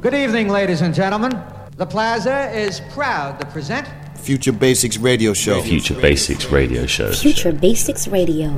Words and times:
Good 0.00 0.14
evening, 0.14 0.48
ladies 0.48 0.80
and 0.80 0.94
gentlemen. 0.94 1.32
The 1.76 1.86
Plaza 1.86 2.50
is 2.56 2.80
proud 2.92 3.38
to 3.40 3.46
present 3.46 3.86
Future 4.16 4.52
Basics 4.52 4.98
Radio 4.98 5.32
Show. 5.32 5.62
Future 5.62 5.94
Basics 5.94 6.46
Radio 6.50 6.86
Show. 6.86 7.12
Future 7.12 7.52
Basics 7.52 8.06
Radio. 8.08 8.50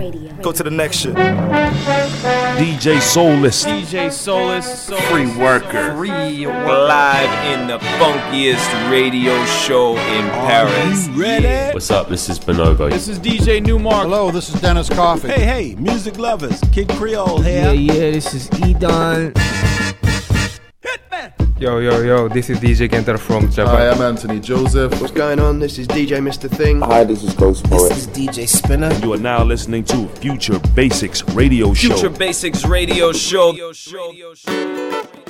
Go 0.43 0.51
to 0.53 0.63
the 0.63 0.71
next 0.71 0.99
shit. 0.99 1.15
DJ 1.15 3.01
Soulless. 3.01 3.65
DJ 3.65 4.11
Soulless. 4.13 4.89
Free 5.11 5.27
worker. 5.37 5.95
Free 5.97 6.47
Live 6.47 7.61
in 7.61 7.67
the 7.69 7.79
funkiest 7.99 8.91
radio 8.91 9.45
show 9.47 9.93
in 9.97 10.29
Paris. 10.31 11.09
ready? 11.09 11.73
What's 11.75 11.91
up? 11.91 12.09
This 12.09 12.29
is 12.29 12.39
Bonobo. 12.41 12.91
This 12.91 13.07
is 13.09 13.19
DJ 13.21 13.65
Newmark. 13.65 14.03
Hello, 14.05 14.31
this 14.33 14.49
is 14.53 14.61
Dennis 14.61 14.89
Coffee. 14.89 15.29
Hey, 15.29 15.45
hey, 15.45 15.75
music 15.77 16.19
lovers. 16.19 16.61
Kid 16.73 16.89
Creole 16.91 17.43
Yeah, 17.45 17.73
here. 17.73 17.95
yeah, 17.95 18.11
this 18.13 18.35
is 18.35 18.49
Edon. 18.51 19.33
Yo, 21.63 21.79
yo, 21.79 22.01
yo, 22.01 22.29
this 22.29 22.51
is 22.51 22.59
DJ 22.59 22.89
Kenter 22.89 23.17
from 23.17 23.49
Japan. 23.49 23.67
Hi, 23.67 23.91
Japan. 23.91 23.95
I'm 23.95 24.03
Anthony 24.03 24.41
Joseph. 24.41 25.01
What's 25.01 25.13
going 25.13 25.39
on? 25.39 25.61
This 25.61 25.79
is 25.79 25.87
DJ 25.87 26.19
Mr. 26.19 26.51
Thing. 26.51 26.81
Hi, 26.81 27.05
this 27.05 27.23
is 27.23 27.35
Ghost 27.35 27.63
Poet. 27.71 27.91
This 27.91 27.99
is 27.99 28.09
DJ 28.09 28.49
Spinner. 28.49 28.93
You 28.95 29.13
are 29.13 29.17
now 29.17 29.45
listening 29.45 29.85
to 29.85 30.09
Future 30.09 30.59
Basics 30.75 31.23
Radio 31.37 31.73
Show. 31.73 31.95
Future 31.95 32.11
Basics 32.11 32.65
Radio 32.65 33.13
Show. 33.13 33.53
le 33.53 35.22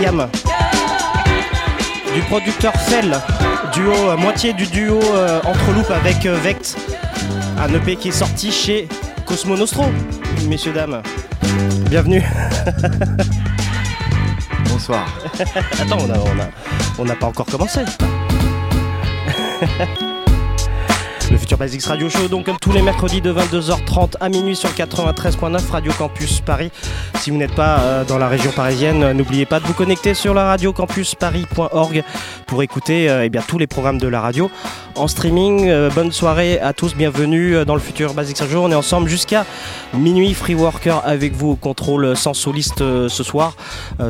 Ayam 0.00 0.26
du 2.14 2.22
producteur 2.22 2.72
Fell, 2.72 3.20
duo 3.74 3.92
euh, 3.92 4.16
moitié 4.16 4.54
du 4.54 4.66
duo 4.66 4.98
euh, 4.98 5.40
entre 5.44 5.72
loupes 5.74 5.90
avec 5.90 6.24
euh, 6.24 6.38
Vect, 6.38 6.74
un 7.58 7.68
EP 7.74 7.96
qui 7.96 8.08
est 8.08 8.12
sorti 8.12 8.50
chez 8.50 8.88
Cosmo 9.26 9.58
Nostro, 9.58 9.84
messieurs 10.48 10.72
dames. 10.72 11.02
Bienvenue. 11.90 12.22
Bonsoir. 14.70 15.06
Attends, 15.78 15.98
on 16.00 16.10
a, 16.10 16.18
on 16.18 16.40
a, 16.40 16.48
on 16.98 17.04
n'a 17.04 17.14
pas 17.14 17.26
encore 17.26 17.44
commencé. 17.44 17.80
Futur 21.50 21.58
Basics 21.58 21.84
Radio 21.86 22.08
Show, 22.08 22.28
donc 22.28 22.46
comme 22.46 22.58
tous 22.60 22.70
les 22.70 22.80
mercredis 22.80 23.20
de 23.20 23.32
22h30 23.32 24.14
à 24.20 24.28
minuit 24.28 24.54
sur 24.54 24.68
le 24.68 24.74
93.9 24.74 25.68
Radio 25.68 25.90
Campus 25.98 26.40
Paris. 26.42 26.70
Si 27.16 27.32
vous 27.32 27.38
n'êtes 27.38 27.56
pas 27.56 27.80
euh, 27.80 28.04
dans 28.04 28.18
la 28.18 28.28
région 28.28 28.52
parisienne, 28.52 29.02
euh, 29.02 29.14
n'oubliez 29.14 29.46
pas 29.46 29.58
de 29.58 29.66
vous 29.66 29.74
connecter 29.74 30.14
sur 30.14 30.32
la 30.32 30.44
radiocampusparis.org 30.44 32.04
pour 32.46 32.62
écouter 32.62 33.10
euh, 33.10 33.24
eh 33.24 33.30
bien, 33.30 33.42
tous 33.42 33.58
les 33.58 33.66
programmes 33.66 33.98
de 33.98 34.06
la 34.06 34.20
radio 34.20 34.48
en 34.94 35.08
streaming. 35.08 35.68
Euh, 35.68 35.90
bonne 35.90 36.12
soirée 36.12 36.60
à 36.60 36.72
tous, 36.72 36.94
bienvenue 36.94 37.64
dans 37.64 37.74
le 37.74 37.80
Futur 37.80 38.14
Basics 38.14 38.38
Radio. 38.38 38.62
On 38.62 38.70
est 38.70 38.76
ensemble 38.76 39.08
jusqu'à 39.08 39.44
minuit. 39.92 40.34
Free 40.34 40.54
Worker 40.54 41.02
avec 41.04 41.32
vous 41.32 41.48
au 41.48 41.56
contrôle 41.56 42.16
sans 42.16 42.34
soliste 42.34 42.78
ce 42.78 43.22
soir. 43.24 43.56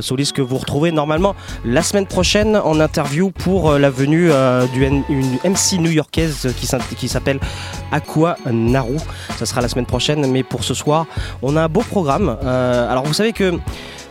Soliste 0.00 0.34
que 0.34 0.42
vous 0.42 0.58
retrouvez 0.58 0.92
normalement 0.92 1.34
la 1.64 1.82
semaine 1.82 2.06
prochaine 2.06 2.56
en 2.56 2.80
interview 2.80 3.30
pour 3.30 3.72
la 3.72 3.90
venue 3.90 4.30
d'une 4.74 5.02
MC 5.44 5.78
new-yorkaise 5.78 6.54
qui 6.58 6.66
qui 6.96 7.08
s'appelle 7.38 7.48
Aqua 7.92 8.36
Naru. 8.50 8.96
Ça 9.38 9.46
sera 9.46 9.60
la 9.60 9.68
semaine 9.68 9.86
prochaine, 9.86 10.26
mais 10.30 10.42
pour 10.42 10.64
ce 10.64 10.74
soir, 10.74 11.06
on 11.42 11.56
a 11.56 11.62
un 11.62 11.68
beau 11.68 11.82
programme. 11.82 12.36
Euh, 12.44 12.90
alors 12.90 13.04
vous 13.04 13.12
savez 13.14 13.32
que 13.32 13.54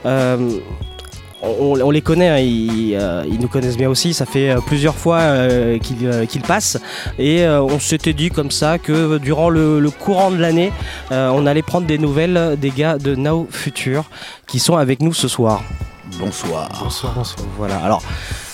euh, 0.05 0.59
on, 1.41 1.79
on 1.81 1.91
les 1.91 2.01
connaît, 2.01 2.29
hein, 2.29 2.37
ils, 2.37 2.95
euh, 2.95 3.23
ils 3.27 3.39
nous 3.39 3.47
connaissent 3.47 3.77
bien 3.77 3.89
aussi. 3.89 4.13
Ça 4.13 4.25
fait 4.25 4.49
euh, 4.49 4.59
plusieurs 4.65 4.95
fois 4.95 5.19
euh, 5.19 5.77
qu'ils 5.79 6.05
euh, 6.05 6.25
passent. 6.47 6.77
Et 7.17 7.43
euh, 7.43 7.61
on 7.61 7.79
s'était 7.79 8.13
dit 8.13 8.29
comme 8.29 8.51
ça 8.51 8.77
que 8.77 9.17
durant 9.17 9.49
le, 9.49 9.79
le 9.79 9.89
courant 9.91 10.31
de 10.31 10.37
l'année, 10.37 10.71
euh, 11.11 11.29
on 11.29 11.45
allait 11.45 11.61
prendre 11.61 11.87
des 11.87 11.97
nouvelles 11.97 12.57
des 12.59 12.71
gars 12.71 12.97
de 12.97 13.15
Now 13.15 13.47
Future 13.51 14.03
qui 14.47 14.59
sont 14.59 14.75
avec 14.75 15.01
nous 15.01 15.13
ce 15.13 15.27
soir. 15.27 15.63
Bonsoir. 16.19 16.69
Bonsoir, 16.83 17.13
bonsoir. 17.15 17.45
Voilà. 17.57 17.77
Alors, 17.77 18.01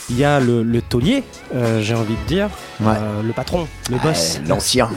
il 0.09 0.17
y 0.17 0.23
a 0.23 0.39
le, 0.39 0.61
le 0.63 0.81
taulier, 0.81 1.23
euh, 1.55 1.81
j'ai 1.81 1.95
envie 1.95 2.15
de 2.15 2.27
dire, 2.27 2.49
Ouais. 2.81 2.87
euh, 2.97 3.21
le 3.23 3.31
patron, 3.31 3.67
le 3.89 3.97
boss, 3.97 4.39
L'ancien. 4.47 4.89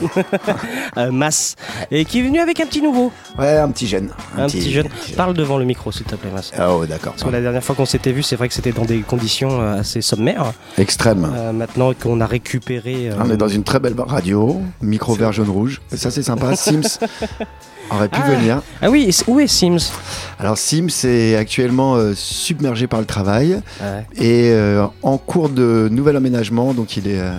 euh, 0.97 1.11
Mas, 1.11 1.55
et 1.91 2.03
qui 2.05 2.19
est 2.19 2.23
venu 2.23 2.39
avec 2.39 2.59
un 2.59 2.65
petit 2.65 2.81
nouveau, 2.81 3.11
Ouais, 3.37 3.57
un 3.57 3.69
petit 3.71 3.87
jeune. 3.87 4.09
un, 4.37 4.47
petit, 4.47 4.71
jeune. 4.71 4.87
Parle 5.15 5.33
devant 5.33 5.57
le 5.57 5.65
micro, 5.65 5.91
s'il 5.91 6.05
te 6.05 6.15
plaît, 6.15 6.29
Mas. 6.33 6.51
Oh, 6.59 6.85
d'accord. 6.85 7.13
Parce 7.13 7.23
que 7.23 7.29
la 7.29 7.41
dernière 7.41 7.63
fois 7.63 7.75
qu'on 7.75 7.85
s'était 7.85 8.11
vu, 8.11 8.21
c'est 8.21 8.35
vrai 8.35 8.47
que 8.49 8.53
c'était 8.53 8.71
dans 8.73 8.85
des 8.85 8.99
conditions 8.99 9.61
euh, 9.61 9.79
assez 9.79 10.01
sommaires. 10.01 10.51
Extrême. 10.77 11.31
Euh, 11.33 11.53
maintenant 11.53 11.93
qu'on 11.93 12.19
a 12.21 12.25
récupéré. 12.25 13.09
On 13.19 13.29
est 13.31 13.37
dans 13.37 13.47
une 13.47 13.63
très 13.63 13.79
belle 13.79 13.95
radio, 13.97 14.61
micro 14.81 15.13
vert 15.15 15.31
jaune 15.31 15.49
rouge. 15.49 15.81
Et 15.93 15.97
ça 15.97 16.11
c'est 16.11 16.23
sympa. 16.23 16.55
Sims 16.55 16.99
aurait 17.91 18.07
pu 18.09 18.21
venir. 18.21 18.61
Ah 18.81 18.89
oui, 18.89 19.09
où 19.27 19.39
est 19.39 19.47
Sims 19.47 19.91
Alors 20.39 20.57
Sims 20.57 21.05
est 21.05 21.35
actuellement 21.35 21.95
euh, 21.95 22.13
submergé 22.15 22.87
par 22.87 22.99
le 22.99 23.05
travail 23.05 23.61
Ouais. 23.81 24.05
et 24.15 24.51
euh, 24.51 24.85
en 25.03 25.17
cours 25.17 25.49
de 25.49 25.87
nouvel 25.91 26.15
aménagement. 26.15 26.73
Donc 26.73 26.97
il 26.97 27.07
est, 27.07 27.19
euh, 27.19 27.31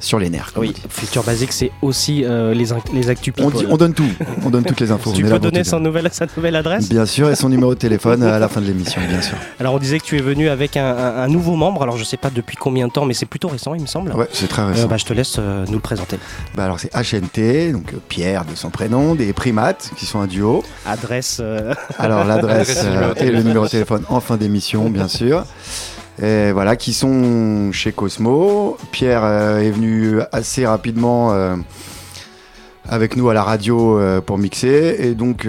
sur 0.00 0.18
les 0.18 0.30
nerfs. 0.30 0.52
Oui. 0.56 0.74
Future 0.88 1.22
Basic, 1.24 1.52
c'est 1.52 1.70
aussi 1.82 2.24
euh, 2.24 2.54
les, 2.54 2.66
les 2.92 3.10
actus 3.10 3.34
On, 3.40 3.50
dit- 3.50 3.66
on 3.68 3.76
donne 3.76 3.94
tout, 3.94 4.08
on 4.44 4.50
donne 4.50 4.64
toutes 4.64 4.80
les 4.80 4.90
infos. 4.92 5.12
tu 5.12 5.24
on 5.24 5.28
peux 5.30 5.38
donner 5.38 5.64
son 5.64 5.80
nouvelle, 5.80 6.08
sa 6.12 6.26
nouvelle 6.36 6.56
adresse? 6.56 6.88
Bien 6.88 7.06
sûr, 7.06 7.30
et 7.30 7.34
son 7.36 7.48
numéro 7.48 7.74
de 7.74 7.78
téléphone 7.78 8.22
à 8.22 8.38
la 8.38 8.48
fin 8.48 8.60
de 8.60 8.66
l'émission, 8.66 9.00
bien 9.08 9.20
sûr. 9.22 9.36
Alors 9.60 9.74
on 9.74 9.78
disait 9.78 9.98
que 9.98 10.04
tu 10.04 10.16
es 10.18 10.22
venu 10.22 10.48
avec 10.48 10.76
un, 10.76 10.86
un- 10.96 11.16
un 11.22 11.28
nouveau 11.28 11.56
membre, 11.56 11.82
alors 11.82 11.96
je 11.96 12.04
sais 12.04 12.16
pas 12.16 12.30
depuis 12.30 12.56
combien 12.56 12.86
de 12.88 12.92
temps, 12.92 13.04
mais 13.04 13.14
c'est 13.14 13.26
plutôt 13.26 13.48
récent 13.48 13.74
il 13.74 13.82
me 13.82 13.86
semble. 13.86 14.12
Ouais, 14.12 14.28
c'est 14.32 14.48
très 14.48 14.62
Euh, 14.62 14.66
récent. 14.68 14.86
bah, 14.88 14.96
je 14.96 15.04
te 15.04 15.12
laisse 15.12 15.36
euh, 15.38 15.64
nous 15.66 15.74
le 15.74 15.80
présenter. 15.80 16.18
Bah 16.56 16.64
alors 16.64 16.78
c'est 16.80 16.90
HNT, 16.94 17.72
donc 17.72 17.92
euh, 17.92 17.98
Pierre 18.08 18.44
de 18.44 18.54
son 18.54 18.70
prénom, 18.70 19.14
des 19.14 19.32
primates 19.32 19.90
qui 19.96 20.06
sont 20.06 20.20
un 20.20 20.26
duo. 20.26 20.62
Adresse. 20.86 21.38
euh, 21.40 21.74
Alors 21.98 22.24
l'adresse 22.26 22.82
euh, 22.84 23.14
et 23.16 23.30
le 23.30 23.42
numéro 23.42 23.64
de 23.64 23.70
téléphone 23.70 24.02
en 24.08 24.20
fin 24.20 24.36
d'émission, 24.36 24.88
bien 24.90 25.08
sûr. 25.08 25.44
Voilà, 26.18 26.76
qui 26.76 26.92
sont 26.92 27.70
chez 27.72 27.92
Cosmo. 27.92 28.76
Pierre 28.90 29.22
euh, 29.24 29.60
est 29.60 29.70
venu 29.70 30.20
assez 30.32 30.66
rapidement 30.66 31.32
euh, 31.32 31.56
avec 32.88 33.16
nous 33.16 33.28
à 33.28 33.34
la 33.34 33.42
radio 33.42 33.98
euh, 33.98 34.20
pour 34.20 34.38
mixer. 34.38 34.96
Et 34.98 35.14
donc, 35.14 35.46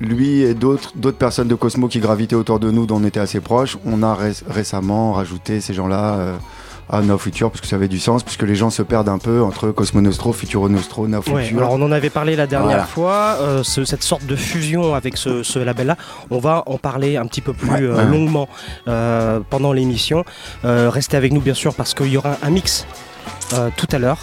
lui 0.00 0.42
et 0.42 0.54
d'autres 0.54 1.12
personnes 1.12 1.48
de 1.48 1.54
Cosmo 1.54 1.88
qui 1.88 2.00
gravitaient 2.00 2.34
autour 2.36 2.58
de 2.60 2.70
nous, 2.70 2.86
dont 2.86 2.96
on 2.96 3.04
était 3.04 3.20
assez 3.20 3.40
proches, 3.40 3.78
on 3.86 4.02
a 4.02 4.14
ré- 4.14 4.32
récemment 4.48 5.12
rajouté 5.12 5.60
ces 5.60 5.74
gens-là 5.74 6.36
à 6.90 7.00
Now 7.00 7.16
Future, 7.18 7.50
parce 7.50 7.60
que 7.60 7.66
ça 7.66 7.76
avait 7.76 7.88
du 7.88 7.98
sens, 7.98 8.22
puisque 8.22 8.42
les 8.42 8.54
gens 8.54 8.70
se 8.70 8.82
perdent 8.82 9.08
un 9.08 9.18
peu 9.18 9.42
entre 9.42 9.70
Cosmo 9.70 10.00
Nostro, 10.00 10.32
Futuro 10.32 10.68
Nostro, 10.68 11.08
Now 11.08 11.18
ouais, 11.28 11.44
Future. 11.44 11.58
alors 11.58 11.72
on 11.72 11.82
en 11.82 11.92
avait 11.92 12.10
parlé 12.10 12.36
la 12.36 12.46
dernière 12.46 12.68
Voilà. 12.68 12.84
fois, 12.84 13.36
euh, 13.40 13.62
ce- 13.62 13.84
cette 13.84 14.02
sorte 14.02 14.26
de 14.26 14.36
fusion 14.36 14.94
avec 14.94 15.16
ce, 15.16 15.42
ce 15.42 15.58
label-là. 15.58 15.96
On 16.30 16.38
va 16.38 16.62
en 16.66 16.78
parler 16.78 17.16
un 17.16 17.26
petit 17.26 17.40
peu 17.40 17.52
plus 17.52 17.70
Ouais, 17.70 17.82
euh, 17.82 17.96
ouais. 17.96 18.04
longuement 18.06 18.48
euh, 18.88 19.40
pendant 19.48 19.72
l'émission. 19.72 20.24
Restez 20.64 21.16
avec 21.16 21.32
nous 21.32 21.40
bien 21.40 21.54
sûr 21.54 21.74
parce 21.74 21.94
qu'il 21.94 22.08
y 22.08 22.16
aura 22.16 22.36
un 22.42 22.50
mix 22.50 22.86
euh, 23.54 23.70
tout 23.76 23.88
à 23.92 23.98
l'heure. 23.98 24.18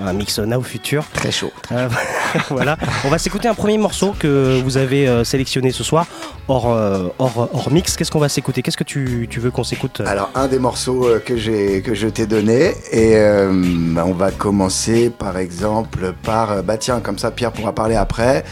Un 0.00 0.12
mix 0.14 0.38
Now 0.38 0.62
Future. 0.62 1.04
Très 1.12 1.30
chaud. 1.30 1.52
Euh, 1.72 1.88
voilà, 2.50 2.76
on 3.04 3.08
va 3.08 3.18
s'écouter 3.18 3.46
un 3.48 3.54
premier 3.54 3.76
morceau 3.76 4.14
que 4.18 4.60
vous 4.62 4.78
avez 4.78 5.06
euh, 5.06 5.22
sélectionné 5.22 5.70
ce 5.70 5.84
soir, 5.84 6.06
hors, 6.48 6.72
euh, 6.72 7.08
hors, 7.18 7.50
hors 7.52 7.70
mix. 7.70 7.96
Qu'est-ce 7.96 8.10
qu'on 8.10 8.18
va 8.18 8.28
s'écouter? 8.30 8.62
Qu'est-ce 8.62 8.76
que 8.76 8.84
tu, 8.84 9.26
tu 9.30 9.38
veux 9.38 9.50
qu'on 9.50 9.64
s'écoute 9.64 10.00
Alors, 10.06 10.30
un 10.34 10.48
des 10.48 10.58
morceaux 10.58 11.06
que, 11.24 11.36
j'ai, 11.36 11.82
que 11.82 11.94
je 11.94 12.08
t'ai 12.08 12.26
donné, 12.26 12.72
et 12.92 13.16
on 13.20 14.12
va 14.12 14.30
commencer 14.30 15.10
par 15.10 15.36
exemple 15.36 16.14
par. 16.22 16.62
Bah 16.62 16.78
tiens, 16.78 17.00
comme 17.00 17.18
ça 17.18 17.30
Pierre 17.30 17.52
pourra 17.52 17.74
parler 17.74 17.96
après. 17.96 18.44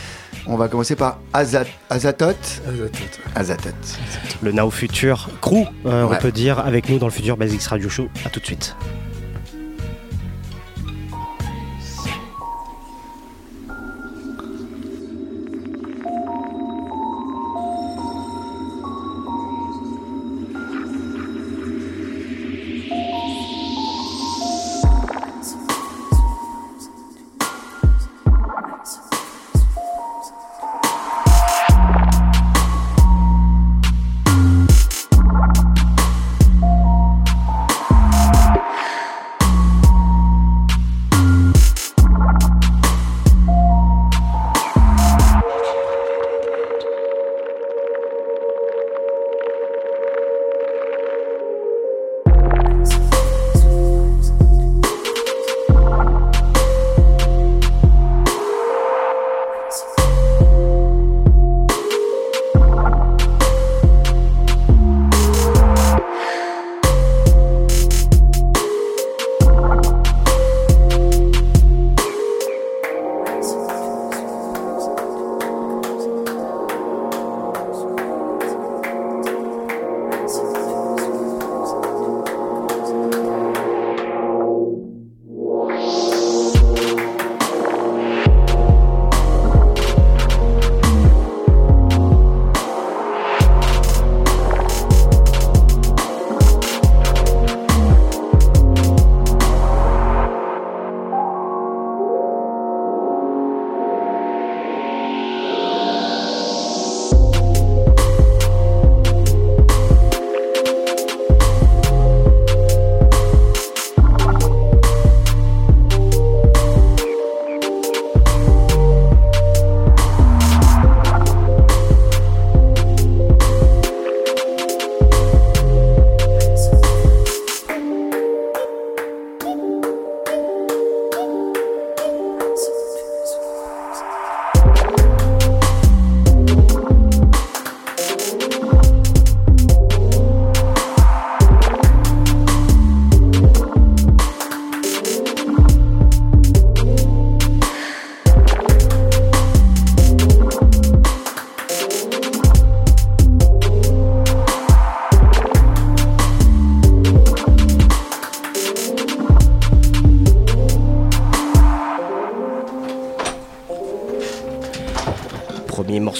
On 0.46 0.56
va 0.56 0.68
commencer 0.68 0.94
par 0.94 1.18
Azat, 1.32 1.64
Azatoth. 1.88 2.60
Azatoth. 3.34 3.98
Le 4.42 4.52
Now 4.52 4.70
Future 4.70 5.30
Crew, 5.40 5.64
euh, 5.86 6.04
Ouais. 6.04 6.16
on 6.16 6.20
peut 6.20 6.32
dire, 6.32 6.58
avec 6.58 6.90
nous 6.90 6.98
dans 6.98 7.06
le 7.06 7.12
Future 7.12 7.36
Basics 7.38 7.62
Radio 7.64 7.88
Show. 7.88 8.08
À 8.26 8.28
tout 8.28 8.40
de 8.40 8.44
suite. 8.46 8.76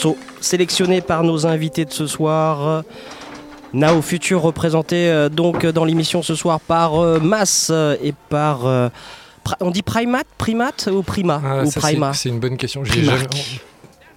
Premier 0.04 0.16
morceau 0.16 0.16
sélectionné 0.40 1.00
par 1.00 1.22
nos 1.22 1.46
invités 1.46 1.84
de 1.86 1.92
ce 1.92 2.06
soir. 2.06 2.82
Now 3.72 4.02
Future 4.02 4.42
représenté 4.42 5.08
euh, 5.10 5.28
donc 5.30 5.64
dans 5.66 5.84
l'émission 5.84 6.22
ce 6.22 6.34
soir 6.34 6.60
par 6.60 7.02
euh, 7.02 7.18
Mass 7.20 7.68
euh, 7.72 7.96
et 8.02 8.12
par. 8.28 8.66
on 9.60 9.70
dit 9.70 9.82
primate 9.82 10.26
Primate 10.38 10.88
ou 10.92 11.02
prima 11.02 11.40
Ah, 11.44 11.62
Ou 11.64 11.70
prima 11.70 12.12
c'est- 12.12 12.28
une 12.28 12.38
bonne 12.38 12.56
question. 12.58 12.84
J'ai 12.84 13.02
jamais- 13.04 13.26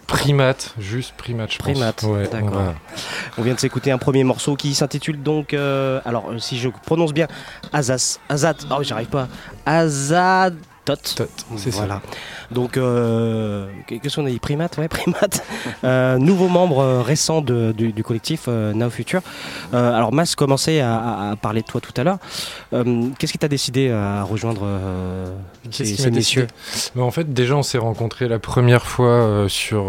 Primate, 0.07 0.73
juste 0.79 1.13
primate, 1.17 1.51
je 1.51 1.57
pense. 1.57 1.65
Primate, 1.73 2.03
Ouais, 2.03 2.27
d'accord. 2.31 2.49
voilà. 2.49 2.75
On 3.37 3.41
vient 3.41 3.53
de 3.55 3.59
s'écouter 3.59 3.91
un 3.91 3.97
premier 3.97 4.23
morceau 4.23 4.55
qui 4.55 4.73
s'intitule 4.73 5.21
donc. 5.21 5.53
euh, 5.53 5.99
alors, 6.05 6.31
si 6.39 6.57
je 6.57 6.69
prononce 6.85 7.11
bien, 7.13 7.27
Azaz. 7.73 8.17
Azat. 8.29 8.55
Oh, 8.71 8.81
j'arrive 8.83 9.07
pas. 9.09 9.27
Azatot. 9.65 10.55
Tot, 10.95 11.27
c'est 11.57 11.71
ça. 11.71 12.01
Donc, 12.51 12.77
euh, 12.77 13.67
qu'est-ce 13.87 14.15
qu'on 14.15 14.25
a 14.25 14.29
dit 14.29 14.39
Primate 14.39 14.77
Ouais, 14.77 14.87
Primate. 14.89 15.43
Euh, 15.83 16.17
nouveau 16.17 16.47
membre 16.47 16.79
euh, 16.79 17.01
récent 17.01 17.41
de- 17.41 17.73
du, 17.75 17.91
du 17.91 18.03
collectif 18.03 18.45
euh, 18.47 18.71
Now 18.73 18.89
Future. 18.89 19.19
Euh, 19.73 19.93
alors, 19.93 20.13
Mas 20.13 20.35
commençait 20.35 20.79
à, 20.79 21.35
parler 21.41 21.61
de 21.61 21.67
toi 21.67 21.81
tout 21.81 21.91
à 21.99 22.03
l'heure. 22.03 22.17
Qu'est-ce 23.19 23.31
qui 23.33 23.37
t'a 23.37 23.47
décidé 23.49 23.89
à 23.91 24.23
rejoindre 24.23 24.65
ces, 25.71 26.09
messieurs? 26.09 26.47
Bah, 26.95 27.03
En 27.03 27.11
fait, 27.11 27.33
déjà, 27.33 27.55
on 27.55 27.63
s'est 27.63 27.77
rencontrés 27.77 28.27
la 28.29 28.39
première 28.39 28.85
fois 28.85 29.45
sur, 29.49 29.85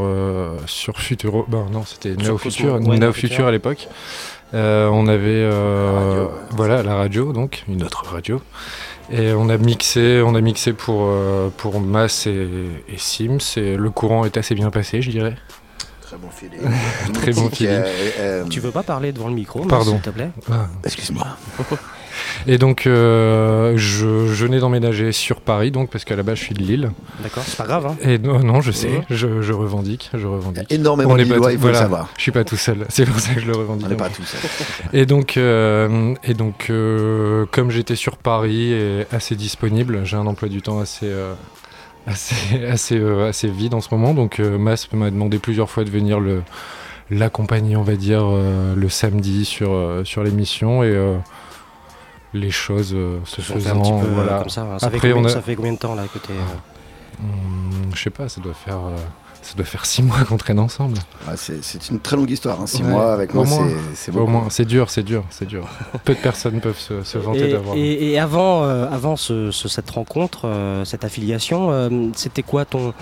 sur 0.67 0.99
Futuro. 0.99 1.47
Ben 1.49 1.67
non, 1.73 1.85
c'était 1.87 2.15
Now. 2.17 2.39
Future, 2.39 2.75
Ouais, 2.75 2.81
Now 2.81 3.07
Now 3.07 3.13
Future 3.13 3.29
Future. 3.31 3.47
à 3.47 3.53
l'époque. 3.53 3.89
On 4.53 5.07
avait. 5.09 5.29
euh, 5.29 6.27
voilà, 6.51 6.83
la 6.83 6.95
radio, 6.97 7.33
donc, 7.33 7.65
une 7.69 7.83
autre 7.85 8.05
radio. 8.11 8.41
Et 9.11 9.33
on 9.33 9.49
a 9.49 9.57
mixé, 9.57 10.23
on 10.25 10.35
a 10.35 10.41
mixé 10.41 10.73
pour, 10.73 11.05
euh, 11.05 11.49
pour 11.57 11.81
Mass 11.81 12.27
et, 12.27 12.49
et 12.89 12.99
Sims, 12.99 13.39
et 13.57 13.77
le 13.77 13.91
courant 13.91 14.25
est 14.25 14.37
assez 14.37 14.55
bien 14.55 14.71
passé, 14.71 15.01
je 15.01 15.11
dirais. 15.11 15.37
Très 16.03 16.17
bon 16.17 16.29
feeling. 16.31 16.61
Très 17.15 17.33
bon 17.33 17.49
feeling. 17.51 17.73
Euh, 17.73 18.11
euh, 18.19 18.45
Tu 18.49 18.61
veux 18.61 18.71
pas 18.71 18.83
parler 18.83 19.13
devant 19.13 19.29
le 19.29 19.35
micro, 19.35 19.63
s'il 19.83 20.01
te 20.01 20.11
plaît? 20.11 20.31
Ah. 20.51 20.67
Excuse-moi. 20.85 21.27
Et 22.47 22.59
donc, 22.59 22.87
euh, 22.87 23.73
je, 23.77 24.27
je 24.27 24.45
venais 24.45 24.59
d'emménager 24.61 25.13
sur 25.13 25.41
Paris, 25.41 25.71
donc, 25.71 25.91
parce 25.91 26.05
qu'à 26.05 26.17
la 26.17 26.23
base, 26.23 26.39
je 26.39 26.45
suis 26.45 26.55
de 26.55 26.63
Lille. 26.63 26.91
D'accord, 27.23 27.43
c'est 27.47 27.57
pas 27.57 27.67
grave. 27.67 27.87
Hein. 27.87 27.97
Et 28.03 28.19
non, 28.19 28.41
non, 28.41 28.61
je 28.61 28.73
sais, 28.73 29.03
je, 29.11 29.43
je 29.43 29.53
revendique, 29.53 30.11
je 30.15 30.27
revendique. 30.27 30.71
Énormément 30.73 31.13
On 31.13 31.17
de 31.17 31.23
est 31.23 31.25
pas 31.27 31.35
Lillois, 31.35 31.47
tout- 31.49 31.53
il 31.53 31.57
faut 31.57 31.63
voilà, 31.63 31.79
le 31.79 31.83
savoir. 31.85 32.09
Je 32.17 32.23
suis 32.23 32.33
pas 32.33 32.45
tout 32.45 32.57
seul, 32.57 32.87
c'est 32.89 33.05
pour 33.07 33.19
ça 33.21 33.35
que 33.35 33.41
je 33.41 33.47
le 33.47 33.57
revendique. 33.57 33.87
On 33.87 33.91
n'est 33.91 33.97
pas 33.97 34.09
tous 34.11 34.25
seuls. 34.25 34.41
Et 34.93 35.07
donc, 35.07 35.37
euh, 35.37 36.15
et 36.25 36.35
donc 36.35 36.67
euh, 36.71 37.45
comme 37.51 37.71
j'étais 37.71 37.97
sur 37.97 38.17
Paris 38.17 38.73
et 38.73 39.07
assez 39.13 39.35
disponible, 39.37 40.01
j'ai 40.05 40.17
un 40.17 40.27
emploi 40.27 40.49
du 40.49 40.63
temps 40.63 40.79
assez, 40.81 41.07
euh, 41.07 41.35
assez, 42.07 42.65
assez, 42.71 42.99
euh, 42.99 43.29
assez 43.29 43.49
vide 43.49 43.75
en 43.75 43.81
ce 43.81 43.89
moment. 43.95 44.15
Donc, 44.15 44.41
euh, 44.41 44.59
Mas 44.59 44.91
m'a 44.93 45.11
demandé 45.11 45.39
plusieurs 45.39 45.69
fois 45.71 45.85
de 45.85 45.91
venir 45.91 46.21
le 46.21 46.43
l'accompagner, 47.11 47.75
on 47.77 47.83
va 47.83 47.97
dire, 47.97 48.21
euh, 48.25 48.75
le 48.77 48.89
samedi 48.91 49.45
sur, 49.47 49.73
euh, 49.73 50.05
sur 50.05 50.23
l'émission 50.23 50.83
et 50.83 50.89
euh, 50.89 51.17
les 52.35 52.51
choses 52.51 52.93
euh, 52.95 53.19
se 53.25 53.41
fait 53.41 53.55
faisant. 53.55 53.79
un 53.79 53.81
petit 53.81 53.91
peu 53.91 53.97
euh, 54.11 54.15
voilà. 54.15 54.39
comme 54.41 54.49
ça. 54.51 54.67
Ça, 54.79 54.87
Après, 54.87 54.99
fait 55.01 55.11
combien, 55.11 55.25
on 55.25 55.27
a- 55.27 55.31
ça 55.31 55.43
fait 55.43 55.55
combien 55.57 55.73
de 55.73 55.79
temps 55.79 55.95
là 55.95 56.05
que 56.13 56.19
t'es, 56.19 56.33
euh, 56.33 57.21
Hum, 57.21 57.91
je 57.95 58.01
sais 58.03 58.11
pas, 58.11 58.29
ça 58.29 58.41
doit 58.41 58.55
faire. 58.55 58.77
euh, 58.77 58.97
ça 59.43 59.55
doit 59.55 59.65
faire 59.65 59.87
six 59.87 60.03
mois 60.03 60.25
qu'on 60.25 60.37
traîne 60.37 60.59
ensemble. 60.59 60.99
Ah, 61.27 61.33
c'est 61.37 61.89
une 61.91 62.01
très 62.01 62.17
longue 62.17 62.31
histoire. 62.31 62.61
Hein. 62.61 62.67
Six 62.67 62.83
Ouais. 62.83 62.91
mois 62.91 63.13
avec 63.15 63.35
Au 63.35 63.45
moi, 63.45 63.67
c'est- 63.95 64.11
Au 64.15 64.27
moins, 64.27 64.47
c'est 64.51 64.65
dur, 64.67 64.91
c'est 64.91 65.03
dur, 65.03 65.25
c'est 65.31 65.47
dur. 65.47 65.67
Peu 66.05 66.15
de 66.15 66.19
personnes 66.19 66.61
peuvent 66.61 66.79
se, 66.79 67.03
se 67.03 67.19
vanter 67.19 67.49
d'avoir. 67.51 67.75
et- 67.77 68.11
et 68.13 68.19
avant, 68.19 68.65
euh, 68.65 68.89
avant 68.91 69.17
ce- 69.17 69.51
ce- 69.51 69.69
cette 69.69 69.89
rencontre, 69.91 70.47
euh, 70.47 70.85
cette 70.85 71.05
affiliation, 71.05 71.71
euh, 71.71 71.89
c'était 72.15 72.43
quoi 72.43 72.65
ton, 72.67 72.93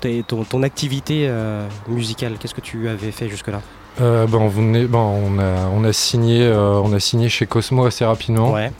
tes- 0.00 0.22
ton, 0.22 0.44
ton 0.44 0.62
activité 0.62 1.26
euh, 1.28 1.68
musicale? 1.88 2.34
Qu'est-ce 2.40 2.54
que 2.54 2.60
tu 2.62 2.88
avais 2.88 3.10
fait 3.12 3.28
jusque-là? 3.28 3.60
Euh, 4.00 4.26
ben, 4.26 4.38
on, 4.38 4.48
venait- 4.48 4.86
ben, 4.86 4.98
on, 4.98 5.38
a, 5.38 5.68
on, 5.74 5.84
a 5.84 5.92
signé, 5.92 6.42
euh, 6.42 6.80
on 6.82 6.92
a 6.92 7.00
signé 7.00 7.28
chez 7.28 7.46
Cosmo 7.46 7.86
assez 7.86 8.04
rapidement. 8.04 8.52
Ouais. 8.52 8.72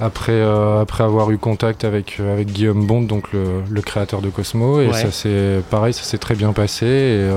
Après, 0.00 0.32
euh, 0.32 0.80
après 0.80 1.04
avoir 1.04 1.30
eu 1.30 1.38
contact 1.38 1.84
avec, 1.84 2.16
euh, 2.18 2.32
avec 2.32 2.48
Guillaume 2.48 2.86
Bond, 2.86 3.02
donc 3.02 3.32
le, 3.32 3.62
le 3.70 3.82
créateur 3.82 4.20
de 4.20 4.30
Cosmo. 4.30 4.80
Et 4.80 4.88
Ouais. 4.88 4.92
ça 4.94 5.12
s'est 5.12 5.60
pareil, 5.70 5.92
ça 5.92 6.02
s'est 6.02 6.18
très 6.18 6.34
bien 6.34 6.52
passé. 6.52 6.86
Et, 6.86 7.30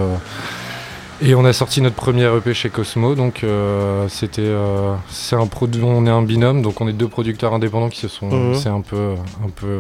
et 1.22 1.36
on 1.36 1.46
a 1.46 1.54
sorti 1.54 1.82
notre 1.82 1.96
premier 1.96 2.26
EP 2.36 2.54
chez 2.54 2.70
Cosmo. 2.70 3.16
Donc 3.16 3.44
euh, 3.44 4.08
c'était, 4.10 4.42
euh, 4.44 4.96
c'est 5.10 5.36
un 5.36 5.46
produ- 5.46 5.82
on 5.84 6.06
est 6.06 6.10
un 6.10 6.22
binôme, 6.22 6.62
donc 6.62 6.82
on 6.82 6.88
est 6.88 6.94
deux 6.94 7.08
producteurs 7.08 7.54
indépendants 7.54 7.90
qui 7.90 8.00
se 8.02 8.08
sont, 8.08 8.28
Mhm. 8.30 8.56
c'est 8.56 8.70
un 8.70 8.82
peu, 8.82 9.14
un 9.46 9.50
peu 9.50 9.80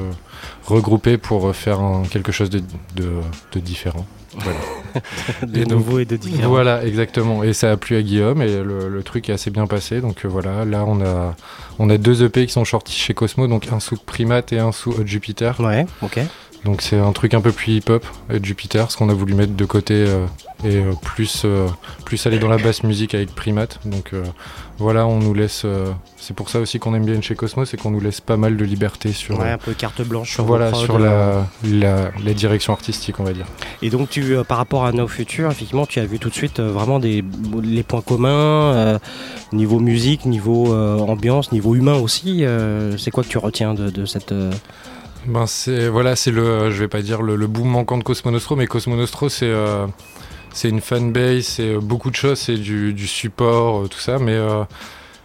regroupés 0.66 1.18
pour 1.18 1.56
faire 1.56 1.80
un- 1.82 2.04
quelque 2.04 2.32
chose 2.32 2.50
de, 2.50 2.60
de, 2.96 3.10
de 3.52 3.60
différent. 3.60 4.06
Voilà. 4.38 4.58
De 5.48 5.60
Et 5.62 5.64
donc, 5.64 5.80
nouveau 5.80 6.00
et 6.00 6.06
de 6.06 6.18
différent. 6.18 6.50
Voilà, 6.50 6.86
exactement. 6.86 7.44
Et 7.44 7.54
ça 7.54 7.72
a 7.72 7.78
plu 7.78 7.96
à 7.96 8.02
Guillaume 8.02 8.42
et 8.42 8.62
le, 8.62 8.90
le 8.90 9.04
truc 9.04 9.30
est 9.30 9.34
assez 9.34 9.50
bien 9.50 9.66
passé. 9.66 10.02
Donc 10.02 10.26
euh, 10.26 10.28
voilà, 10.28 10.66
là 10.66 10.84
on 10.88 11.00
a, 11.02 11.36
on 11.80 11.90
a 11.90 11.98
deux 11.98 12.24
EP 12.24 12.46
qui 12.46 12.52
sont 12.52 12.66
sortis 12.66 12.94
chez 12.98 13.14
Cosmo, 13.14 13.48
donc 13.48 13.68
un 13.72 13.80
sous 13.80 13.96
Primate 13.98 14.52
et 14.52 14.60
un 14.60 14.74
sous 14.74 14.92
Hot 14.92 15.06
Jupiter. 15.06 15.58
Ouais, 15.62 15.86
ok. 16.02 16.20
Donc 16.66 16.82
c'est 16.82 16.98
un 16.98 17.12
truc 17.12 17.36
un 17.36 17.42
peu 17.42 17.52
plus 17.52 17.74
hip-hop, 17.74 18.04
Hot 18.34 18.44
Jupiter, 18.44 18.90
ce 18.90 18.98
qu'on 18.98 19.10
a 19.10 19.14
voulu 19.14 19.36
mettre 19.36 19.54
de 19.54 19.66
côté 19.66 19.94
euh, 19.94 20.26
et 20.64 20.78
euh, 20.78 20.94
plus, 21.00 21.44
euh, 21.46 21.68
plus 22.06 22.26
aller 22.26 22.40
dans 22.40 22.48
la 22.48 22.58
basse 22.58 22.82
musique 22.82 23.14
avec 23.14 23.36
Primate. 23.36 23.80
Donc 23.86 24.14
voilà, 24.80 25.06
on 25.06 25.20
nous 25.20 25.36
laisse. 25.36 25.64
c'est 26.18 26.36
pour 26.36 26.50
ça 26.50 26.60
aussi 26.60 26.80
qu'on 26.80 26.96
aime 26.96 27.06
bien 27.06 27.22
chez 27.22 27.36
Cosmo, 27.36 27.66
c'est 27.66 27.78
qu'on 27.78 27.92
nous 27.92 28.00
laisse 28.00 28.20
pas 28.20 28.36
mal 28.36 28.58
de 28.58 28.66
liberté 28.66 29.12
sur. 29.12 29.38
Ouais, 29.40 29.52
un 29.52 29.60
peu 29.60 29.74
carte 29.74 30.02
blanche 30.02 30.30
sur, 30.32 30.38
sur 30.38 30.46
voilà, 30.46 30.72
la, 31.00 31.46
la, 31.64 32.12
la 32.24 32.34
direction 32.34 32.74
artistique, 32.74 33.20
on 33.20 33.24
va 33.24 33.34
dire. 33.34 33.46
Et 33.84 33.92
donc, 33.92 34.10
tu, 34.10 34.36
par 34.48 34.58
rapport 34.58 34.86
à 34.86 34.92
No 34.92 35.08
Future, 35.08 35.52
effectivement, 35.52 35.86
tu 35.86 36.00
as 36.00 36.06
vu 36.06 36.18
tout 36.18 36.30
de 36.30 36.34
suite 36.34 36.60
vraiment 36.60 36.98
des, 36.98 37.24
les 37.62 37.84
points 37.84 38.02
communs, 38.02 38.74
euh, 38.74 39.00
niveau 39.54 39.80
musique, 39.80 40.26
niveau 40.26 40.74
euh, 40.74 40.98
ambiance, 40.98 41.52
niveau 41.52 41.76
humain 41.76 41.96
aussi. 41.96 42.44
euh, 42.44 42.98
c'est 42.98 43.12
quoi 43.12 43.24
que 43.24 43.30
tu 43.30 43.38
retiens 43.38 43.76
de, 43.76 43.92
de 43.92 44.06
cette. 44.06 44.34
Ben 45.28 45.48
c'est 45.48 45.88
voilà, 45.90 46.16
c'est 46.16 46.32
le, 46.32 46.70
je 46.72 46.80
vais 46.80 46.88
pas 46.88 47.02
dire 47.02 47.22
le, 47.22 47.36
le 47.36 47.48
bout 47.48 47.64
manquant 47.64 47.98
de 47.98 48.04
Cosmo 48.04 48.32
Nostro, 48.32 48.56
mais 48.56 48.68
Cosmo 48.68 48.96
Nostro 48.96 49.28
c'est 49.30 49.50
euh, 49.50 49.88
c'est 50.54 50.70
une 50.70 50.82
fanbase, 50.82 51.46
c'est 51.46 51.76
euh, 51.76 51.80
beaucoup 51.80 52.12
de 52.12 52.16
choses, 52.16 52.38
c'est 52.40 52.56
du, 52.58 52.94
du 52.94 53.08
support, 53.08 53.84
euh, 53.84 53.88
tout 53.88 54.00
ça, 54.00 54.20
mais 54.20 54.34
euh, 54.34 54.64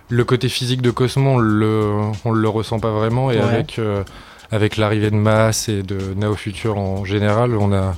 le 0.08 0.24
côté 0.24 0.48
physique 0.48 0.80
de 0.82 0.90
Cosmo, 0.90 1.30
on 1.32 1.38
le, 1.38 1.92
on 2.24 2.32
le 2.32 2.48
ressent 2.48 2.80
pas 2.80 2.90
vraiment, 2.90 3.30
et 3.30 3.36
Ouais. 3.36 3.42
avec 3.42 3.78
euh, 3.78 4.02
avec 4.50 4.76
l'arrivée 4.78 5.10
de 5.10 5.16
Mass 5.16 5.68
et 5.68 5.82
de 5.82 5.98
Nao 6.16 6.34
Future 6.34 6.76
en 6.78 7.04
général, 7.04 7.54
on 7.56 7.72
a 7.72 7.94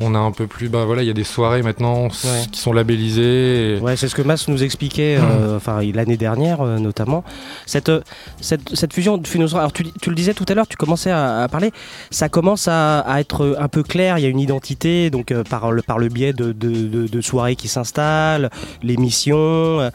on 0.00 0.14
a 0.14 0.18
un 0.18 0.32
peu 0.32 0.46
plus, 0.46 0.68
ben 0.68 0.84
voilà, 0.84 1.02
il 1.02 1.06
y 1.06 1.10
a 1.10 1.14
des 1.14 1.24
soirées 1.24 1.62
maintenant 1.62 2.04
Ouais. 2.04 2.46
qui 2.50 2.60
sont 2.60 2.72
labellisées. 2.72 3.76
et- 3.76 3.80
Ouais, 3.80 3.96
c'est 3.96 4.08
ce 4.08 4.14
que 4.14 4.22
Mas 4.22 4.48
nous 4.48 4.62
expliquait, 4.62 5.16
euh, 5.20 5.56
enfin 5.56 5.80
l'année 5.94 6.16
dernière 6.16 6.60
euh, 6.62 6.78
notamment. 6.78 7.22
Cette, 7.66 7.88
euh, 7.88 8.00
cette, 8.40 8.74
cette 8.74 8.92
fusion 8.92 9.18
de 9.18 9.26
Funosra, 9.26 9.60
alors 9.60 9.72
tu, 9.72 9.84
tu 10.00 10.10
le 10.10 10.16
disais 10.16 10.34
tout 10.34 10.44
à 10.48 10.54
l'heure, 10.54 10.66
tu 10.66 10.76
commençais 10.76 11.10
à, 11.10 11.42
à 11.42 11.48
parler, 11.48 11.72
ça 12.10 12.28
commence 12.28 12.66
à, 12.68 13.00
à 13.00 13.20
être 13.20 13.56
un 13.58 13.68
peu 13.68 13.82
clair, 13.82 14.18
il 14.18 14.22
y 14.22 14.26
a 14.26 14.30
une 14.30 14.40
identité, 14.40 15.10
donc 15.10 15.32
par, 15.48 15.70
le, 15.70 15.82
par 15.82 15.98
le 15.98 16.08
biais 16.08 16.32
de, 16.32 16.52
de, 16.52 16.70
de- 16.70 17.06
de 17.06 17.20
soirées 17.20 17.56
qui 17.56 17.68
s'installent, 17.68 18.50
l'émission, 18.82 19.90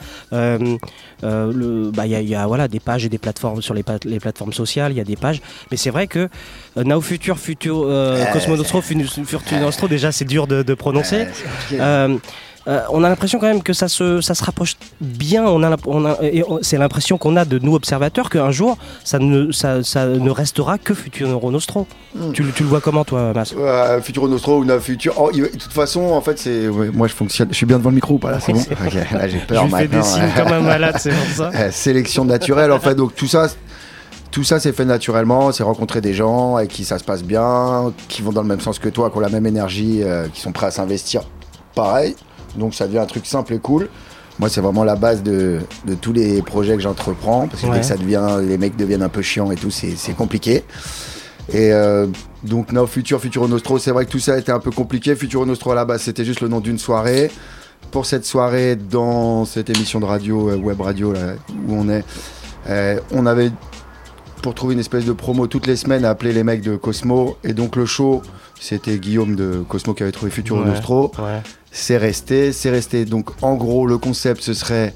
euh, 1.23 1.91
bah, 1.93 2.05
il 2.05 2.11
y, 2.11 2.15
a, 2.15 2.21
y 2.21 2.35
a 2.35 2.45
voilà, 2.47 2.67
des 2.67 2.79
pages 2.79 3.05
et 3.05 3.09
des 3.09 3.17
plateformes 3.17 3.61
sur 3.61 3.73
les, 3.73 3.83
les 4.05 4.19
plateformes 4.19 4.53
sociales, 4.53 4.91
il 4.91 4.97
y 4.97 5.01
a 5.01 5.03
des 5.03 5.15
pages, 5.15 5.41
mais 5.71 5.77
c'est 5.77 5.89
vrai 5.89 6.07
que 6.07 6.29
euh, 6.77 6.83
Now 6.83 7.01
Future, 7.01 7.37
Future, 7.37 7.81
euh, 7.85 8.25
Cosmo 8.33 8.55
Nostro, 8.57 8.81
Fun- 8.81 9.03
Future 9.25 9.59
Nostro, 9.59 9.87
déjà 9.87 10.11
c'est 10.11 10.25
dur 10.25 10.47
de, 10.47 10.63
de 10.63 10.73
prononcer. 10.73 11.25
Euh, 12.69 12.81
on 12.91 13.03
a 13.03 13.09
l'impression 13.09 13.39
quand 13.39 13.47
même 13.47 13.63
que 13.63 13.73
ça 13.73 13.87
se, 13.87 14.21
ça 14.21 14.35
se 14.35 14.43
rapproche 14.43 14.77
bien. 15.01 15.43
On 15.45 15.63
a, 15.63 15.75
on 15.87 16.05
on- 16.05 16.59
c'est 16.61 16.77
l'impression 16.77 17.17
qu'on 17.17 17.35
a 17.35 17.43
de 17.43 17.57
nous 17.59 17.73
observateurs 17.73 18.29
qu'un 18.29 18.51
jour, 18.51 18.77
ça 19.03 19.17
ne, 19.19 19.51
ça, 19.51 19.83
ça 19.83 20.05
ne 20.05 20.29
restera 20.29 20.77
que 20.77 20.93
Futuro 20.93 21.49
Nostro. 21.51 21.87
Mm. 22.15 22.31
Tu, 22.33 22.43
le- 22.43 22.51
tu 22.51 22.63
le 22.63 22.69
vois 22.69 22.79
comment, 22.79 23.03
toi, 23.03 23.31
Mas? 23.33 23.53
Euh, 23.57 23.99
Futuro 24.01 24.27
Nostro 24.27 24.59
ou 24.59 24.65
Nav 24.65 24.81
Future. 24.81 25.13
Oh, 25.17 25.31
de 25.31 25.45
toute 25.47 25.73
façon, 25.73 26.01
en 26.01 26.21
fait, 26.21 26.37
c'est. 26.37 26.67
ouais, 26.67 26.89
moi, 26.93 27.07
je 27.07 27.13
fonctionne. 27.13 27.47
Je 27.51 27.55
suis 27.55 27.65
bien 27.65 27.77
devant 27.79 27.89
le 27.89 27.95
micro 27.95 28.13
ou 28.15 28.19
pas 28.19 28.31
là 28.31 28.39
C'est 28.39 28.53
bon? 28.53 28.59
Là, 28.69 29.27
j'ai 29.27 29.39
Je 29.39 29.45
peur 29.45 29.65
lui 29.65 29.71
fais 29.71 29.87
des 29.87 30.01
signes 30.03 30.31
comme 30.37 30.53
un 30.53 30.61
malade, 30.61 30.95
c'est 30.99 31.09
pour 31.11 31.35
ça. 31.35 31.49
Euh, 31.59 31.71
sélection 31.71 32.23
naturelle, 32.23 32.71
en 32.71 32.79
fait. 32.79 32.93
Donc, 32.95 33.15
tout 33.15 33.27
ça. 33.27 33.47
Tout 34.31 34.43
ça, 34.43 34.59
c'est 34.59 34.73
fait 34.73 34.85
naturellement. 34.85 35.51
C'est 35.51 35.63
rencontrer 35.63 36.01
des 36.01 36.13
gens 36.13 36.57
avec 36.57 36.69
qui 36.69 36.85
ça 36.85 36.99
se 36.99 37.03
passe 37.03 37.23
bien, 37.23 37.91
qui 38.07 38.21
vont 38.21 38.31
dans 38.31 38.43
le 38.43 38.47
même 38.47 38.61
sens 38.61 38.77
que 38.77 38.89
toi, 38.89 39.09
qui 39.09 39.17
ont 39.17 39.21
la 39.21 39.29
même 39.29 39.47
énergie, 39.47 40.01
euh, 40.03 40.27
qui 40.31 40.39
sont 40.41 40.51
prêts 40.51 40.67
à 40.67 40.71
s'investir 40.71 41.21
pareil. 41.73 42.15
Donc, 42.55 42.73
ça 42.75 42.87
devient 42.87 42.99
un 42.99 43.05
truc 43.05 43.25
simple 43.25 43.53
et 43.53 43.59
cool. 43.59 43.89
Moi, 44.39 44.47
c'est 44.49 44.61
vraiment 44.61 44.83
la 44.85 44.95
base 44.95 45.21
de, 45.21 45.59
de 45.85 45.93
tous 45.95 46.13
les 46.13 46.41
projets 46.41 46.75
que 46.75 46.81
j'entreprends. 46.81 47.47
Parce 47.47 47.61
que 47.61 47.67
Ouais. 47.67 47.73
dès 47.75 47.79
que 47.81 47.85
ça 47.85 47.97
devient, 47.97 48.37
les 48.41 48.57
mecs 48.57 48.75
deviennent 48.77 49.03
un 49.03 49.09
peu 49.09 49.21
chiants 49.21 49.51
et 49.51 49.55
tout, 49.55 49.69
c'est 49.71 50.15
compliqué. 50.15 50.63
Et 51.51 51.73
euh, 51.73 52.07
donc, 52.43 52.71
Now 52.71 52.85
Future, 52.87 53.19
Futuro 53.19 53.47
Nostro, 53.47 53.79
c'est 53.79 53.91
vrai 53.91 54.05
que 54.05 54.11
tout 54.11 54.19
ça 54.19 54.33
a 54.35 54.37
été 54.37 54.51
un 54.51 54.59
peu 54.59 54.71
compliqué. 54.71 55.15
Futuro 55.15 55.45
Nostro, 55.45 55.71
à 55.71 55.75
la 55.75 55.83
base, 55.85 56.03
c'était 56.03 56.23
juste 56.23 56.41
le 56.41 56.47
nom 56.47 56.59
d'une 56.59 56.77
soirée. 56.77 57.31
Pour 57.91 58.05
cette 58.05 58.23
soirée, 58.25 58.75
dans 58.75 59.45
cette 59.45 59.69
émission 59.69 59.99
de 59.99 60.05
radio, 60.05 60.49
euh, 60.51 60.55
web 60.57 60.79
radio, 60.79 61.11
là, 61.11 61.33
où 61.67 61.73
on 61.73 61.89
est, 61.89 62.03
euh, 62.69 62.99
on 63.11 63.25
avait, 63.25 63.51
pour 64.43 64.53
trouver 64.53 64.75
une 64.75 64.79
espèce 64.79 65.05
de 65.05 65.11
promo 65.11 65.47
toutes 65.47 65.65
les 65.65 65.75
semaines, 65.75 66.05
appelé 66.05 66.31
les 66.33 66.43
mecs 66.43 66.61
de 66.61 66.75
Cosmo. 66.75 67.37
Et 67.43 67.53
donc, 67.53 67.75
le 67.75 67.85
show, 67.87 68.21
c'était 68.59 68.97
Guillaume 68.99 69.35
de 69.35 69.63
Cosmo 69.67 69.93
qui 69.95 70.03
avait 70.03 70.11
trouvé 70.11 70.29
Futuro 70.31 70.59
Ouais. 70.59 70.67
Nostro. 70.67 71.11
Ouais. 71.17 71.41
C'est 71.71 71.97
resté, 71.97 72.51
c'est 72.51 72.69
resté. 72.71 73.05
Donc, 73.05 73.29
en 73.41 73.55
gros, 73.55 73.85
le 73.87 73.97
concept, 73.97 74.41
ce 74.41 74.53
serait 74.53 74.93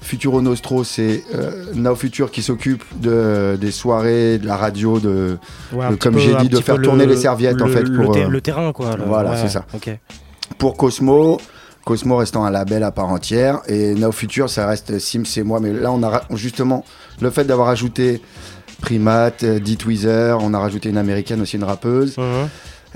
Futuro 0.00 0.40
Nostro, 0.42 0.84
c'est 0.84 1.22
euh, 1.34 1.66
Now 1.74 1.94
Future 1.94 2.30
qui 2.30 2.42
s'occupe 2.42 2.82
de, 3.00 3.56
des 3.60 3.70
soirées, 3.70 4.38
de 4.38 4.46
la 4.46 4.56
radio, 4.56 4.98
de, 4.98 5.38
Ouais, 5.72 5.90
de- 5.90 5.94
comme 5.96 6.18
j'ai 6.18 6.34
dit, 6.36 6.48
de 6.48 6.60
faire 6.60 6.80
tourner 6.80 7.04
le- 7.06 7.12
les 7.12 7.18
serviettes, 7.20 7.60
en 7.62 7.68
fait, 7.68 7.82
Le, 7.82 8.02
pour, 8.04 8.16
euh, 8.16 8.28
le 8.28 8.40
terrain, 8.40 8.72
quoi. 8.72 8.96
voilà, 9.06 9.30
ouais, 9.32 9.36
c'est 9.40 9.48
ça. 9.48 9.64
pour 10.58 10.76
Cosmo. 10.76 11.38
Cosmo 11.84 12.16
restant 12.16 12.44
un 12.44 12.50
label 12.50 12.82
à 12.82 12.90
part 12.90 13.08
entière 13.08 13.60
et 13.66 13.94
Now 13.94 14.12
Future 14.12 14.50
ça 14.50 14.66
reste 14.66 14.98
Sims 14.98 15.22
et 15.38 15.42
moi 15.42 15.58
mais 15.58 15.72
là 15.72 15.90
on 15.90 16.02
a 16.02 16.20
justement 16.34 16.84
le 17.22 17.30
fait 17.30 17.44
d'avoir 17.44 17.68
ajouté 17.70 18.20
Primate, 18.82 19.42
euh, 19.44 19.58
Dee 19.58 19.78
Tweezer, 19.78 20.38
on 20.42 20.52
a 20.52 20.58
rajouté 20.58 20.90
une 20.90 20.98
américaine 20.98 21.40
aussi 21.40 21.56
une 21.56 21.64
rappeuse 21.64 22.18
Mhm. 22.18 22.48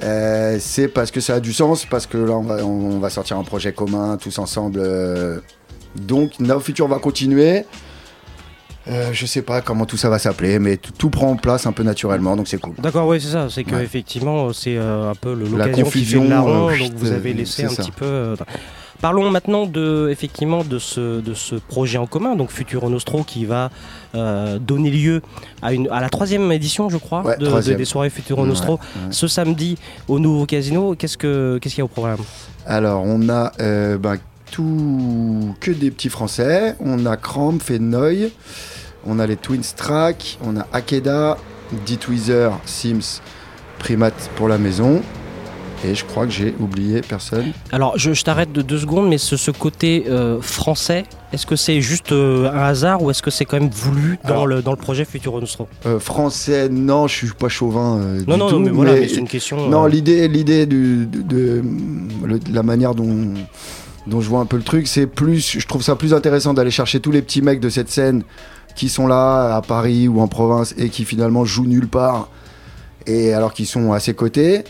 Euh, 0.03 0.57
c'est 0.59 0.89
parce 0.89 1.11
que 1.11 1.21
ça 1.21 1.35
a 1.35 1.41
du 1.41 1.53
sens 1.53 1.85
parce 1.85 2.07
que 2.07 2.17
là 2.17 2.33
on 2.33 2.43
va, 2.43 2.65
on 2.65 2.99
va 2.99 3.11
sortir 3.11 3.37
un 3.37 3.45
projet 3.45 3.73
commun 3.73 4.17
tous 4.17 4.39
ensemble 4.39 4.81
euh. 4.83 5.41
donc 5.97 6.41
Now 6.41 6.61
Future 6.61 6.89
va 6.89 6.99
continuer 6.99 7.65
Euh, 8.89 9.11
je 9.13 9.27
sais 9.27 9.43
pas 9.43 9.61
comment 9.61 9.85
tout 9.87 9.97
ça 9.99 10.09
va 10.09 10.19
s'appeler 10.19 10.59
mais 10.59 10.77
tout, 10.79 10.93
tout 10.97 11.11
prend 11.11 11.37
place 11.37 11.67
un 11.67 11.73
peu 11.73 11.83
naturellement 11.85 12.35
donc 12.37 12.49
c'est 12.49 12.59
cool 12.59 12.75
D'accord, 12.79 13.07
oui, 13.07 13.21
c'est 13.21 13.31
ça. 13.33 13.47
C'est 13.49 13.63
que 13.65 13.77
Ouais. 13.77 13.85
effectivement, 13.85 14.53
c'est 14.53 14.77
euh, 14.77 15.11
un 15.11 15.15
peu 15.15 15.35
le- 15.35 15.45
La 15.45 15.67
l'occasion 15.67 15.71
qui 15.73 15.77
fait 15.77 15.83
confusion, 15.85 16.23
le 16.25 16.31
larron. 16.31 16.69
euh, 16.71 16.79
donc 16.79 16.93
vous 16.95 17.13
euh, 17.13 17.17
avez 17.17 17.33
laissé 17.35 17.63
c'est 17.63 17.65
un 17.67 17.69
ça. 17.69 17.83
petit 17.83 17.93
peu. 17.93 18.05
euh, 18.07 18.37
Parlons 19.03 19.29
maintenant 19.31 19.67
de, 19.67 20.09
effectivement, 20.11 20.63
de 20.63 20.79
ce, 20.79 21.21
de 21.21 21.35
ce 21.35 21.57
projet 21.57 21.99
en 21.99 22.07
commun, 22.07 22.37
donc 22.37 22.51
Futuro 22.51 22.89
Nostro, 22.89 23.25
qui 23.25 23.45
va 23.45 23.71
euh, 24.15 24.59
donner 24.61 24.91
lieu 24.91 25.21
à, 25.61 25.73
une, 25.73 25.89
à 25.91 26.01
la 26.01 26.09
troisième 26.09 26.51
édition, 26.53 26.89
je 26.89 26.99
crois, 26.99 27.23
Ouais, 27.27 27.37
de- 27.37 27.75
des 27.75 27.85
soirées 27.85 28.11
Futuro 28.11 28.47
Nostro. 28.47 28.75
ouais. 28.75 28.79
Ce 29.11 29.27
samedi 29.27 29.77
au 30.07 30.21
nouveau 30.21 30.47
casino, 30.47 30.95
qu'est-ce 30.95 31.19
que- 31.19 31.59
qu'est-ce 31.61 31.75
qu'il 31.75 31.81
y 31.81 31.83
a 31.83 31.85
au 31.87 31.89
programme? 31.89 32.21
Alors, 32.65 33.03
on 33.05 33.29
a 33.29 33.51
euh, 33.61 33.99
ben, 33.99 34.19
tout 34.53 35.53
que 35.59 35.73
des 35.73 35.91
petits 35.91 36.09
français. 36.09 36.77
On 36.79 37.05
a 37.05 37.17
Cramp, 37.17 37.59
Fenoy. 37.61 38.31
On 39.05 39.19
a 39.19 39.27
les 39.27 39.37
Twins 39.37 39.75
Track. 39.77 40.39
On 40.45 40.57
a 40.57 40.67
Akeda, 40.73 41.39
D-Tweezer, 41.87 42.53
Sims, 42.67 43.21
Primate 43.81 44.31
pour 44.37 44.47
la 44.47 44.59
maison. 44.59 45.03
Et 45.85 45.97
je 45.97 46.05
crois 46.05 46.27
que 46.27 46.33
j'ai 46.33 46.55
oublié 46.61 47.01
personne. 47.01 47.47
Alors, 47.73 47.99
je, 47.99 48.13
je 48.13 48.23
t'arrête 48.23 48.53
de 48.53 48.63
deux 48.63 48.79
secondes, 48.79 49.09
mais 49.09 49.19
ce, 49.19 49.37
ce 49.37 49.51
côté 49.51 50.05
euh, 50.09 50.41
français, 50.41 51.05
est-ce 51.33 51.45
que 51.45 51.57
c'est 51.57 51.81
juste 51.81 52.13
euh, 52.13 52.49
un 52.53 52.61
hasard 52.63 53.03
ou 53.03 53.11
est-ce 53.11 53.21
que 53.21 53.33
c'est 53.33 53.45
quand 53.45 53.59
même 53.59 53.69
voulu 53.71 54.17
dans, 54.23 54.29
Alors- 54.31 54.47
le, 54.47 54.63
dans 54.63 54.71
le 54.71 54.77
projet 54.77 55.05
Futuro 55.05 55.41
Nostro? 55.41 55.67
Euh, 55.87 55.99
français, 55.99 56.69
non, 56.69 57.09
je 57.09 57.15
suis 57.17 57.31
pas 57.31 57.49
chauvin. 57.49 57.99
euh, 57.99 58.23
Non, 58.29 58.35
du 58.35 58.41
non, 58.41 58.49
tout, 58.51 58.59
mais 58.61 58.71
voilà, 58.71 58.93
mais- 58.93 59.09
c'est 59.09 59.17
une 59.17 59.27
question. 59.27 59.69
Non, 59.69 59.87
l'idée, 59.87 60.29
l'idée 60.29 60.67
de 60.67 61.63
la 62.53 62.63
manière 62.63 62.95
dont, 62.95 63.35
dont 64.07 64.21
je 64.21 64.29
vois 64.29 64.41
un 64.41 64.47
peu 64.47 64.57
le 64.57 64.63
truc, 64.63 64.87
c'est 64.87 65.07
plus, 65.09 65.59
je 65.59 65.67
trouve 65.67 65.83
ça 65.83 65.97
plus 65.97 66.15
intéressant 66.15 66.55
d'aller 66.55 66.71
chercher 66.71 67.01
tous 67.01 67.11
les 67.11 67.23
petits 67.23 67.43
mecs 67.43 67.61
de 67.61 67.69
cette 67.69 67.91
scène 67.91 68.23
qui 68.77 68.89
sont 68.89 69.07
là 69.09 69.57
à 69.57 69.63
Paris 69.63 70.07
ou 70.09 70.21
en 70.21 70.29
province 70.29 70.75
et 70.79 70.89
qui 70.91 71.05
finalement 71.05 71.45
jouent 71.45 71.67
nulle 71.67 71.89
part 71.89 72.29
et 73.07 73.35
alors 73.35 73.53
qu'ils 73.53 73.67
sont 73.67 73.93
à 73.93 73.99
ses 74.01 74.15
côtés 74.15 74.63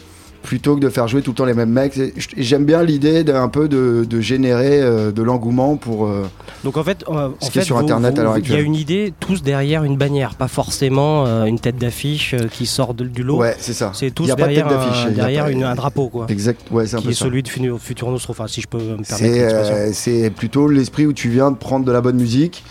plutôt 0.42 0.74
que 0.76 0.80
de 0.80 0.88
faire 0.88 1.08
jouer 1.08 1.22
tout 1.22 1.30
le 1.30 1.36
temps 1.36 1.44
les 1.44 1.54
mêmes 1.54 1.70
mecs. 1.70 1.98
J'aime 2.36 2.64
bien 2.64 2.82
l'idée 2.82 3.24
d'un 3.24 3.48
peu 3.48 3.68
de, 3.68 4.04
de 4.08 4.20
générer 4.20 4.80
euh, 4.82 5.12
de 5.12 5.22
l'engouement 5.22 5.76
pour. 5.76 6.06
euh, 6.06 6.24
Donc 6.64 6.76
en 6.76 6.84
fait, 6.84 7.04
euh, 7.08 7.28
Ce 7.40 7.46
en 7.46 7.50
qui 7.50 7.58
est 7.60 7.62
sur 7.62 7.76
vous- 7.76 7.82
Internet 7.82 8.18
à 8.18 8.22
vous- 8.22 8.24
l'heure 8.28 8.38
il 8.38 8.40
y 8.40 8.50
a 8.50 8.54
actuelle. 8.54 8.64
une 8.66 8.74
idée 8.74 9.12
tous 9.20 9.42
derrière 9.42 9.84
une 9.84 9.96
bannière, 9.96 10.34
pas 10.34 10.48
forcément 10.48 11.26
une 11.46 11.58
tête 11.58 11.76
d'affiche 11.76 12.34
qui 12.50 12.66
sort 12.66 12.94
de- 12.94 13.04
du 13.04 13.22
lot. 13.22 13.38
Ouais, 13.38 13.54
c'est 13.58 13.72
ça. 13.72 13.92
C'est 13.94 14.10
tous 14.10 14.26
y 14.28 14.30
a 14.32 14.36
pas 14.36 14.42
de 14.48 14.54
derrière, 14.54 14.68
tête 14.68 14.76
un, 14.78 15.02
il 15.04 15.08
y 15.08 15.20
a 15.20 15.22
derrière 15.22 15.44
pas- 15.44 15.50
une- 15.50 15.64
un 15.64 15.74
drapeau, 15.74 16.08
quoi. 16.08 16.26
Exact, 16.28 16.60
ouais, 16.70 16.86
c'est 16.86 16.96
un 16.96 16.98
Qui 16.98 17.04
peu 17.06 17.10
est 17.10 17.14
ça. 17.14 17.24
celui 17.24 17.42
de 17.42 17.48
Nostro, 18.10 18.32
enfin, 18.32 18.46
si 18.48 18.60
je 18.60 18.68
peux 18.68 18.78
me 18.78 18.82
permettre 19.04 19.04
c'est 19.92 20.30
plutôt 20.30 20.68
l'esprit 20.68 21.06
où 21.06 21.12
tu 21.12 21.28
viens 21.28 21.50
de 21.50 21.56
prendre 21.56 21.84
de 21.84 21.92
la 21.92 22.00
bonne 22.00 22.16
musique 22.16 22.64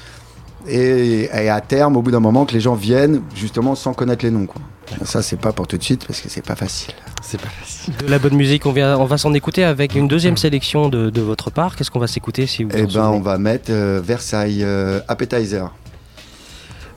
et, 0.68 1.24
et 1.34 1.50
à 1.50 1.62
terme, 1.62 1.98
au 1.98 2.02
bout 2.02 2.12
d'un 2.12 2.20
moment, 2.20 2.46
que 2.46 2.54
les 2.54 2.60
gens 2.60 2.76
viennent 2.76 3.22
justement 3.36 3.76
sans 3.76 3.94
connaître 3.94 4.24
les 4.26 4.32
noms. 4.32 4.46
Quoi. 4.46 4.62
Ça, 5.06 5.22
c'est 5.22 5.40
pas 5.40 5.54
pour 5.54 5.68
tout 5.68 5.78
de 5.78 5.84
suite 5.84 6.06
parce 6.06 6.20
que 6.20 6.28
c'est 6.30 6.46
pas 6.46 6.56
facile. 6.56 6.94
C'est 7.22 7.40
pas 7.40 7.48
facile. 7.48 7.94
De 8.06 8.08
la 8.12 8.20
bonne 8.20 8.36
musique, 8.36 8.66
on, 8.66 8.72
vient, 8.74 8.98
on 8.98 9.06
va 9.06 9.18
s'en 9.18 9.34
écouter 9.34 9.64
avec 9.64 9.96
une 9.96 10.08
deuxième 10.08 10.36
sélection 10.38 10.90
de, 10.90 11.10
de 11.10 11.22
votre 11.22 11.50
part. 11.50 11.76
Qu'est-ce 11.76 11.90
qu'on 11.92 12.00
va 12.00 12.08
s'écouter 12.08 12.46
si 12.46 12.64
vous 12.64 12.72
Eh 12.76 12.84
en 12.84 12.88
ben, 12.88 13.08
on 13.10 13.22
va 13.22 13.38
mettre 13.38 13.72
euh, 13.72 14.02
Versailles 14.04 14.64
euh, 14.64 15.00
Appetizer. 15.08 15.72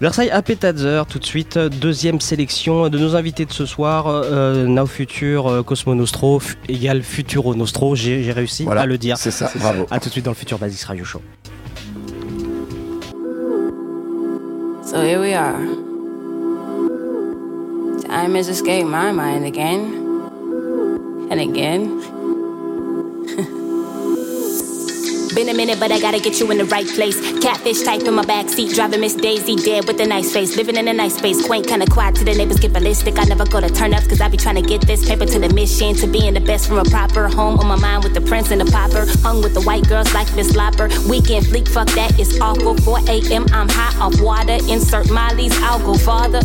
Versailles 0.01 0.31
Appetizer, 0.31 1.07
tout 1.07 1.21
de 1.21 1.25
suite, 1.25 1.57
deuxième 1.57 2.21
sélection 2.21 2.89
de 2.89 2.99
nos 2.99 3.15
invités 3.15 3.45
de 3.47 3.53
ce 3.53 3.65
soir. 3.65 4.07
Euh, 4.09 4.67
Now 4.67 4.87
Future, 4.87 5.47
euh, 5.47 5.63
Cosmo 5.63 5.95
Nostro, 5.95 6.43
égale 6.69 7.03
Futuro 7.03 7.55
Nostro. 7.55 7.95
J'ai 7.95 8.33
réussi 8.33 8.65
Voilà, 8.65 8.83
à 8.83 8.87
le 8.87 8.99
dire. 8.99 9.17
c'est 9.19 9.31
ça, 9.31 9.51
bravo. 9.55 9.87
A 9.93 10.01
tout 10.01 10.09
de 10.09 10.13
suite 10.13 10.25
dans 10.25 10.33
le 10.33 10.37
Futur 10.37 10.59
Basics 10.59 10.83
Radio 10.83 11.05
Show. 11.05 11.21
So 14.87 15.03
here 15.03 15.19
we 15.19 15.33
are. 15.33 15.65
Time 18.03 18.35
has 18.35 18.49
escaped 18.51 18.87
my 18.87 19.13
mind 19.13 19.47
again 19.47 19.95
and 21.31 21.41
again. 21.41 22.03
Been 25.35 25.49
a 25.49 25.55
minute, 25.55 25.81
but 25.81 25.91
I 25.91 25.99
gotta 25.99 26.21
get 26.21 26.39
you 26.39 26.49
in 26.53 26.59
the 26.59 26.65
right 26.67 26.87
place. 26.87 27.19
Catfish 27.41 27.83
type 27.83 28.03
in 28.03 28.15
my 28.15 28.23
backseat, 28.23 28.73
driving 28.73 29.01
Miss 29.01 29.15
Daisy 29.15 29.57
dead 29.57 29.85
with 29.85 29.99
a 30.01 30.07
nice 30.07 30.33
face. 30.33 30.57
Living 30.57 30.77
in 30.77 30.87
a 30.87 30.93
nice 30.93 31.17
space, 31.17 31.45
quaint, 31.45 31.67
kinda 31.67 31.87
quiet 31.87 32.15
to 32.17 32.25
the 32.25 32.35
neighbors 32.35 32.61
get 32.61 32.73
ballistic. 32.73 33.19
I 33.19 33.25
never 33.25 33.45
go 33.45 33.61
to 33.61 33.69
turn 33.69 33.95
ups, 33.95 34.07
cause 34.07 34.21
I 34.21 34.29
be 34.29 34.37
trying 34.37 34.55
to 34.55 34.63
get 34.63 34.83
this 34.83 35.05
paper 35.05 35.27
to 35.27 35.39
the 35.41 35.49
mission. 35.49 35.97
To 35.97 36.07
being 36.07 36.35
the 36.35 36.41
best 36.41 36.69
from 36.69 36.79
a 36.79 36.85
proper 36.85 37.27
home 37.27 37.59
on 37.59 37.67
my 37.67 37.75
mind 37.75 38.05
with 38.05 38.15
the 38.15 38.21
prince 38.21 38.53
and 38.53 38.61
the 38.61 38.71
popper. 38.71 39.07
Hung 39.23 39.43
with 39.43 39.55
the 39.55 39.63
white 39.63 39.89
girls 39.89 40.15
like 40.15 40.33
Miss 40.37 40.55
Lopper. 40.55 40.89
Weekend 41.09 41.47
fleek, 41.47 41.67
fuck 41.67 41.89
that, 41.99 42.17
it's 42.17 42.41
awful. 42.41 42.77
4 42.77 43.01
a.m., 43.09 43.45
I'm 43.53 43.69
high 43.69 43.99
off 43.99 44.21
water. 44.21 44.59
Insert 44.69 45.11
Molly's, 45.11 45.57
I'll 45.63 45.81
go 45.81 45.95
farther. 45.95 46.43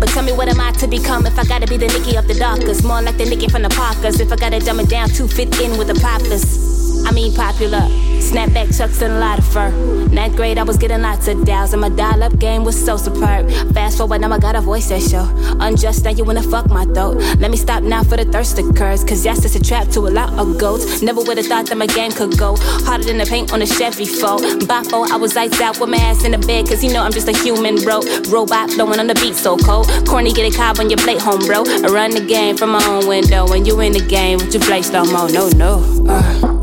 But 0.00 0.08
tell 0.08 0.22
me 0.22 0.32
what 0.32 0.48
am 0.48 0.60
I 0.60 0.72
to 0.80 0.86
become 0.86 1.26
if 1.26 1.38
I 1.38 1.44
gotta 1.44 1.66
be 1.66 1.76
the 1.76 1.88
Nikki 1.88 2.16
of 2.16 2.26
the 2.26 2.34
darkers? 2.34 2.82
More 2.82 3.02
like 3.02 3.18
the 3.18 3.26
Nikki 3.26 3.48
from 3.48 3.62
the 3.62 3.68
Parkers. 3.68 4.18
If 4.18 4.32
I 4.32 4.36
gotta 4.36 4.60
dumb 4.60 4.80
it 4.80 4.88
down 4.88 5.10
to 5.10 5.28
fit 5.28 5.60
in 5.60 5.76
with 5.76 5.88
the 5.88 6.00
poplars. 6.00 6.67
I 7.06 7.12
mean 7.12 7.34
popular. 7.34 7.86
Snapback 8.18 8.76
chucks 8.76 9.00
and 9.00 9.14
a 9.14 9.18
lot 9.18 9.38
of 9.38 9.46
fur. 9.46 9.70
Ninth 10.08 10.36
grade, 10.36 10.58
I 10.58 10.62
was 10.64 10.76
getting 10.76 11.00
lots 11.00 11.28
of 11.28 11.46
dials, 11.46 11.72
and 11.72 11.80
my 11.80 11.88
dial 11.88 12.22
up 12.22 12.38
game 12.38 12.64
was 12.64 12.76
so 12.76 12.96
superb. 12.96 13.50
Fast 13.72 13.96
forward, 13.98 14.20
now 14.20 14.32
I 14.32 14.38
got 14.38 14.56
a 14.56 14.60
voice 14.60 14.88
that 14.88 15.02
show. 15.02 15.26
Unjust, 15.60 16.04
now 16.04 16.10
you 16.10 16.24
wanna 16.24 16.42
fuck 16.42 16.68
my 16.68 16.84
throat. 16.84 17.16
Let 17.38 17.50
me 17.50 17.56
stop 17.56 17.82
now 17.82 18.02
for 18.02 18.16
the 18.16 18.24
thirst 18.24 18.58
occurs, 18.58 19.04
cause 19.04 19.24
yes, 19.24 19.44
it's 19.44 19.54
a 19.54 19.62
trap 19.62 19.88
to 19.90 20.00
a 20.00 20.10
lot 20.10 20.32
of 20.38 20.58
goats. 20.58 21.00
Never 21.00 21.22
would've 21.22 21.46
thought 21.46 21.66
that 21.66 21.78
my 21.78 21.86
game 21.86 22.10
could 22.10 22.36
go 22.36 22.56
harder 22.58 23.04
than 23.04 23.18
the 23.18 23.24
paint 23.26 23.52
on 23.52 23.62
a 23.62 23.66
Chevy 23.66 24.04
foe. 24.04 24.38
Bafo, 24.66 25.08
I 25.10 25.16
was 25.16 25.36
lights 25.36 25.60
out 25.60 25.78
with 25.80 25.88
my 25.88 25.98
ass 25.98 26.24
in 26.24 26.32
the 26.32 26.38
bed, 26.38 26.66
cause 26.66 26.82
you 26.82 26.92
know 26.92 27.02
I'm 27.02 27.12
just 27.12 27.28
a 27.28 27.36
human, 27.38 27.76
bro. 27.76 28.02
Robot 28.28 28.70
blowing 28.70 28.98
on 28.98 29.06
the 29.06 29.14
beat 29.14 29.36
so 29.36 29.56
cold. 29.56 29.88
Corny, 30.06 30.32
get 30.32 30.52
a 30.52 30.56
cob 30.56 30.80
on 30.80 30.90
your 30.90 30.98
plate, 30.98 31.22
home, 31.22 31.40
bro. 31.46 31.62
I 31.66 31.88
run 31.88 32.10
the 32.10 32.24
game 32.26 32.56
from 32.56 32.70
my 32.70 32.84
own 32.84 33.06
window, 33.06 33.46
and 33.52 33.66
you 33.66 33.80
in 33.80 33.92
the 33.92 34.04
game 34.04 34.38
with 34.38 34.52
your 34.52 34.62
play 34.62 34.82
slow 34.82 35.04
mo. 35.04 35.28
No, 35.28 35.48
no. 35.50 36.04
Uh. 36.08 36.57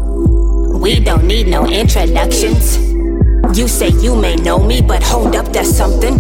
We 0.86 1.00
don't 1.00 1.26
need 1.26 1.48
no 1.48 1.66
introductions. 1.66 2.78
You 3.58 3.68
say 3.68 3.90
you 3.90 4.16
may 4.16 4.36
know 4.36 4.60
me, 4.60 4.84
but 4.84 5.02
hold 5.02 5.36
up, 5.36 5.48
that's 5.48 5.76
something. 5.76 6.16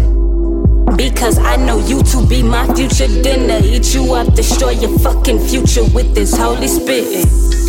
Because 0.97 1.37
I 1.37 1.55
know 1.55 1.77
you 1.77 2.01
to 2.01 2.25
be 2.25 2.41
my 2.41 2.65
future 2.73 3.05
dinner. 3.21 3.59
Eat 3.63 3.93
you 3.93 4.15
up, 4.15 4.33
destroy 4.33 4.71
your 4.71 4.97
fucking 4.97 5.37
future 5.37 5.83
with 5.93 6.15
this 6.15 6.35
holy 6.35 6.67
spirit. 6.67 7.27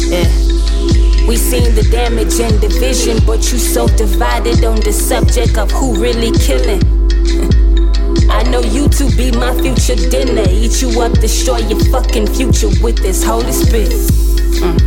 Yeah. 0.08 0.24
We 1.28 1.36
seen 1.36 1.74
the 1.74 1.86
damage 1.90 2.40
and 2.40 2.58
division, 2.62 3.18
but 3.26 3.40
you 3.52 3.58
so 3.58 3.88
divided 3.88 4.64
on 4.64 4.76
the 4.76 4.92
subject 4.94 5.58
of 5.58 5.70
who 5.72 6.00
really 6.00 6.30
killing. 6.38 6.80
I 8.30 8.42
know 8.44 8.62
you 8.62 8.88
to 8.88 9.14
be 9.18 9.32
my 9.32 9.52
future 9.60 9.96
dinner. 10.08 10.48
Eat 10.48 10.80
you 10.80 10.98
up, 11.02 11.12
destroy 11.20 11.58
your 11.58 11.80
fucking 11.92 12.28
future 12.28 12.70
with 12.80 12.96
this 13.02 13.22
holy 13.22 13.52
spirit. 13.52 13.92
Mm. 14.62 14.85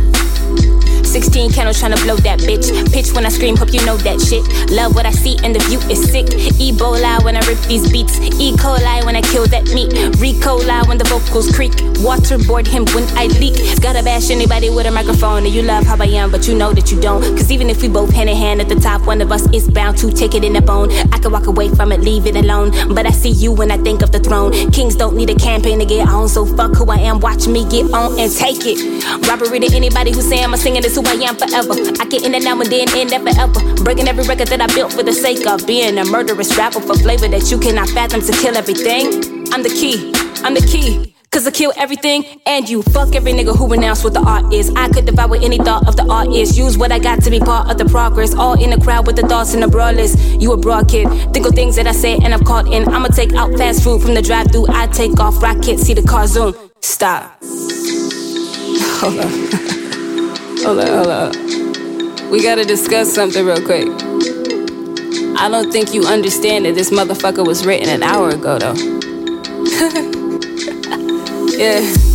16 1.10 1.50
candles 1.50 1.82
tryna 1.82 2.00
blow 2.04 2.14
that 2.18 2.38
bitch. 2.38 2.70
Pitch 2.92 3.12
when 3.12 3.26
I 3.26 3.30
scream, 3.30 3.56
hope 3.56 3.72
you 3.72 3.84
know 3.84 3.96
that 3.98 4.20
shit. 4.20 4.46
Love 4.70 4.94
what 4.94 5.06
I 5.06 5.10
see 5.10 5.36
and 5.42 5.52
the 5.52 5.58
view 5.66 5.80
is 5.90 6.00
sick. 6.08 6.26
Ebola 6.62 7.22
when 7.24 7.36
I 7.36 7.40
rip 7.48 7.58
these 7.66 7.90
beats. 7.90 8.20
E. 8.38 8.52
coli 8.52 9.04
when 9.04 9.16
I 9.16 9.20
kill 9.20 9.44
that 9.48 9.64
meat. 9.74 9.90
Recola 10.22 10.86
when 10.86 10.98
the 10.98 11.04
vocals 11.04 11.50
creak. 11.50 11.72
Waterboard 11.98 12.68
him 12.68 12.84
when 12.94 13.02
I 13.18 13.26
leak. 13.42 13.58
Gotta 13.82 14.04
bash 14.04 14.30
anybody 14.30 14.70
with 14.70 14.86
a 14.86 14.92
microphone. 14.92 15.44
And 15.46 15.52
you 15.52 15.62
love 15.62 15.84
how 15.84 15.96
I 16.00 16.06
am, 16.06 16.30
but 16.30 16.46
you 16.46 16.54
know 16.54 16.72
that 16.72 16.92
you 16.92 17.00
don't. 17.00 17.22
Cause 17.36 17.50
even 17.50 17.68
if 17.68 17.82
we 17.82 17.88
both 17.88 18.12
hand 18.12 18.30
in 18.30 18.36
hand 18.36 18.60
at 18.60 18.68
the 18.68 18.76
top, 18.76 19.04
one 19.04 19.20
of 19.20 19.32
us 19.32 19.52
is 19.52 19.68
bound 19.68 19.98
to 19.98 20.12
take 20.12 20.36
it 20.36 20.44
in 20.44 20.52
the 20.52 20.62
bone. 20.62 20.92
I 21.12 21.18
can 21.18 21.32
walk 21.32 21.48
away 21.48 21.70
from 21.70 21.90
it, 21.90 22.02
leave 22.02 22.26
it 22.26 22.36
alone. 22.36 22.70
But 22.94 23.06
I 23.06 23.10
see 23.10 23.30
you 23.30 23.50
when 23.50 23.72
I 23.72 23.78
think 23.78 24.02
of 24.02 24.12
the 24.12 24.20
throne. 24.20 24.52
Kings 24.70 24.94
don't 24.94 25.16
need 25.16 25.30
a 25.30 25.34
campaign 25.34 25.80
to 25.80 25.84
get 25.84 26.06
on, 26.08 26.28
so 26.28 26.46
fuck 26.46 26.76
who 26.76 26.86
I 26.86 26.98
am. 26.98 27.18
Watch 27.18 27.48
me 27.48 27.68
get 27.68 27.92
on 27.92 28.16
and 28.16 28.30
take 28.30 28.62
it. 28.62 28.78
Robbery 29.26 29.58
to 29.58 29.74
anybody 29.74 30.12
who 30.12 30.22
say 30.22 30.44
I'm 30.44 30.54
a 30.54 30.56
singer, 30.56 30.80
this 30.80 30.99
who 31.00 31.08
I 31.08 31.14
am 31.24 31.36
forever. 31.36 31.74
I 32.00 32.04
get 32.06 32.24
in 32.24 32.34
and 32.34 32.46
out 32.46 32.60
and 32.60 32.70
then 32.70 32.88
end 32.96 33.10
never 33.10 33.30
ever. 33.30 33.82
Breaking 33.82 34.08
every 34.08 34.24
record 34.24 34.48
that 34.48 34.60
I 34.60 34.66
built 34.74 34.92
for 34.92 35.02
the 35.02 35.12
sake 35.12 35.46
of 35.46 35.66
being 35.66 35.98
a 35.98 36.04
murderous 36.04 36.56
rapper 36.56 36.80
for 36.80 36.94
flavor 36.94 37.28
that 37.28 37.50
you 37.50 37.58
cannot 37.58 37.88
fathom 37.88 38.20
to 38.20 38.32
kill 38.32 38.56
everything. 38.56 39.06
I'm 39.52 39.62
the 39.62 39.70
key, 39.70 40.12
I'm 40.44 40.54
the 40.54 40.60
key. 40.60 41.14
Cause 41.32 41.46
I 41.46 41.52
kill 41.52 41.72
everything 41.76 42.24
and 42.44 42.68
you 42.68 42.82
fuck 42.82 43.14
every 43.14 43.32
nigga 43.32 43.56
who 43.56 43.68
renounce 43.68 44.02
what 44.02 44.14
the 44.14 44.20
art 44.20 44.52
is. 44.52 44.68
I 44.74 44.88
could 44.88 45.06
devour 45.06 45.36
any 45.36 45.58
thought 45.58 45.86
of 45.86 45.94
the 45.94 46.04
art 46.10 46.28
is. 46.32 46.58
Use 46.58 46.76
what 46.76 46.90
I 46.90 46.98
got 46.98 47.22
to 47.22 47.30
be 47.30 47.38
part 47.38 47.70
of 47.70 47.78
the 47.78 47.84
progress. 47.84 48.34
All 48.34 48.60
in 48.60 48.70
the 48.70 48.80
crowd 48.80 49.06
with 49.06 49.14
the 49.14 49.22
thoughts 49.22 49.54
and 49.54 49.62
the 49.62 49.68
brawlers. 49.68 50.16
You 50.42 50.52
a 50.52 50.56
broad 50.56 50.88
kid. 50.88 51.06
Think 51.32 51.46
of 51.46 51.54
things 51.54 51.76
that 51.76 51.86
I 51.86 51.92
say 51.92 52.16
and 52.16 52.34
I'm 52.34 52.42
caught 52.42 52.66
in. 52.66 52.88
I'ma 52.88 53.08
take 53.08 53.32
out 53.34 53.56
fast 53.56 53.84
food 53.84 54.02
from 54.02 54.14
the 54.14 54.22
drive 54.22 54.50
through. 54.50 54.66
I 54.70 54.88
take 54.88 55.20
off 55.20 55.40
rocket, 55.40 55.78
see 55.78 55.94
the 55.94 56.02
car 56.02 56.26
zoom. 56.26 56.52
Stop. 56.80 57.38
Hold. 59.00 59.59
Hold 60.64 60.80
on, 60.80 60.88
hold. 60.88 61.36
We 62.30 62.42
gotta 62.42 62.64
discuss 62.64 63.12
something 63.12 63.44
real 63.44 63.62
quick. 63.64 63.86
I 65.38 65.48
don't 65.50 65.70
think 65.72 65.94
you 65.94 66.04
understand 66.04 66.66
that 66.66 66.74
this 66.74 66.90
motherfucker 66.90 67.46
was 67.46 67.64
written 67.64 67.88
an 67.88 68.02
hour 68.02 68.30
ago, 68.30 68.58
though. 68.58 68.74
yeah. 71.56 72.09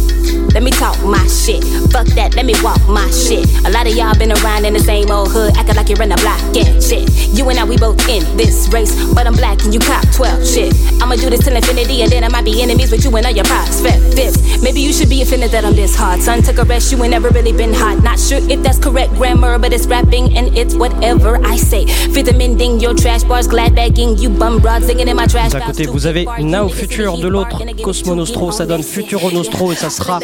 Let 0.56 0.64
me 0.64 0.72
talk 0.72 0.96
my 1.04 1.20
shit. 1.28 1.62
Fuck 1.92 2.08
that, 2.16 2.34
let 2.34 2.46
me 2.46 2.56
walk 2.64 2.80
my 2.88 3.12
shit. 3.12 3.44
A 3.68 3.70
lot 3.70 3.88
of 3.88 3.94
y'all 3.94 4.16
been 4.18 4.32
around 4.32 4.64
in 4.64 4.72
the 4.72 4.80
same 4.80 5.12
old 5.12 5.30
hood, 5.30 5.52
acting 5.58 5.76
like 5.76 5.90
you're 5.90 6.02
in 6.02 6.08
the 6.08 6.16
block 6.24 6.40
and 6.56 6.82
shit. 6.82 7.12
You 7.36 7.50
and 7.50 7.60
I, 7.60 7.66
we 7.66 7.76
both 7.76 8.00
in 8.08 8.24
this 8.38 8.70
race, 8.72 8.96
but 9.14 9.28
I'm 9.28 9.34
black 9.34 9.62
and 9.66 9.74
you 9.74 9.82
cop 9.82 10.08
12 10.16 10.48
shit. 10.48 10.74
I'ma 11.04 11.16
do 11.16 11.30
this 11.30 11.44
till 11.44 11.54
infinity 11.54 12.04
and 12.04 12.12
then 12.12 12.24
I 12.24 12.30
might 12.30 12.46
be 12.46 12.62
enemies 12.64 12.90
with 12.90 13.04
you 13.04 13.12
and 13.18 13.26
all 13.26 13.34
your 13.34 13.44
prospects. 13.44 14.16
Maybe 14.64 14.80
you 14.80 14.94
should 14.94 15.10
be 15.10 15.22
offended 15.22 15.52
that 15.52 15.66
I'm 15.66 15.76
this 15.76 15.94
hard. 15.94 16.22
Son, 16.22 16.42
took 16.42 16.58
a 16.58 16.64
rest, 16.64 16.90
you 16.90 17.04
ain't 17.04 17.12
never 17.12 17.28
really 17.30 17.52
been 17.52 17.74
hot. 17.74 18.02
Not 18.02 18.18
sure 18.18 18.40
if 18.50 18.64
that's 18.64 18.80
correct 18.80 19.14
grammar, 19.16 19.60
but 19.60 19.74
it's 19.74 19.88
rapping 19.88 20.38
and 20.38 20.58
it's 20.58 20.74
whatever 20.74 21.36
I 21.46 21.58
say. 21.58 21.86
Fit 22.14 22.30
amending 22.30 22.80
your 22.80 22.94
trash 22.96 23.26
bars, 23.26 23.48
glad 23.48 23.76
bagging 23.76 24.18
you 24.18 24.30
bum 24.30 24.60
broad, 24.60 24.84
singing 24.84 25.10
in 25.10 25.18
my 25.18 25.28
trash 25.28 25.52
D'un 25.52 25.60
côté, 25.60 25.86
vous 25.86 26.08
avez 26.08 26.26
Now 26.40 26.70
Future, 26.70 27.18
de 27.18 27.28
l'autre, 27.28 27.62
Cosmo 27.84 28.16
Nostro. 28.16 28.54
Ça 28.54 28.66
donne 28.66 28.84
Futuro 28.84 29.32
Nostro 29.32 29.74
et 29.74 29.76
ça 29.76 29.90
sera 29.90 30.20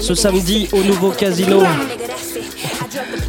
ce 0.00 0.14
samedi 0.14 0.68
au 0.72 0.82
nouveau 0.82 1.10
casino. 1.10 1.62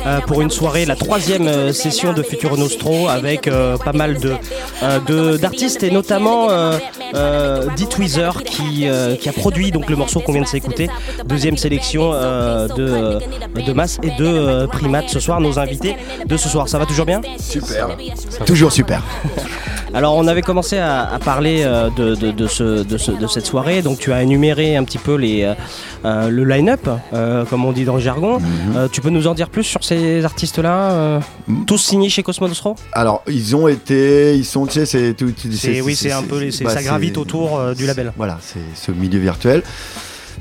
Euh, 0.05 0.19
pour 0.21 0.41
une 0.41 0.51
soirée, 0.51 0.85
la 0.85 0.95
troisième 0.95 1.47
euh, 1.47 1.73
session 1.73 2.13
de 2.13 2.21
Futuro 2.21 2.57
Nostro 2.57 3.07
avec 3.07 3.47
euh, 3.47 3.75
pas 3.77 3.91
mal 3.93 4.19
de 4.19 4.33
euh, 4.83 4.99
de- 5.07 5.37
d'artistes 5.37 5.81
et 5.81 5.89
notamment 5.89 6.49
euh, 6.51 6.77
euh, 7.15 7.65
Dit 7.75 7.87
Weezer 7.97 8.43
qui, 8.43 8.87
euh, 8.87 9.15
qui 9.15 9.29
a 9.29 9.33
produit 9.33 9.71
donc 9.71 9.89
le 9.89 9.95
morceau 9.95 10.19
qu'on 10.19 10.33
vient 10.33 10.43
de 10.43 10.47
s'écouter. 10.47 10.89
Deuxième 11.25 11.57
sélection 11.57 12.11
euh, 12.13 12.67
de, 12.67 13.61
de 13.61 13.73
Mass 13.73 13.97
et 14.03 14.11
de 14.11 14.25
euh, 14.25 14.67
Primate 14.67 15.09
ce 15.09 15.19
soir, 15.19 15.41
nos 15.41 15.57
invités 15.57 15.95
de 16.25 16.37
ce 16.37 16.49
soir. 16.49 16.69
Ça 16.69 16.77
va 16.77 16.85
toujours 16.85 17.05
bien? 17.07 17.21
Super. 17.39 17.89
Toujours 18.45 18.71
super. 18.71 19.01
Alors 19.93 20.15
on 20.17 20.27
avait 20.27 20.41
commencé 20.41 20.77
à, 20.77 21.03
à 21.09 21.19
parler 21.19 21.61
euh, 21.63 21.89
de, 21.95 22.15
de- 22.15 22.31
de 22.31 22.47
ce- 22.47 22.83
de 22.83 22.97
ce- 22.97 23.11
de 23.11 23.27
cette 23.27 23.45
soirée, 23.45 23.81
donc 23.81 23.97
tu 23.99 24.11
as 24.11 24.21
énuméré 24.23 24.75
un 24.75 24.83
petit 24.83 24.97
peu 24.97 25.15
les, 25.15 25.51
le 26.03 26.43
line-up, 26.43 26.87
euh, 27.13 27.45
comme 27.45 27.63
on 27.65 27.71
dit 27.71 27.85
dans 27.85 27.95
le 27.95 28.01
jargon. 28.01 28.39
Euh, 28.75 28.87
tu 28.91 28.99
peux 29.01 29.09
nous 29.09 29.25
en 29.27 29.33
dire 29.33 29.49
plus 29.49 29.63
sur 29.63 29.83
ces 29.83 29.94
artistes-là 30.23 30.91
euh, 30.91 31.19
Tous 31.67 31.77
signés 31.77 32.09
chez 32.09 32.23
Cosmo 32.23 32.47
Nostro 32.47 32.75
Alors, 32.91 33.23
ils 33.27 33.55
ont 33.55 33.67
été, 33.67 34.35
ils 34.35 34.45
sont, 34.45 34.65
tu 34.65 34.73
sais, 34.73 34.85
c'est 34.85 35.13
tout. 35.13 35.31
C'est- 35.51 35.81
oui, 35.81 35.95
c'est 35.95 36.11
un 36.11 36.23
peu 36.23 36.51
c'est- 36.51 36.67
ça 36.69 36.81
gravite 36.83 37.17
autour, 37.17 37.57
euh, 37.59 37.73
du 37.73 37.85
label. 37.85 38.13
Voilà, 38.17 38.37
c'est 38.41 38.59
ce 38.75 38.91
milieu 38.91 39.19
virtuel. 39.19 39.63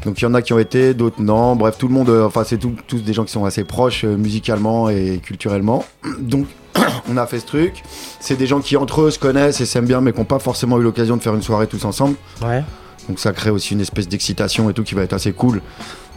Donc 0.05 0.21
il 0.21 0.25
y 0.25 0.27
en 0.27 0.35
a 0.35 0.43
qui 0.43 0.53
ont 0.53 0.59
été, 0.59 0.93
d'autres 0.93 1.23
non. 1.23 1.57
Bref, 1.57 1.77
tout 1.79 1.89
le 1.89 1.95
monde, 1.95 2.11
euh, 2.11 2.27
enfin 2.27 2.43
c'est 2.45 2.59
tout- 2.59 2.75
tous 2.87 2.99
des 3.03 3.13
gens 3.15 3.25
qui 3.25 3.33
sont 3.33 3.45
assez 3.45 3.65
proches 3.65 4.05
euh, 4.05 4.17
musicalement 4.17 4.91
et 4.91 5.21
culturellement. 5.23 5.85
Donc 6.21 6.47
on 7.11 7.17
a 7.17 7.27
fait 7.27 7.39
ce 7.41 7.47
truc. 7.47 7.83
C'est 8.21 8.37
des 8.37 8.47
gens 8.47 8.61
qui 8.61 8.77
entre 8.77 9.03
eux 9.03 9.11
se 9.11 9.19
connaissent 9.19 9.61
et 9.61 9.67
s'aiment 9.67 9.87
bien, 9.87 10.01
mais 10.01 10.13
qui 10.13 10.19
n'ont 10.19 10.25
pas 10.25 10.41
forcément 10.41 10.79
eu 10.79 10.83
l'occasion 10.83 11.17
de 11.17 11.23
faire 11.23 11.35
une 11.35 11.43
soirée 11.43 11.69
tous 11.69 11.85
ensemble. 11.85 12.17
Ouais. 12.45 12.63
Donc 13.09 13.19
ça 13.19 13.33
crée 13.33 13.51
aussi 13.51 13.75
une 13.75 13.81
espèce 13.81 14.09
d'excitation 14.09 14.69
et 14.69 14.75
tout 14.75 14.83
qui 14.83 14.95
va 14.95 15.03
être 15.03 15.13
assez 15.13 15.33
cool, 15.33 15.63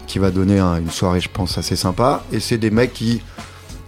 qui 0.08 0.20
va 0.20 0.32
donner 0.32 0.58
un- 0.60 0.78
une 0.80 0.90
soirée, 0.90 1.20
je 1.20 1.30
pense, 1.30 1.58
assez 1.58 1.76
sympa. 1.76 2.24
Et 2.32 2.40
c'est 2.40 2.58
des 2.58 2.72
mecs 2.72 2.94
qui 2.94 3.22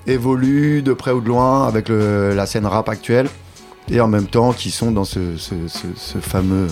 évoluent 0.06 0.82
de 0.82 0.94
près 0.94 1.12
ou 1.12 1.22
de 1.22 1.28
loin 1.28 1.68
avec 1.68 1.90
le- 1.90 2.34
la 2.36 2.46
scène 2.46 2.66
rap 2.66 2.90
actuelle 2.90 3.28
et 3.92 4.00
en 4.02 4.08
même 4.08 4.28
temps 4.28 4.54
qui 4.54 4.70
sont 4.70 4.92
dans 4.92 5.04
ce, 5.06 5.36
ce- 5.38 5.68
ce- 5.68 5.88
ce 5.96 6.18
fameux, 6.20 6.68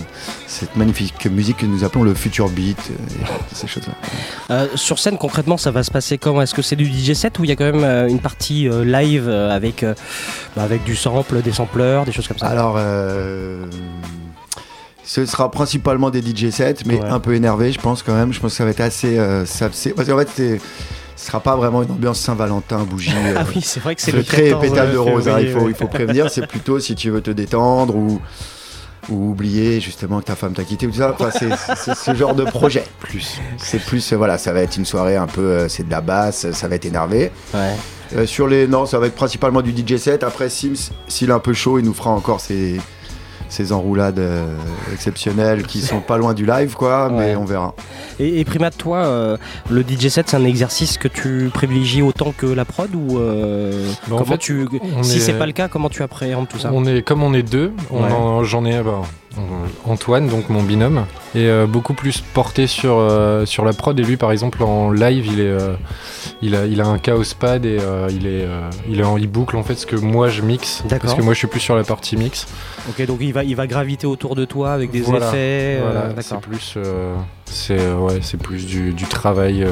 cette 0.45 0.75
magnifique 0.75 1.25
musique 1.25 1.57
que 1.57 1.65
nous 1.65 1.83
appelons 1.83 2.03
le 2.03 2.13
future 2.13 2.47
beat 2.49 2.77
euh, 2.91 2.93
et 3.23 3.55
ces 3.55 3.67
choses-là. 3.67 3.93
Euh, 4.51 4.67
sur 4.75 4.99
scène, 4.99 5.17
concrètement, 5.17 5.57
ça 5.57 5.71
va 5.71 5.81
se 5.83 5.89
passer 5.91 6.17
comment 6.17 6.41
Est-ce 6.43 6.53
que 6.53 6.61
c'est 6.61 6.75
du 6.75 6.85
DJ 6.85 7.13
set 7.13 7.39
ou 7.39 7.43
il 7.43 7.49
y 7.49 7.51
a 7.51 7.55
quand 7.55 7.65
même 7.71 7.83
euh, 7.83 8.07
une 8.07 8.19
partie 8.19 8.67
euh, 8.69 8.83
live 8.85 9.27
avec, 9.29 9.81
euh, 9.83 9.93
bah, 10.55 10.63
avec 10.63 10.83
du 10.83 10.95
sample, 10.95 11.41
des 11.41 11.53
sampleurs, 11.53 12.05
des 12.05 12.11
choses 12.11 12.27
comme 12.27 12.37
ça? 12.37 12.47
Alors, 12.47 12.75
euh, 12.77 13.65
ce 15.09 15.25
sera 15.25 15.49
principalement 15.49 16.09
des 16.09 16.21
DJ 16.21 16.49
sets, 16.51 16.75
mais 16.85 16.99
Ouais. 17.01 17.09
un 17.09 17.19
peu 17.21 17.33
énervé, 17.33 17.71
je 17.71 17.79
pense 17.79 18.03
quand 18.03 18.13
même. 18.13 18.33
Je 18.33 18.41
pense 18.41 18.51
que 18.51 18.57
ça 18.57 18.65
va 18.65 18.71
être 18.71 18.81
assez. 18.81 19.17
euh, 19.17 19.45
ça- 19.45 19.69
parce 19.95 20.07
qu'en 20.09 20.17
fait, 20.17 20.27
c'est- 20.35 20.61
ce 21.15 21.27
sera 21.27 21.39
pas 21.39 21.55
vraiment 21.55 21.81
une 21.81 21.91
ambiance 21.91 22.19
Saint-Valentin, 22.19 22.83
bougie. 22.83 23.11
Ah 23.35 23.39
euh, 23.39 23.43
oui, 23.55 23.61
c'est 23.63 23.79
vrai 23.79 23.95
que 23.95 24.01
c'est 24.01 24.11
le 24.11 24.23
très 24.23 24.49
14 24.49 24.61
pétale 24.61 24.91
de 24.91 24.97
rose. 24.97 25.29
hein, 25.29 25.37
il, 25.39 25.49
faut, 25.51 25.61
ouais. 25.61 25.69
il 25.71 25.75
faut 25.75 25.87
prévenir. 25.87 26.29
C'est 26.29 26.45
plutôt 26.45 26.79
si 26.81 26.93
tu 26.93 27.09
veux 27.09 27.21
te 27.21 27.31
détendre 27.31 27.95
ou, 27.95 28.19
ou 29.09 29.29
oublier 29.31 29.79
justement 29.79 30.19
que 30.19 30.25
ta 30.25 30.35
femme 30.35 30.51
t'a 30.53 30.65
quitté 30.65 30.85
ou 30.87 30.91
tout 30.91 30.97
ça. 30.97 31.15
Enfin, 31.17 31.29
c'est 31.31 31.95
ce 31.95 32.13
genre 32.13 32.35
de 32.35 32.43
projet. 32.43 32.83
Plus. 32.99 33.39
C'est 33.57 33.79
plus. 33.83 34.11
euh, 34.11 34.17
Voilà, 34.17 34.37
ça 34.37 34.51
va 34.51 34.59
être 34.59 34.75
une 34.75 34.85
soirée 34.85 35.15
un 35.15 35.27
peu. 35.27 35.41
euh, 35.41 35.69
c'est 35.69 35.83
de 35.85 35.91
la 35.91 36.01
basse, 36.01 36.51
ça 36.51 36.67
va 36.67 36.75
être 36.75 36.85
énervé. 36.85 37.31
Ouais. 37.53 37.73
Euh, 38.17 38.25
sur 38.25 38.45
les. 38.47 38.67
Non, 38.67 38.85
ça 38.85 38.99
va 38.99 39.07
être 39.07 39.15
principalement 39.15 39.61
du 39.61 39.71
DJ 39.71 39.95
set. 39.97 40.23
Après, 40.23 40.49
Sims, 40.49 40.91
s'il 41.07 41.29
est 41.29 41.33
un 41.33 41.39
peu 41.39 41.53
chaud, 41.53 41.79
il 41.79 41.85
nous 41.85 41.93
fera 41.93 42.09
encore 42.09 42.41
ses, 42.41 42.79
ses 43.49 43.71
enroulades 43.71 44.19
euh, 44.19 44.45
exceptionnelles 44.93 45.63
qui 45.63 45.81
sont 45.81 45.99
pas 46.01 46.17
loin 46.17 46.33
du 46.33 46.45
live, 46.45 46.73
quoi. 46.75 47.09
Mais 47.11 47.35
on 47.35 47.45
verra. 47.45 47.73
Et, 48.19 48.39
et 48.39 48.45
Primate, 48.45 48.77
toi, 48.77 48.97
euh, 48.99 49.37
le 49.69 49.81
DJ 49.83 50.07
set, 50.09 50.29
c'est 50.29 50.37
un 50.37 50.45
exercice 50.45 50.97
que 50.97 51.07
tu 51.07 51.49
privilégies 51.53 52.01
autant 52.01 52.33
que 52.35 52.45
la 52.45 52.65
prod 52.65 52.89
ou 52.95 53.17
euh, 53.19 53.71
Bah, 54.07 54.15
en 54.15 54.17
comment 54.19 54.31
fait, 54.33 54.37
tu, 54.39 54.67
on 54.95 55.03
si 55.03 55.17
est- 55.17 55.19
c'est 55.19 55.33
pas 55.33 55.45
le 55.45 55.51
cas, 55.53 55.67
comment 55.67 55.89
tu 55.89 56.03
appréhendes 56.03 56.47
tout 56.47 56.59
ça? 56.59 56.71
On 56.73 56.85
est 56.85 57.01
comme 57.01 57.23
on 57.23 57.33
est 57.33 57.43
deux, 57.43 57.71
Ouais. 57.91 58.09
j'en 58.43 58.65
ai 58.65 58.81
bah, 58.81 59.01
Antoine 59.85 60.27
donc 60.27 60.49
mon 60.49 60.63
binôme 60.63 61.05
est 61.35 61.45
euh, 61.45 61.65
beaucoup 61.67 61.93
plus 61.93 62.21
porté 62.21 62.67
sur 62.67 62.97
euh, 62.97 63.45
sur 63.45 63.63
la 63.65 63.73
prod 63.73 63.99
et 63.99 64.03
lui 64.03 64.17
par 64.17 64.31
exemple 64.31 64.63
en 64.63 64.91
live 64.91 65.27
il 65.27 65.39
est 65.39 65.43
euh, 65.47 65.75
il 66.41 66.55
a 66.55 66.65
il 66.65 66.81
a 66.81 66.87
un 66.87 66.97
chaos 66.97 67.23
pad 67.39 67.65
et 67.65 67.77
euh, 67.79 68.07
il 68.09 68.25
est 68.27 68.43
euh, 68.45 68.69
il 68.89 68.99
est 68.99 69.03
en 69.03 69.17
il 69.17 69.27
boucle 69.27 69.55
en 69.57 69.63
fait 69.63 69.75
ce 69.75 69.85
que 69.85 69.95
moi 69.95 70.29
je 70.29 70.41
mixe 70.41 70.83
parce 70.89 71.13
que 71.13 71.21
moi 71.21 71.33
je 71.33 71.39
suis 71.39 71.47
plus 71.47 71.59
sur 71.59 71.75
la 71.75 71.83
partie 71.83 72.17
mix. 72.17 72.47
Ok, 72.89 73.05
donc 73.05 73.19
il 73.21 73.33
va, 73.33 73.43
il 73.43 73.55
va 73.55 73.67
graviter 73.67 74.07
autour 74.07 74.35
de 74.35 74.45
toi 74.45 74.71
avec 74.71 74.91
des 74.91 75.01
Voilà. 75.01 75.27
effets. 75.27 75.79
euh, 75.81 75.91
Voilà, 75.91 76.21
c'est 76.21 76.39
plus 76.39 76.73
euh, 76.77 77.15
c'est 77.45 77.79
euh, 77.79 77.95
ouais, 77.97 78.19
c'est 78.21 78.37
plus 78.41 78.65
du, 78.65 78.93
du 78.93 79.05
travail 79.05 79.63
euh, 79.63 79.69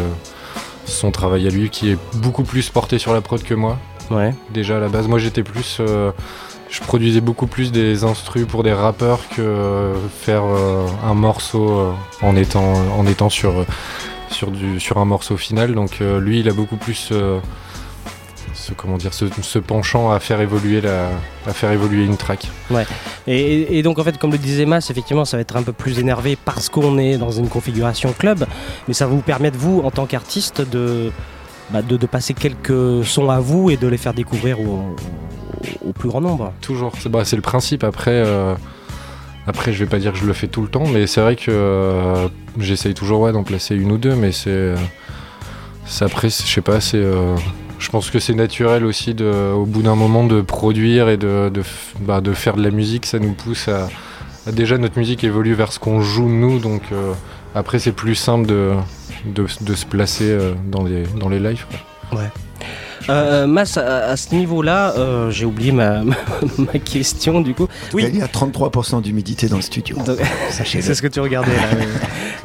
son 0.86 1.12
travail 1.12 1.48
à 1.48 1.50
lui 1.50 1.70
qui 1.70 1.90
est 1.92 1.98
beaucoup 2.16 2.44
plus 2.44 2.70
porté 2.70 3.00
sur 3.00 3.14
la 3.14 3.22
prod 3.22 3.42
que 3.42 3.54
moi. 3.54 3.78
Ouais. 4.12 4.36
Déjà 4.54 4.78
à 4.78 4.80
la 4.80 4.88
base, 4.90 5.08
moi 5.08 5.18
j'étais 5.18 5.42
plus. 5.44 5.80
Je 6.70 6.82
produisais 6.82 7.22
beaucoup 7.22 7.48
plus 7.48 7.72
des 7.72 8.04
instrus 8.04 8.46
pour 8.46 8.64
des 8.64 8.74
rappeurs 8.74 9.28
que 9.30 9.42
euh, 9.42 9.96
faire 10.10 10.44
euh, 10.44 10.86
un 11.04 11.14
morceau 11.14 11.70
euh, 11.70 11.92
en 12.22 12.36
étant, 12.36 12.74
en 12.98 13.06
étant 13.06 13.30
sur, 13.30 13.66
sur, 14.30 14.98
un 14.98 15.06
morceau 15.06 15.38
final. 15.38 15.74
Donc 15.74 16.00
lui, 16.00 16.40
il 16.40 16.50
a 16.50 16.54
beaucoup 16.54 16.78
plus. 16.78 17.12
ce, 18.54 18.72
comment 18.76 18.98
dire, 18.98 19.14
ce, 19.14 19.60
penchant 19.60 20.12
à 20.12 20.20
faire 20.20 20.42
évoluer 20.42 20.82
la, 20.82 21.10
à 21.48 21.54
faire 21.54 21.72
évoluer 21.72 22.04
une 22.04 22.18
track. 22.18 22.48
Ouais. 22.72 22.86
Et, 23.28 23.82
donc 23.84 24.00
en 24.00 24.04
fait, 24.04 24.18
comme 24.18 24.32
le 24.32 24.38
disait 24.38 24.66
Mas, 24.66 24.90
effectivement, 24.90 25.26
ça 25.26 25.38
va 25.38 25.42
être 25.42 25.56
un 25.56 25.64
peu 25.64 25.74
plus 25.74 26.00
énervé 26.00 26.36
parce 26.36 26.70
qu'on 26.70 26.98
est 26.98 27.18
dans 27.18 27.32
une 27.32 27.48
configuration 27.48 28.14
club, 28.18 28.46
mais 28.88 28.94
ça 28.94 29.06
va 29.06 29.14
vous 29.14 29.22
permettre 29.22 29.58
vous, 29.58 29.82
en 29.86 29.92
tant 29.92 30.06
qu'artiste, 30.06 30.62
de, 30.62 31.12
bah, 31.72 31.82
de, 31.82 31.98
de 31.98 32.06
passer 32.06 32.34
quelques 32.34 33.06
sons 33.06 33.30
à 33.30 33.40
vous 33.40 33.70
et 33.70 33.78
de 33.78 33.88
les 33.88 33.98
faire 33.98 34.14
découvrir 34.14 34.60
au, 34.60 34.96
plus 35.94 36.10
grand 36.10 36.22
nombre. 36.22 36.54
Toujours, 36.62 36.92
c'est 37.00 37.10
bah, 37.10 37.26
c'est 37.26 37.36
le 37.36 37.42
principe. 37.42 37.84
Après, 37.84 38.12
euh, 38.12 38.54
après, 39.48 39.74
je 39.74 39.80
vais 39.84 39.90
pas 39.90 39.98
dire 40.00 40.12
que 40.14 40.18
je 40.20 40.26
le 40.26 40.34
fais 40.34 40.48
tout 40.48 40.62
le 40.62 40.68
temps, 40.68 40.86
mais 40.88 41.08
c'est 41.08 41.22
vrai 41.22 41.36
que 41.36 41.50
euh, 41.50 42.28
j'essaye 42.60 42.94
toujours 42.94 43.22
ouais, 43.22 43.32
d'en 43.32 43.44
placer 43.44 43.76
une 43.76 43.92
ou 43.92 43.98
deux, 43.98 44.16
mais 44.16 44.32
c'est. 44.32 44.50
euh, 44.50 44.76
après, 46.02 46.30
je 46.30 46.34
sais 46.36 46.62
pas, 46.62 46.80
c'est. 46.82 46.98
euh, 46.98 47.36
je 47.80 47.90
pense 47.90 48.10
que 48.10 48.20
c'est 48.20 48.34
naturel 48.34 48.86
aussi, 48.86 49.16
au 49.22 49.66
bout 49.66 49.82
d'un 49.82 49.96
moment, 49.96 50.26
de 50.26 50.42
produire 50.42 51.10
et 51.10 51.18
de, 51.18 51.52
bah, 52.02 52.22
de 52.22 52.34
faire 52.34 52.56
de 52.56 52.64
la 52.64 52.72
musique. 52.72 53.06
Ça 53.06 53.20
nous 53.20 53.34
pousse 53.34 53.68
à. 53.68 53.90
à- 54.48 54.52
déjà, 54.52 54.78
notre 54.78 54.98
musique 54.98 55.24
évolue 55.24 55.54
vers 55.54 55.72
ce 55.72 55.80
qu'on 55.80 56.02
joue 56.02 56.30
nous, 56.30 56.60
donc 56.60 56.84
après, 57.56 57.80
c'est 57.80 57.94
plus 57.94 58.16
simple 58.16 58.46
de, 58.46 58.74
de, 59.26 59.48
de 59.62 59.74
se 59.74 59.86
placer 59.86 60.30
euh, 60.30 60.54
dans, 60.68 60.84
les, 60.84 61.04
dans 61.04 61.30
les 61.30 61.40
lives. 61.40 61.66
Ouais. 62.12 62.30
Euh, 63.10 63.46
Mas, 63.48 63.78
à, 63.78 64.08
à 64.10 64.18
ce 64.18 64.34
niveau-là, 64.34 64.94
euh, 64.98 65.30
j'ai 65.32 65.46
oublié 65.46 65.72
ma, 65.72 66.04
ma, 66.04 66.16
ma 66.58 66.80
question 66.80 67.42
du 67.42 67.54
coup. 67.54 67.68
Il 67.98 68.16
y 68.18 68.22
a 68.22 68.28
33% 68.28 69.02
d'humidité 69.02 69.48
dans 69.48 69.58
le 69.58 69.62
studio. 69.62 69.98
C'est 70.50 70.94
ce 70.94 71.02
que 71.02 71.08
tu 71.08 71.20
regardais 71.20 71.52
là. 71.56 71.62
oui. 71.78 71.86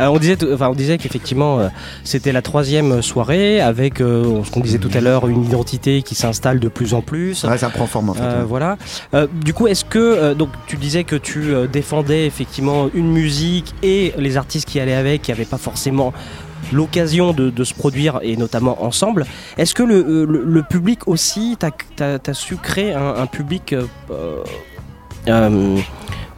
Euh, 0.01 0.07
on 0.07 0.19
disait, 0.19 0.37
tout- 0.37 0.49
enfin, 0.53 0.69
on 0.69 0.75
disait 0.75 0.97
qu'effectivement, 0.99 1.59
euh, 1.61 1.69
c'était 2.05 2.33
la 2.33 2.41
troisième 2.43 3.03
soirée 3.03 3.61
avec 3.61 4.01
euh, 4.01 4.43
ce 4.45 4.51
qu'on 4.51 4.61
disait 4.61 4.79
tout 4.79 4.91
à 4.95 5.01
l'heure, 5.01 5.29
une 5.29 5.45
identité 5.45 6.03
qui 6.03 6.15
s'installe 6.15 6.59
de 6.59 6.69
plus 6.69 6.95
en 6.95 7.03
plus. 7.03 7.45
Ouais, 7.45 7.59
ça 7.59 7.69
prend 7.69 7.87
forme 7.87 8.11
en 8.11 8.15
fait. 8.15 8.23
Euh, 8.23 8.41
ouais. 8.41 8.47
voilà. 8.49 8.77
Euh, 9.15 9.27
du 9.45 9.53
coup, 9.53 9.67
est-ce 9.67 9.85
que 9.85 9.99
euh, 9.99 10.35
donc 10.35 10.49
tu 10.67 10.77
disais 10.77 11.05
que 11.05 11.17
tu 11.17 11.53
euh, 11.55 11.67
défendais 11.67 12.27
effectivement 12.27 12.89
une 12.95 13.11
musique 13.13 13.75
et 13.83 14.15
les 14.17 14.37
artistes 14.37 14.67
qui 14.69 14.81
allaient 14.81 14.95
avec, 14.95 15.23
qui 15.23 15.31
n'avaient 15.33 15.45
pas 15.45 15.59
forcément 15.59 16.13
l'occasion 16.73 17.33
de, 17.33 17.65
se 17.65 17.75
produire 17.75 18.21
et 18.23 18.37
notamment 18.37 18.83
ensemble. 18.85 19.27
Est-ce 19.59 19.75
que 19.75 19.83
le, 19.83 20.05
euh, 20.07 20.63
public 20.63 21.09
aussi, 21.09 21.57
tu 21.59 22.03
as, 22.03 22.35
su 22.35 22.57
créer 22.57 22.95
un, 22.95 23.27
public 23.27 23.73
euh, 23.73 23.87
euh, 25.29 25.77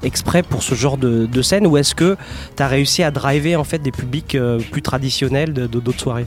exprès 0.02 0.42
pour 0.42 0.62
ce 0.62 0.74
genre 0.74 0.96
de, 0.96 1.42
scène 1.42 1.66
ou 1.66 1.76
est-ce 1.76 1.94
que 1.94 2.16
tu 2.56 2.62
as 2.62 2.68
réussi 2.68 3.02
à 3.02 3.10
driver 3.10 3.56
en 3.56 3.64
fait 3.64 3.78
des 3.78 3.92
publics 3.92 4.36
plus 4.70 4.82
traditionnels 4.82 5.52
d'autres 5.52 6.00
soirées? 6.00 6.26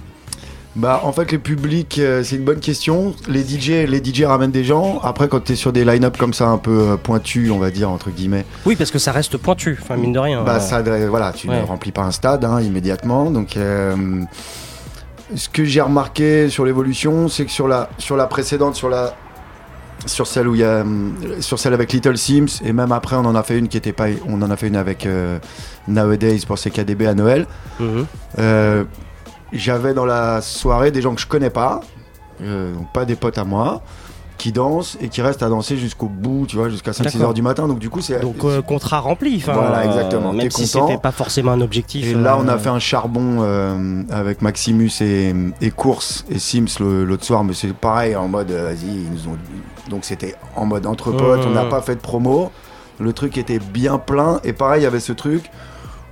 Bah, 0.75 1.01
en 1.05 1.13
fait, 1.13 1.31
les 1.31 1.37
publics, 1.37 1.99
euh, 1.99 2.21
c'est 2.23 2.35
une 2.35 2.43
bonne 2.43 2.59
question. 2.59 3.15
Les 3.29 3.43
DJ, 3.43 3.87
les 3.87 4.03
DJ 4.03 4.23
ramènent 4.23 4.51
des 4.51 4.65
gens. 4.65 4.99
Après, 5.03 5.29
quand 5.29 5.39
tu 5.41 5.53
es 5.53 5.55
sur 5.55 5.71
des 5.71 5.85
line-up 5.85 6.17
comme 6.17 6.33
ça, 6.33 6.47
un 6.47 6.57
peu 6.57 6.89
euh, 6.91 6.97
pointus, 6.97 7.49
on 7.51 7.59
va 7.59 7.71
dire, 7.71 7.89
entre 7.89 8.09
guillemets, 8.09 8.45
Oui, 8.65 8.75
parce 8.75 8.91
que 8.91 8.99
ça 8.99 9.13
reste 9.13 9.37
pointu, 9.37 9.77
enfin 9.81 9.95
mine 9.95 10.11
de 10.11 10.19
rien. 10.19 10.43
bah, 10.43 10.55
euh, 10.55 10.59
ça, 10.59 10.79
euh, 10.79 11.07
voilà, 11.09 11.31
tu 11.31 11.47
ouais. 11.47 11.61
ne 11.61 11.65
remplis 11.65 11.93
pas 11.93 12.01
un 12.03 12.11
stade 12.11 12.43
hein, 12.43 12.59
immédiatement. 12.59 13.31
Donc, 13.31 13.55
euh, 13.55 13.95
ce 15.33 15.47
que 15.47 15.63
j'ai 15.63 15.79
remarqué 15.81 16.49
sur 16.49 16.65
l'évolution, 16.65 17.29
c'est 17.29 17.45
que 17.45 17.51
sur 17.51 17.69
la, 17.69 17.89
sur 17.97 18.17
la 18.17 18.27
précédente, 18.27 18.75
sur 18.75 18.89
la. 18.89 19.13
Sur 20.07 20.27
celle 20.27 20.47
où 20.49 20.53
il 20.55 20.61
y 20.61 20.63
a, 20.63 20.81
hum, 20.81 21.15
sur 21.39 21.57
celle 21.57 21.73
avec 21.73 21.91
Little 21.91 22.17
Sims 22.17 22.61
et 22.63 22.73
même 22.73 22.91
après 22.91 23.15
on 23.15 23.25
en 23.25 23.33
a 23.33 23.41
fait 23.41 23.57
une 23.57 23.67
qui 23.69 23.77
était 23.77 23.93
pas, 23.93 24.05
on 24.27 24.39
en 24.43 24.51
a 24.51 24.55
fait 24.57 24.67
une 24.67 24.75
avec 24.75 25.07
euh, 25.07 25.39
Nowadays 25.87 26.41
pour 26.45 26.59
CKDB 26.59 27.07
à 27.07 27.15
Noël. 27.15 27.47
mhm. 27.79 28.05
J'avais 29.53 29.93
dans 29.93 30.05
la 30.05 30.41
soirée 30.41 30.91
des 30.91 31.01
gens 31.01 31.13
que 31.15 31.21
je 31.21 31.27
connais 31.27 31.49
pas, 31.49 31.81
euh, 32.41 32.73
donc 32.73 32.91
pas 32.93 33.05
des 33.05 33.15
potes 33.15 33.37
à 33.37 33.43
moi, 33.45 33.81
qui 34.37 34.51
dansent 34.51 34.97
et 34.99 35.07
qui 35.07 35.21
restent 35.21 35.43
à 35.43 35.49
danser 35.49 35.77
jusqu'au 35.77 36.07
bout, 36.07 36.45
tu 36.47 36.57
vois, 36.57 36.67
jusqu'à 36.67 36.91
5-6 36.91 37.03
D'accord. 37.03 37.21
heures 37.21 37.33
du 37.33 37.41
matin. 37.41 37.67
Donc 37.69 37.79
du 37.79 37.89
coup, 37.89 38.01
c'est. 38.01 38.19
Donc 38.19 38.43
euh, 38.43 38.61
contrat 38.61 38.99
rempli. 38.99 39.37
enfin, 39.37 39.53
Voilà, 39.53 39.85
exactement. 39.85 40.31
euh, 40.31 40.33
Même 40.33 40.51
si 40.51 40.69
content. 40.69 40.87
c'était 40.87 40.99
pas 41.01 41.13
forcément 41.13 41.51
un 41.51 41.61
objectif. 41.61 42.05
Et 42.05 42.13
là, 42.15 42.37
on 42.37 42.47
a 42.49 42.55
euh, 42.55 42.57
fait 42.57 42.69
un 42.69 42.79
charbon 42.79 43.37
euh, 43.41 44.03
avec 44.11 44.41
Maximus 44.41 44.91
et, 45.01 45.33
et 45.61 45.71
Course 45.71 46.25
et 46.29 46.37
Sims 46.39 46.79
l'autre 46.79 47.23
soir, 47.23 47.43
mais 47.45 47.53
c'est 47.53 47.73
pareil 47.73 48.15
en 48.17 48.27
mode, 48.27 48.51
euh, 48.51 48.65
vas-y, 48.73 48.87
ils 48.87 49.09
nous 49.11 49.27
ont. 49.29 49.37
Donc 49.89 50.03
c'était 50.03 50.35
en 50.55 50.65
mode 50.65 50.85
entre 50.87 51.11
potes, 51.11 51.45
on 51.45 51.51
n'a 51.51 51.65
pas 51.65 51.81
fait 51.81 51.95
de 51.95 52.01
promo. 52.01 52.51
Le 52.99 53.13
truc 53.13 53.37
était 53.37 53.59
bien 53.59 53.99
plein 53.99 54.39
et 54.43 54.51
pareil, 54.53 54.81
il 54.81 54.83
y 54.83 54.87
avait 54.87 54.99
ce 54.99 55.13
truc 55.13 55.49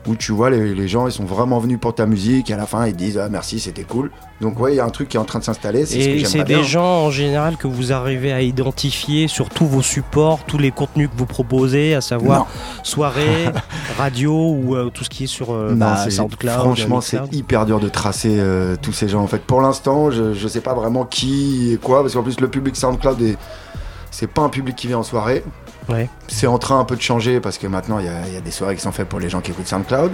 où 0.08 0.16
tu 0.16 0.32
vois 0.34 0.50
les, 0.50 0.74
les 0.76 0.88
gens 0.88 1.08
ils 1.08 1.12
sont 1.14 1.24
vraiment 1.24 1.60
venus 1.60 1.80
pour 1.80 1.96
ta 1.96 2.06
musique 2.06 2.50
et 2.50 2.54
à 2.54 2.58
la 2.58 2.66
fin 2.66 2.86
ils 2.88 2.96
disent 2.96 3.18
ah 3.18 3.30
merci 3.30 3.60
c'était 3.60 3.84
cool 3.84 4.12
donc 4.42 4.60
ouais 4.60 4.74
il 4.74 4.76
y 4.76 4.80
a 4.82 4.86
un 4.86 4.90
truc 4.90 5.08
qui 5.08 5.16
est 5.16 5.20
en 5.20 5.24
train 5.24 5.40
de 5.40 5.46
s'installer 5.46 5.86
c'est 5.86 5.98
Et 6.00 6.24
des 6.24 6.44
bien 6.44 6.62
gens 6.64 7.06
en 7.06 7.10
général 7.12 7.56
que 7.56 7.68
vous 7.68 7.94
arrivez 7.94 8.34
à 8.34 8.42
identifier 8.42 9.30
sur 9.30 9.50
tous 9.50 9.66
vos 9.66 9.82
supports, 9.82 10.40
tous 10.46 10.58
les 10.58 10.72
contenus 10.72 11.10
que 11.10 11.18
vous 11.18 11.26
proposez, 11.26 11.96
à 11.96 12.02
savoir 12.02 12.40
Non. 12.40 12.46
soirée, 12.84 13.46
radio 13.98 14.34
ou 14.34 14.76
euh, 14.76 14.90
tout 14.90 15.04
ce 15.06 15.10
qui 15.10 15.24
est 15.24 15.28
sur 15.28 15.54
euh, 15.54 15.72
Non, 15.72 15.78
bah, 15.86 16.10
SoundCloud. 16.10 16.54
franchement, 16.54 17.00
c'est 17.02 17.20
hyper 17.32 17.66
dur 17.66 17.80
de 17.80 17.88
tracer 17.90 18.36
euh, 18.40 18.76
tous 18.82 18.92
ces 18.92 19.08
gens. 19.08 19.22
En 19.22 19.28
fait, 19.28 19.42
pour 19.44 19.62
l'instant, 19.62 20.12
je, 20.12 20.34
je 20.34 20.48
sais 20.48 20.62
pas 20.62 20.74
vraiment 20.74 21.06
qui 21.06 21.72
et 21.74 21.78
quoi, 21.78 22.02
parce 22.02 22.14
qu'en 22.14 22.24
plus, 22.24 22.40
le 22.42 22.50
public 22.50 22.76
SoundCloud, 22.76 23.22
est- 23.22 23.38
c'est 24.12 24.28
pas 24.28 24.42
un 24.42 24.50
public 24.50 24.76
qui 24.76 24.88
vient 24.88 25.00
en 25.00 25.04
soirée. 25.04 25.44
Ouais. 25.90 26.10
C'est 26.28 26.48
en 26.48 26.58
train 26.60 26.80
un 26.80 26.86
peu 26.86 26.96
de 26.96 27.02
changer 27.02 27.40
parce 27.40 27.58
que 27.58 27.68
maintenant, 27.68 28.00
il 28.00 28.06
y, 28.06 28.10
a- 28.10 28.28
il 28.28 28.34
y 28.34 28.38
a 28.38 28.42
des 28.42 28.52
soirées 28.52 28.76
qui 28.76 28.82
sont 28.82 28.92
faites 28.92 29.10
pour 29.10 29.20
les 29.20 29.30
gens 29.30 29.42
qui 29.42 29.52
écoutent 29.52 29.68
SoundCloud. 29.68 30.12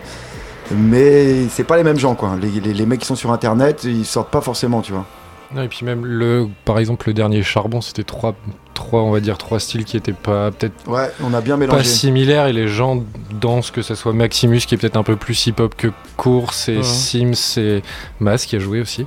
Mais 0.71 1.47
c'est 1.49 1.63
pas 1.63 1.77
les 1.77 1.83
mêmes 1.83 1.97
gens, 1.99 2.15
quoi. 2.15 2.35
Les, 2.39 2.49
les- 2.59 2.73
les 2.73 2.85
mecs 2.85 2.99
qui 2.99 3.05
sont 3.07 3.15
sur 3.15 3.31
Internet, 3.31 3.83
ils 3.85 4.05
sortent 4.05 4.29
pas 4.31 4.41
forcément, 4.41 4.81
tu 4.81 4.91
vois. 4.93 5.05
Non, 5.53 5.63
et 5.63 5.67
puis 5.67 5.83
même 5.83 6.05
le, 6.05 6.47
par 6.63 6.77
exemple, 6.77 7.07
le 7.07 7.13
dernier 7.13 7.41
charbon, 7.41 7.81
c'était 7.81 8.03
trois, 8.03 8.35
trois, 8.79 9.03
on 9.03 9.11
va 9.11 9.19
dire 9.19 9.37
trois 9.37 9.59
styles 9.59 9.83
qui 9.85 9.97
étaient 9.97 10.13
pas 10.13 10.51
peut-être 10.51 10.73
Ouais, 10.87 11.11
on 11.23 11.33
a 11.33 11.41
bien 11.41 11.55
pas 11.55 11.59
mélangé. 11.59 11.83
similaires 11.83 12.47
et 12.47 12.53
les 12.53 12.67
gens 12.67 13.03
dansent 13.39 13.71
que 13.71 13.81
ce 13.81 13.93
soit 13.93 14.13
Maximus 14.13 14.59
qui 14.61 14.75
est 14.75 14.77
peut-être 14.77 14.95
un 14.97 15.03
peu 15.03 15.15
plus 15.17 15.45
hip-hop 15.47 15.75
que 15.75 15.89
Course 16.17 16.69
et 16.69 16.77
Ouais. 16.77 16.83
Sims 16.83 17.57
et 17.59 17.81
Mas 18.19 18.45
qui 18.45 18.55
a 18.55 18.59
joué 18.59 18.79
aussi. 18.81 19.05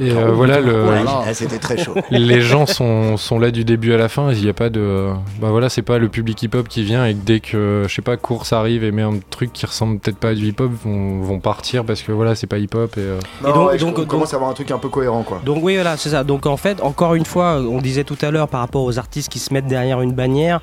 Et 0.00 0.10
euh, 0.12 0.30
voilà 0.32 0.60
le. 0.60 0.84
Ouais, 0.88 1.02
ah, 1.06 1.32
c'était 1.34 1.58
très 1.58 1.76
chaud. 1.76 1.94
les 2.10 2.40
gens 2.42 2.66
sont, 2.66 3.16
sont 3.16 3.38
là 3.38 3.50
du 3.50 3.64
début 3.64 3.92
à 3.92 3.96
la 3.96 4.08
fin. 4.08 4.32
Il 4.32 4.42
n'y 4.42 4.48
a 4.48 4.52
pas 4.54 4.68
de. 4.70 5.08
Bah 5.40 5.48
voilà, 5.50 5.68
c'est 5.68 5.82
pas 5.82 5.98
le 5.98 6.08
public 6.08 6.42
hip-hop 6.42 6.68
qui 6.68 6.82
vient 6.82 7.04
et 7.06 7.14
que 7.14 7.18
dès 7.24 7.40
que, 7.40 7.84
je 7.88 7.94
sais 7.94 8.02
pas, 8.02 8.16
Course 8.16 8.52
arrive 8.52 8.84
et 8.84 8.90
met 8.92 9.02
un 9.02 9.18
truc 9.30 9.52
qui 9.52 9.66
ressemble 9.66 9.98
peut-être 9.98 10.18
pas 10.18 10.28
à 10.30 10.34
du 10.34 10.46
hip-hop, 10.48 10.70
vont, 10.84 11.20
vont 11.20 11.40
partir 11.40 11.84
parce 11.84 12.02
que 12.02 12.12
voilà, 12.12 12.34
c'est 12.34 12.46
pas 12.46 12.58
hip-hop. 12.58 12.96
Et, 12.96 13.00
euh, 13.00 13.18
Non, 13.42 13.48
Et 13.48 13.52
donc- 13.52 13.68
ouais, 13.70 13.78
je- 13.78 13.84
donc- 13.84 13.94
on 13.98 14.00
donc- 14.02 14.08
commence 14.08 14.32
à 14.32 14.36
avoir 14.36 14.50
un 14.50 14.54
truc 14.54 14.70
un 14.70 14.78
peu 14.78 14.88
cohérent, 14.88 15.22
quoi. 15.22 15.40
Donc 15.44 15.58
oui, 15.62 15.74
voilà, 15.74 15.96
c'est 15.96 16.10
ça. 16.10 16.24
Donc 16.24 16.46
en 16.46 16.56
fait, 16.56 16.80
encore 16.82 17.14
une 17.14 17.24
fois, 17.26 17.56
on 17.60 17.78
disait 17.80 18.04
tout 18.04 18.18
à 18.22 18.30
l'heure 18.30 18.48
par 18.48 18.60
rapport 18.60 18.82
aux 18.90 18.98
artistes 18.98 19.30
qui 19.30 19.38
se 19.38 19.52
mettent 19.54 19.66
derrière 19.66 20.00
une 20.02 20.12
bannière, 20.12 20.60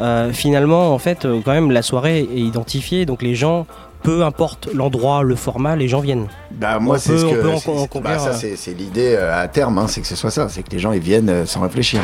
euh, 0.00 0.32
finalement, 0.32 0.94
en 0.94 0.98
fait, 0.98 1.24
euh, 1.24 1.40
quand 1.44 1.52
même, 1.52 1.70
la 1.70 1.82
soirée 1.82 2.20
est 2.20 2.40
identifiée. 2.40 3.06
Donc 3.06 3.22
les 3.22 3.34
gens, 3.34 3.66
peu 4.02 4.22
importe 4.24 4.68
l'endroit, 4.72 5.22
le 5.22 5.34
format, 5.34 5.74
les 5.74 5.88
gens 5.88 6.00
viennent. 6.00 6.28
Bah 6.50 6.78
moi 6.78 6.98
c'est 6.98 7.18
ce 7.18 7.24
que 7.24 8.00
bah, 8.00 8.18
ça 8.18 8.30
euh. 8.30 8.54
c'est 8.56 8.74
l'idée 8.74 9.16
à 9.16 9.48
terme 9.48 9.78
hein, 9.78 9.86
c'est 9.88 10.00
que 10.00 10.06
ce 10.06 10.16
soit 10.16 10.30
ça 10.30 10.48
c'est 10.48 10.62
que 10.62 10.70
les 10.70 10.78
gens 10.78 10.92
ils 10.92 11.00
viennent 11.00 11.46
sans 11.46 11.62
réfléchir 11.62 12.00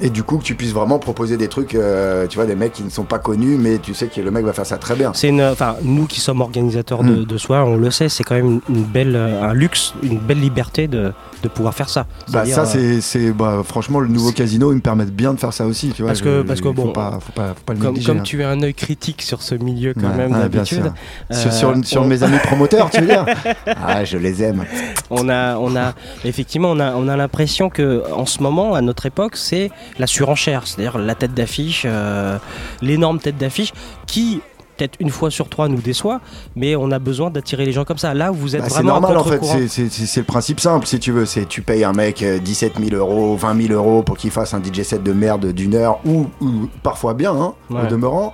et 0.00 0.10
du 0.10 0.22
coup 0.22 0.38
que 0.38 0.44
tu 0.44 0.54
puisses 0.54 0.72
vraiment 0.72 0.98
proposer 0.98 1.36
des 1.36 1.48
trucs 1.48 1.74
euh, 1.74 2.26
tu 2.28 2.36
vois 2.36 2.46
des 2.46 2.54
mecs 2.54 2.72
qui 2.72 2.82
ne 2.84 2.90
sont 2.90 3.04
pas 3.04 3.18
connus 3.18 3.56
mais 3.58 3.78
tu 3.78 3.94
sais 3.94 4.06
que 4.06 4.20
le 4.20 4.30
mec 4.30 4.44
va 4.44 4.52
faire 4.52 4.66
ça 4.66 4.76
très 4.78 4.94
bien 4.94 5.12
C'est 5.14 5.30
enfin, 5.50 5.76
nous 5.82 6.06
qui 6.06 6.20
sommes 6.20 6.40
organisateurs 6.40 7.02
de, 7.02 7.08
Mm. 7.08 7.24
de 7.24 7.38
soirées, 7.38 7.68
on 7.70 7.76
le 7.76 7.90
sait, 7.90 8.08
c'est 8.08 8.22
quand 8.24 8.34
même 8.34 8.60
une, 8.68 8.82
belle, 8.84 9.16
un 9.16 9.52
luxe, 9.54 9.94
une 10.02 10.18
belle 10.18 10.40
liberté 10.40 10.86
de, 10.88 11.12
de 11.42 11.48
pouvoir 11.48 11.74
faire 11.74 11.88
ça. 11.88 12.06
bah 12.30 12.44
ça 12.46 12.64
euh, 12.76 12.98
c'est 13.00 13.32
bah, 13.32 13.62
franchement 13.64 14.00
le 14.00 14.08
nouveau 14.08 14.30
casino 14.32 14.72
il 14.72 14.76
me 14.76 14.80
permet 14.80 15.04
bien 15.06 15.34
de 15.34 15.38
faire 15.40 15.52
ça 15.52 15.66
aussi 15.66 15.90
tu 15.90 16.02
vois 16.02 16.10
Parce 16.10 16.22
que- 16.22 16.38
je- 16.42 16.46
parce 16.46 16.60
que 16.60 16.68
faut 16.68 16.72
bon, 16.74 16.92
pas 16.92 17.18
faut 17.20 17.32
pas, 17.32 17.48
faut 17.54 17.62
pas 17.64 17.72
le 17.74 17.78
comme, 17.80 17.88
négliger, 17.88 18.06
comme 18.06 18.18
hein. 18.18 18.22
tu 18.22 18.42
as 18.42 18.50
un 18.50 18.62
œil 18.62 18.74
critique 18.74 19.22
sur 19.22 19.42
ce 19.42 19.54
milieu 19.54 19.94
quand 19.94 20.08
Ouais, 20.08 20.16
même 20.16 20.32
ouais, 20.32 20.38
d'habitude, 20.48 20.92
sûr. 21.30 21.36
sur, 21.38 21.52
sur, 21.52 21.68
euh, 21.70 21.82
sur 21.84 22.02
on- 22.02 22.06
mes 22.06 22.22
amis 22.22 22.38
promoteurs 22.44 22.90
tu 22.90 23.00
veux 23.00 23.06
dire 23.06 23.24
ah 23.66 24.04
je 24.04 24.16
les 24.18 24.42
aime 24.42 24.64
on 25.10 25.28
a, 25.28 25.56
on 25.56 25.74
a, 25.76 25.94
effectivement, 26.24 26.70
on 26.70 26.80
a, 26.80 26.94
on 26.94 27.08
a 27.08 27.16
l'impression 27.16 27.70
que 27.70 28.02
en 28.12 28.26
ce 28.26 28.42
moment, 28.42 28.74
à 28.74 28.82
notre 28.82 29.06
époque, 29.06 29.36
c'est 29.36 29.70
la 29.98 30.06
surenchère, 30.06 30.66
c'est-à-dire 30.66 30.98
la 30.98 31.14
tête 31.14 31.34
d'affiche, 31.34 31.82
euh, 31.86 32.38
l'énorme 32.82 33.18
tête 33.18 33.36
d'affiche 33.38 33.72
qui 34.06 34.40
peut-être 34.76 34.94
une 35.00 35.10
fois 35.10 35.28
sur 35.28 35.48
trois 35.48 35.66
nous 35.66 35.80
déçoit, 35.80 36.20
mais 36.54 36.76
on 36.76 36.92
a 36.92 37.00
besoin 37.00 37.30
d'attirer 37.30 37.64
les 37.66 37.72
gens 37.72 37.84
comme 37.84 37.98
ça. 37.98 38.14
Là, 38.14 38.30
vous 38.30 38.54
êtes 38.54 38.62
Bah, 38.62 38.68
c'est 38.68 38.74
vraiment 38.74 39.00
normal 39.00 39.16
à 39.16 39.20
en 39.20 39.24
fait, 39.24 39.44
c'est- 39.44 39.66
c'est 39.66 39.88
c'est- 39.90 40.06
c'est 40.06 40.20
le 40.20 40.26
principe 40.26 40.60
simple 40.60 40.86
si 40.86 41.00
tu 41.00 41.10
veux. 41.10 41.26
C'est 41.26 41.46
tu 41.48 41.62
payes 41.62 41.82
un 41.82 41.92
mec 41.92 42.22
euh, 42.22 42.38
17 42.38 42.74
000 42.78 42.94
euros, 42.94 43.34
20 43.36 43.60
000 43.60 43.72
euros 43.74 44.04
pour 44.04 44.16
qu'il 44.16 44.30
fasse 44.30 44.54
un 44.54 44.60
DJ 44.62 44.84
set 44.84 45.02
de 45.02 45.12
merde 45.12 45.46
d'une 45.52 45.74
heure 45.74 45.98
ou, 46.04 46.26
ou 46.40 46.68
parfois 46.84 47.14
bien, 47.14 47.32
hein, 47.32 47.54
Ouais. 47.70 47.82
au 47.82 47.86
demeurant. 47.86 48.32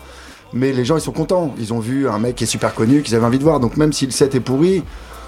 Mais 0.52 0.72
les 0.72 0.84
gens 0.84 0.96
ils 0.96 1.00
sont 1.00 1.12
contents. 1.12 1.54
Ils 1.58 1.72
ont 1.72 1.80
vu 1.80 2.08
un 2.10 2.18
mec 2.18 2.36
qui 2.36 2.44
est 2.44 2.46
super 2.46 2.74
connu, 2.74 3.00
qu'ils 3.02 3.14
avaient 3.14 3.24
envie 3.24 3.38
de 3.38 3.42
voir. 3.44 3.58
Donc 3.58 3.78
même 3.78 3.94
si 3.94 4.04
le 4.04 4.12
set 4.12 4.34
est 4.34 4.40
pourri, 4.40 4.82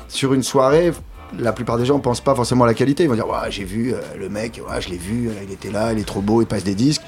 sur 0.09 0.35
une 0.35 0.43
soirée, 0.43 0.93
la 1.39 1.53
plupart 1.53 1.79
des 1.79 1.85
gens 1.85 1.99
pensent 1.99 2.21
pas 2.21 2.35
forcément 2.35 2.65
à 2.65 2.67
la 2.67 2.75
qualité. 2.75 3.05
Ils 3.05 3.09
vont 3.09 3.15
dire 3.15 3.29
ouais, 3.29 3.51
j'ai 3.51 3.65
vu 3.65 3.93
euh, 3.93 3.99
le 4.19 4.29
mec, 4.29 4.61
ouais, 4.69 4.81
je 4.81 4.89
l'ai 4.89 4.99
vu, 4.99 5.29
euh, 5.29 5.33
il 5.47 5.53
était 5.53 5.71
là, 5.71 5.93
il 5.93 5.99
est 5.99 6.05
trop 6.05 6.21
beau, 6.21 6.43
il 6.43 6.47
passe 6.47 6.65
des 6.65 6.75
disques. 6.75 7.03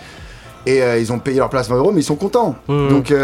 Et 0.66 0.82
euh, 0.82 0.98
ils 0.98 1.12
ont 1.12 1.18
payé 1.18 1.38
leur 1.38 1.48
place 1.48 1.68
20 1.68 1.76
euros, 1.76 1.92
mais 1.92 2.00
ils 2.00 2.04
sont 2.04 2.16
contents. 2.16 2.56
Mhm. 2.68 2.88
Donc 2.88 3.14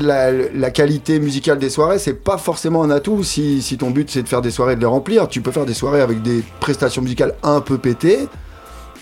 la, 0.00 0.30
la 0.30 0.70
qualité 0.70 1.18
musicale 1.18 1.58
des 1.58 1.70
soirées, 1.70 1.98
c'est 1.98 2.22
pas 2.22 2.36
forcément 2.36 2.82
un 2.82 2.90
atout 2.90 3.24
si, 3.24 3.62
si 3.62 3.78
ton 3.78 3.90
but 3.90 4.10
c'est 4.10 4.22
de 4.22 4.28
faire 4.28 4.42
des 4.42 4.50
soirées 4.50 4.74
et 4.74 4.76
de 4.76 4.80
les 4.80 4.86
remplir. 4.86 5.28
Tu 5.28 5.40
peux 5.40 5.50
faire 5.50 5.66
des 5.66 5.74
soirées 5.74 6.02
avec 6.02 6.22
des 6.22 6.44
prestations 6.60 7.00
musicales 7.00 7.34
un 7.42 7.60
peu 7.60 7.78
pétées, 7.78 8.28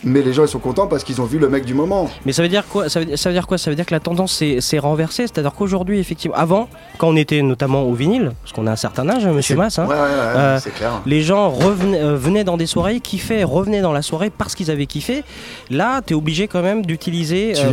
mais 0.07 0.23
les 0.23 0.33
gens 0.33 0.45
ils 0.45 0.49
sont 0.49 0.59
contents 0.59 0.87
parce 0.87 1.05
qu'ils 1.05 1.21
ont 1.21 1.25
vu 1.27 1.39
le 1.39 1.49
mec 1.51 1.65
du 1.67 1.75
moment. 1.75 2.09
Mais 2.25 2.33
ça 2.33 2.41
veut 2.43 2.49
dire 2.49 2.65
quoi 2.67 2.89
ça 2.89 3.01
veut, 3.01 3.17
ça 3.17 3.29
veut 3.29 3.35
dire 3.35 3.47
quoi? 3.47 3.59
Ça 3.59 3.69
veut 3.71 3.77
dire 3.77 3.85
que 3.85 3.93
la 3.93 4.01
tendance 4.01 4.43
s'est 4.61 4.79
renversée, 4.79 5.25
c'est-à-dire 5.27 5.53
qu'aujourd'hui, 5.53 5.99
effectivement, 5.99 6.37
avant, 6.37 6.69
quand 6.99 7.09
on 7.09 7.17
était 7.17 7.43
notamment 7.43 7.83
au 7.83 7.93
vinyle, 7.93 8.33
parce 8.43 8.53
qu'on 8.55 8.67
a 8.67 8.73
un 8.73 8.77
certain 8.77 9.09
âge, 9.11 9.27
Monsieur 9.27 9.55
C'est- 9.55 9.59
Mass, 9.59 9.79
hein, 9.79 9.87
Ouais, 9.87 9.95
ouais, 9.95 10.01
ouais, 10.01 10.07
Euh, 10.37 10.59
clair. 10.77 10.93
les 11.05 11.21
gens 11.23 11.51
revenaient, 11.51 12.01
euh, 12.01 12.17
venaient 12.17 12.45
dans 12.45 12.57
des 12.57 12.67
soirées, 12.67 13.01
kiffaient, 13.01 13.45
revenaient 13.45 13.83
dans 13.83 13.93
la 13.93 14.03
soirée 14.03 14.31
parce 14.31 14.55
qu'ils 14.55 14.71
avaient 14.71 14.87
kiffé. 14.87 15.25
Là, 15.71 16.01
tu 16.07 16.15
es 16.15 16.17
obligé 16.17 16.47
quand 16.49 16.63
même 16.63 16.87
d'utiliser 16.87 17.53
en 17.53 17.55
fait, 17.57 17.71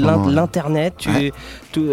moment, 0.00 0.26
ouais. 0.26 0.32
l'internet, 0.32 0.94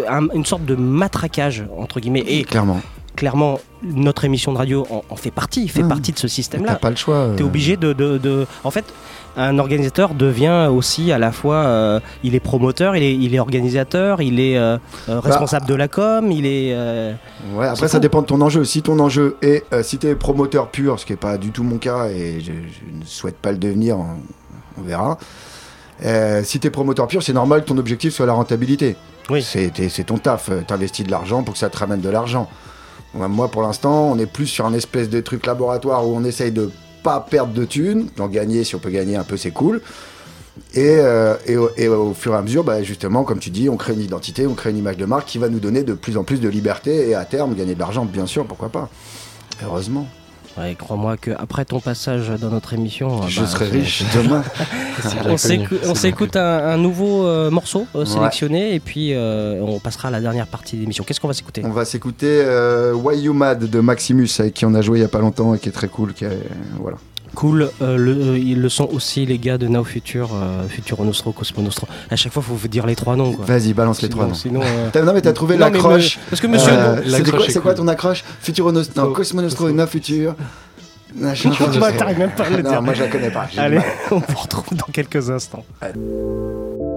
un- 0.08 0.28
une 0.34 0.44
sorte 0.44 0.64
de 0.64 0.74
matraquage 0.74 1.64
entre 1.78 2.00
guillemets. 2.00 2.24
Et 2.26 2.44
Clairement. 2.44 2.80
Clairement, 3.24 3.58
notre 3.82 4.26
émission 4.26 4.52
de 4.52 4.58
radio 4.58 4.86
en, 4.90 5.02
en 5.08 5.16
fait 5.16 5.30
partie, 5.30 5.66
fait 5.68 5.80
Ah. 5.82 5.88
partie 5.88 6.12
de 6.12 6.18
ce 6.18 6.26
T'as 6.26 6.32
système-là. 6.34 6.74
pas 6.76 6.90
le 6.90 6.96
choix. 6.96 7.28
Tu 7.36 7.42
es 7.42 7.42
euh. 7.42 7.48
obligé 7.48 7.78
de, 7.78 7.94
de- 7.94 8.18
de- 8.18 8.46
En 8.64 8.70
fait, 8.70 8.84
un 9.38 9.58
organisateur 9.58 10.12
devient 10.12 10.68
aussi 10.70 11.10
à 11.10 11.16
la 11.18 11.32
fois. 11.32 11.56
euh, 11.64 12.00
il 12.22 12.34
est 12.34 12.40
promoteur, 12.40 12.96
il 12.96 13.02
est, 13.02 13.14
il 13.14 13.34
est 13.34 13.38
organisateur, 13.38 14.20
il 14.20 14.40
est 14.40 14.58
euh, 14.58 14.76
euh, 15.08 15.20
responsable 15.20 15.64
de 15.66 15.74
la 15.74 15.88
com, 15.88 16.30
il 16.30 16.44
est. 16.44 16.74
euh, 16.74 17.14
Ouais, 17.54 17.66
après 17.66 17.88
ça 17.88 17.98
dépend 17.98 18.20
de 18.20 18.26
ton 18.26 18.42
enjeu. 18.42 18.62
Si 18.66 18.82
ton 18.82 18.98
enjeu 18.98 19.38
est, 19.40 19.64
si 19.82 19.96
t'es 19.96 20.14
promoteur 20.14 20.68
pur, 20.68 21.00
ce 21.00 21.06
qui 21.06 21.14
est 21.14 21.16
pas 21.16 21.38
du 21.38 21.50
tout 21.50 21.62
mon 21.62 21.78
cas 21.78 22.08
et 22.08 22.40
je, 22.40 22.52
je 22.52 22.98
ne 23.00 23.04
souhaite 23.06 23.36
pas 23.38 23.52
le 23.52 23.58
devenir, 23.58 23.98
on, 23.98 24.16
on 24.78 24.82
verra. 24.82 25.16
Si 26.42 26.60
t'es 26.60 26.68
promoteur 26.68 27.06
pur, 27.06 27.22
c'est 27.22 27.32
normal 27.32 27.62
que 27.62 27.68
ton 27.68 27.78
objectif 27.78 28.12
soit 28.12 28.26
la 28.26 28.34
rentabilité. 28.34 28.96
Oui. 29.30 29.42
C'est 29.42 29.72
t'es- 29.72 29.88
ton 30.04 30.18
taf. 30.18 30.50
T'investis 30.66 31.06
de 31.06 31.10
l'argent 31.10 31.42
pour 31.42 31.54
que 31.54 31.58
ça 31.58 31.70
te 31.70 31.78
ramène 31.78 32.02
de 32.02 32.10
l'argent. 32.10 32.50
Moi, 33.14 33.48
pour 33.48 33.62
l'instant, 33.62 34.10
on 34.10 34.18
est 34.18 34.26
plus 34.26 34.46
sur 34.46 34.66
un 34.66 34.74
espèce 34.74 35.08
de 35.08 35.20
truc 35.20 35.46
laboratoire 35.46 36.06
où 36.06 36.16
on 36.16 36.24
essaye 36.24 36.52
de 36.52 36.70
pas 37.02 37.20
perdre 37.20 37.52
de 37.52 37.64
thunes, 37.64 38.08
d'en 38.16 38.28
gagner. 38.28 38.64
Si 38.64 38.74
on 38.74 38.78
peut 38.78 38.90
gagner 38.90 39.16
un 39.16 39.24
peu, 39.24 39.36
c'est 39.36 39.52
cool. 39.52 39.80
Et, 40.74 40.96
euh, 40.98 41.34
au, 41.48 41.70
et 41.76 41.88
au 41.88 42.14
fur 42.14 42.32
et 42.32 42.36
à 42.36 42.42
mesure, 42.42 42.64
bah, 42.64 42.82
justement, 42.82 43.24
comme 43.24 43.38
tu 43.38 43.50
dis, 43.50 43.68
on 43.68 43.76
crée 43.76 43.92
une 43.92 44.00
identité, 44.00 44.46
on 44.46 44.54
crée 44.54 44.70
une 44.70 44.78
image 44.78 44.96
de 44.96 45.04
marque 45.04 45.28
qui 45.28 45.38
va 45.38 45.48
nous 45.48 45.60
donner 45.60 45.82
de 45.82 45.94
plus 45.94 46.16
en 46.16 46.24
plus 46.24 46.40
de 46.40 46.48
liberté 46.48 47.08
et 47.08 47.14
à 47.14 47.24
terme 47.24 47.54
gagner 47.54 47.74
de 47.74 47.80
l'argent, 47.80 48.04
bien 48.04 48.26
sûr, 48.26 48.46
pourquoi 48.46 48.68
pas. 48.68 48.88
Heureusement. 49.62 50.06
Ouais, 50.56 50.76
crois-moi 50.78 51.16
qu'après 51.16 51.64
ton 51.64 51.80
passage 51.80 52.28
dans 52.40 52.48
notre 52.50 52.74
émission, 52.74 53.22
Je 53.28 53.40
bah, 53.40 53.46
serai 53.48 53.66
riche 53.70 54.04
demain. 54.14 54.42
on 55.26 55.36
s'écou- 55.36 55.74
on 55.84 55.94
s'écoute 55.96 56.36
un, 56.36 56.66
un 56.68 56.76
nouveau 56.76 57.26
euh, 57.26 57.50
morceau 57.50 57.86
euh, 57.96 58.00
Ouais. 58.00 58.06
sélectionné 58.06 58.74
et 58.74 58.80
puis 58.80 59.14
euh, 59.14 59.60
on 59.62 59.80
passera 59.80 60.08
à 60.08 60.10
la 60.12 60.20
dernière 60.20 60.46
partie 60.46 60.76
de 60.76 60.82
l'émission. 60.82 61.02
Qu'est-ce 61.02 61.20
qu'on 61.20 61.26
va 61.28 61.34
s'écouter? 61.34 61.62
On 61.64 61.70
va 61.70 61.84
s'écouter 61.84 62.40
euh, 62.44 62.92
Why 62.94 63.18
You 63.22 63.32
Mad 63.32 63.68
de 63.68 63.80
Maximus, 63.80 64.28
avec 64.38 64.54
qui 64.54 64.64
on 64.64 64.74
a 64.74 64.80
joué 64.82 64.98
il 65.00 65.02
y 65.02 65.04
a 65.04 65.08
pas 65.08 65.18
longtemps 65.18 65.54
et 65.54 65.58
qui 65.58 65.68
est 65.68 65.72
très 65.72 65.88
cool. 65.88 66.12
Qui 66.14 66.24
est- 66.24 66.38
voilà. 66.78 66.98
Cool, 67.34 67.70
euh, 67.82 67.96
le- 67.96 68.12
euh, 68.34 68.38
ils 68.38 68.60
le 68.60 68.68
sont 68.68 68.88
aussi 68.92 69.26
les 69.26 69.38
gars 69.38 69.58
de 69.58 69.66
Now 69.66 69.84
Future, 69.84 70.30
euh, 70.34 70.66
Futuro 70.68 71.04
Nostro, 71.04 71.32
Cosmo 71.32 71.62
Nostro. 71.62 71.86
À 72.10 72.16
chaque 72.16 72.32
fois, 72.32 72.42
il 72.44 72.48
faut 72.50 72.54
vous 72.54 72.68
dire 72.68 72.86
les 72.86 72.94
trois 72.96 73.16
noms. 73.16 73.32
Vas-y, 73.38 73.72
balance 73.72 74.00
les 74.02 74.08
Sinon- 74.08 74.16
trois 74.16 74.26
noms. 74.28 74.34
Sinon, 74.34 74.60
euh, 74.62 75.02
Non 75.04 75.12
mais 75.12 75.20
t'as 75.20 75.32
trouvé 75.32 75.54
Non, 75.56 75.66
l'accroche. 75.66 76.16
me- 76.18 76.30
parce 76.30 76.40
que 76.40 76.46
monsieur, 76.46 76.72
Euh, 76.72 76.96
non, 76.96 77.30
quoi- 77.30 77.46
c'est 77.48 77.60
quoi 77.60 77.74
ton 77.74 77.88
accroche 77.88 78.24
Futuro 78.40 78.72
Nostro, 78.72 79.00
non, 79.08 79.12
Cosmo 79.12 79.42
Nostro 79.42 79.68
et 79.68 79.72
No 79.72 79.86
Future. 79.86 80.34
Vois, 81.16 81.32
je 81.34 81.96
t'arrives 81.96 82.18
même 82.18 82.30
pas 82.30 82.44
à 82.44 82.50
le 82.50 82.62
Non, 82.62 82.70
dire. 82.70 82.82
moi 82.82 82.92
je 82.94 83.02
la 83.04 83.08
connais 83.08 83.30
pas. 83.30 83.46
Allez, 83.56 83.78
on 84.10 84.16
vous 84.18 84.36
retrouve 84.36 84.76
dans 84.76 84.86
quelques 84.92 85.30
instants. 85.30 85.64
Got 85.80 86.93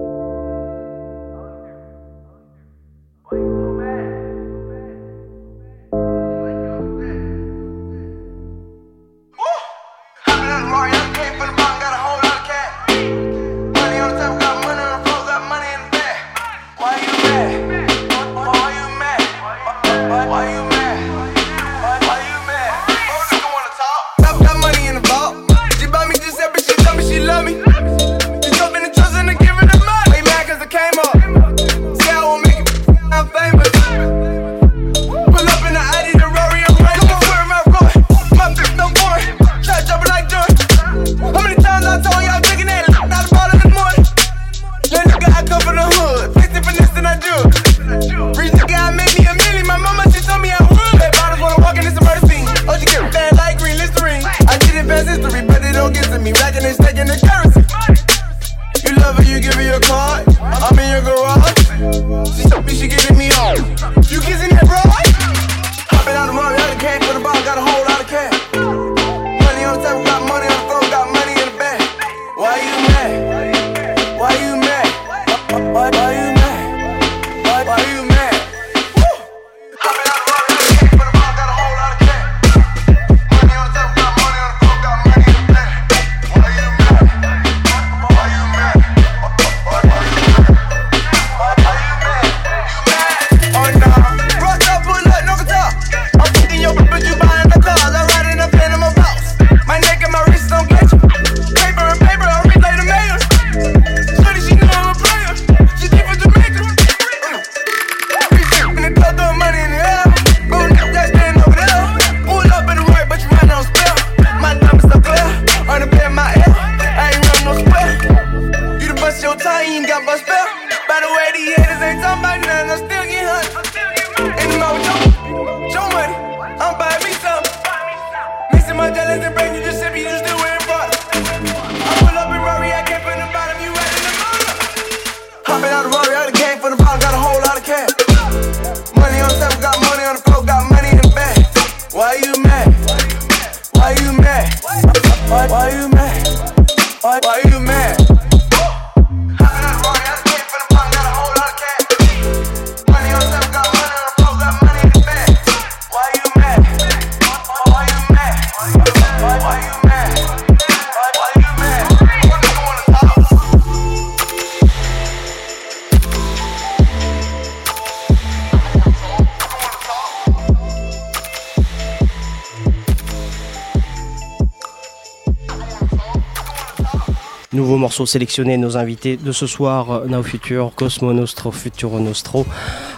Nouveau 177.98 178.04
morceau 178.04 178.12
sélectionné, 178.12 178.56
nos 178.58 178.76
invités 178.76 179.16
de 179.16 179.32
ce 179.32 179.48
soir, 179.48 179.90
euh, 179.90 180.06
Now 180.06 180.22
Future, 180.22 180.70
Cosmo 180.76 181.12
Nostro, 181.12 181.50
Futuro 181.50 181.98
Nostro. 181.98 182.46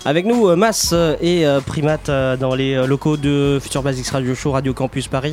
Avec 0.05 0.27
nous, 0.27 0.47
euh, 0.49 0.57
Mas 0.57 0.91
euh, 0.93 1.17
et 1.23 1.47
Primate 1.65 2.11
dans 2.39 2.55
les 2.55 2.87
locaux 2.87 3.17
de 3.17 3.59
Future 3.63 3.83
Basics 3.83 4.09
Radio 4.09 4.35
Show, 4.35 4.51
Radio 4.51 4.75
Campus 4.75 5.09
Paris. 5.09 5.33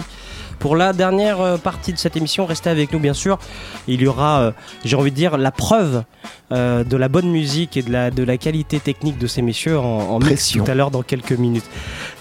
Pour 0.60 0.76
la 0.76 0.91
dernière 0.93 1.39
euh, 1.41 1.58
partie 1.58 1.93
de 1.93 1.98
cette 1.98 2.17
émission, 2.17 2.46
restez 2.46 2.70
avec 2.70 2.91
nous 2.91 3.00
bien 3.00 3.13
sûr. 3.13 3.38
Il 3.88 4.02
y 4.02 4.08
aura, 4.08 4.39
euh, 4.41 4.52
j'ai 4.84 4.96
envie 4.96 5.12
de 5.12 5.15
dire, 5.15 5.38
la 5.38 5.52
preuve 5.52 6.04
euh, 6.52 6.84
de 6.84 6.98
la 6.98 7.10
bonne 7.10 7.30
musique 7.30 7.78
et 7.78 7.82
de 7.84 7.91
la, 7.91 8.10
de 8.12 8.24
la 8.24 8.38
qualité 8.38 8.80
technique 8.80 9.17
de 9.17 9.28
ces 9.28 9.41
messieurs 9.41 9.78
en, 9.80 9.84
en 9.84 10.20
mix 10.20 10.52
tout 10.65 10.72
à 10.72 10.76
l'heure 10.76 10.91
dans 10.91 11.04
quelques 11.04 11.34
minutes. 11.34 11.70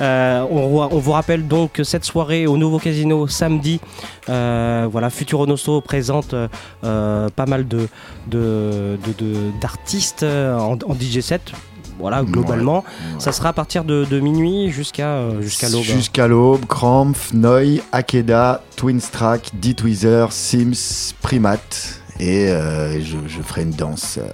Euh, 0.01 0.45
on, 0.51 0.81
on 0.91 0.99
vous 0.99 1.13
rappelle 1.13 1.47
donc 1.49 1.81
cette 1.83 2.05
soirée 2.05 2.47
au 2.47 2.57
nouveau 2.57 2.79
casino 2.79 3.27
samedi, 3.27 3.81
voilà, 4.27 5.11
Futuro 5.11 5.47
Nostro 5.47 5.81
présente 5.81 6.35
pas 6.83 7.47
mal 7.47 7.67
de, 7.69 7.89
de, 8.27 8.99
de- 9.07 9.25
de- 9.25 9.51
d'artistes 9.61 10.23
euh, 10.23 10.57
en, 10.59 10.73
en 10.87 10.95
DJ 10.95 11.21
set. 11.21 11.53
Voilà, 11.99 12.23
globalement, 12.23 12.85
ça 13.19 13.33
sera 13.33 13.49
à 13.51 13.53
partir 13.53 13.85
de, 13.85 14.05
de 14.05 14.21
minuit 14.21 14.71
jusqu'à 14.71 15.09
euh, 15.17 15.41
jusqu'à 15.41 15.69
l'aube. 15.69 15.83
Jusqu'à 15.83 16.29
l'aube, 16.29 16.67
Krampf, 16.67 17.33
Noi, 17.33 17.81
Akeda, 17.93 18.63
Twinstrack, 18.77 19.51
D-Tweezer, 19.55 20.31
Sims, 20.33 21.15
Primate. 21.23 22.01
Et 22.21 22.49
euh, 22.51 23.01
je, 23.03 23.17
je 23.27 23.43
ferai 23.43 23.63
une 23.63 23.71
danse 23.73 24.19
euh, 24.19 24.27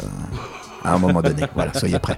à 0.85 0.95
un 0.95 0.99
moment 0.99 1.21
donné. 1.23 1.43
voilà, 1.55 1.73
soyez 1.75 1.99
prêts. 1.99 2.17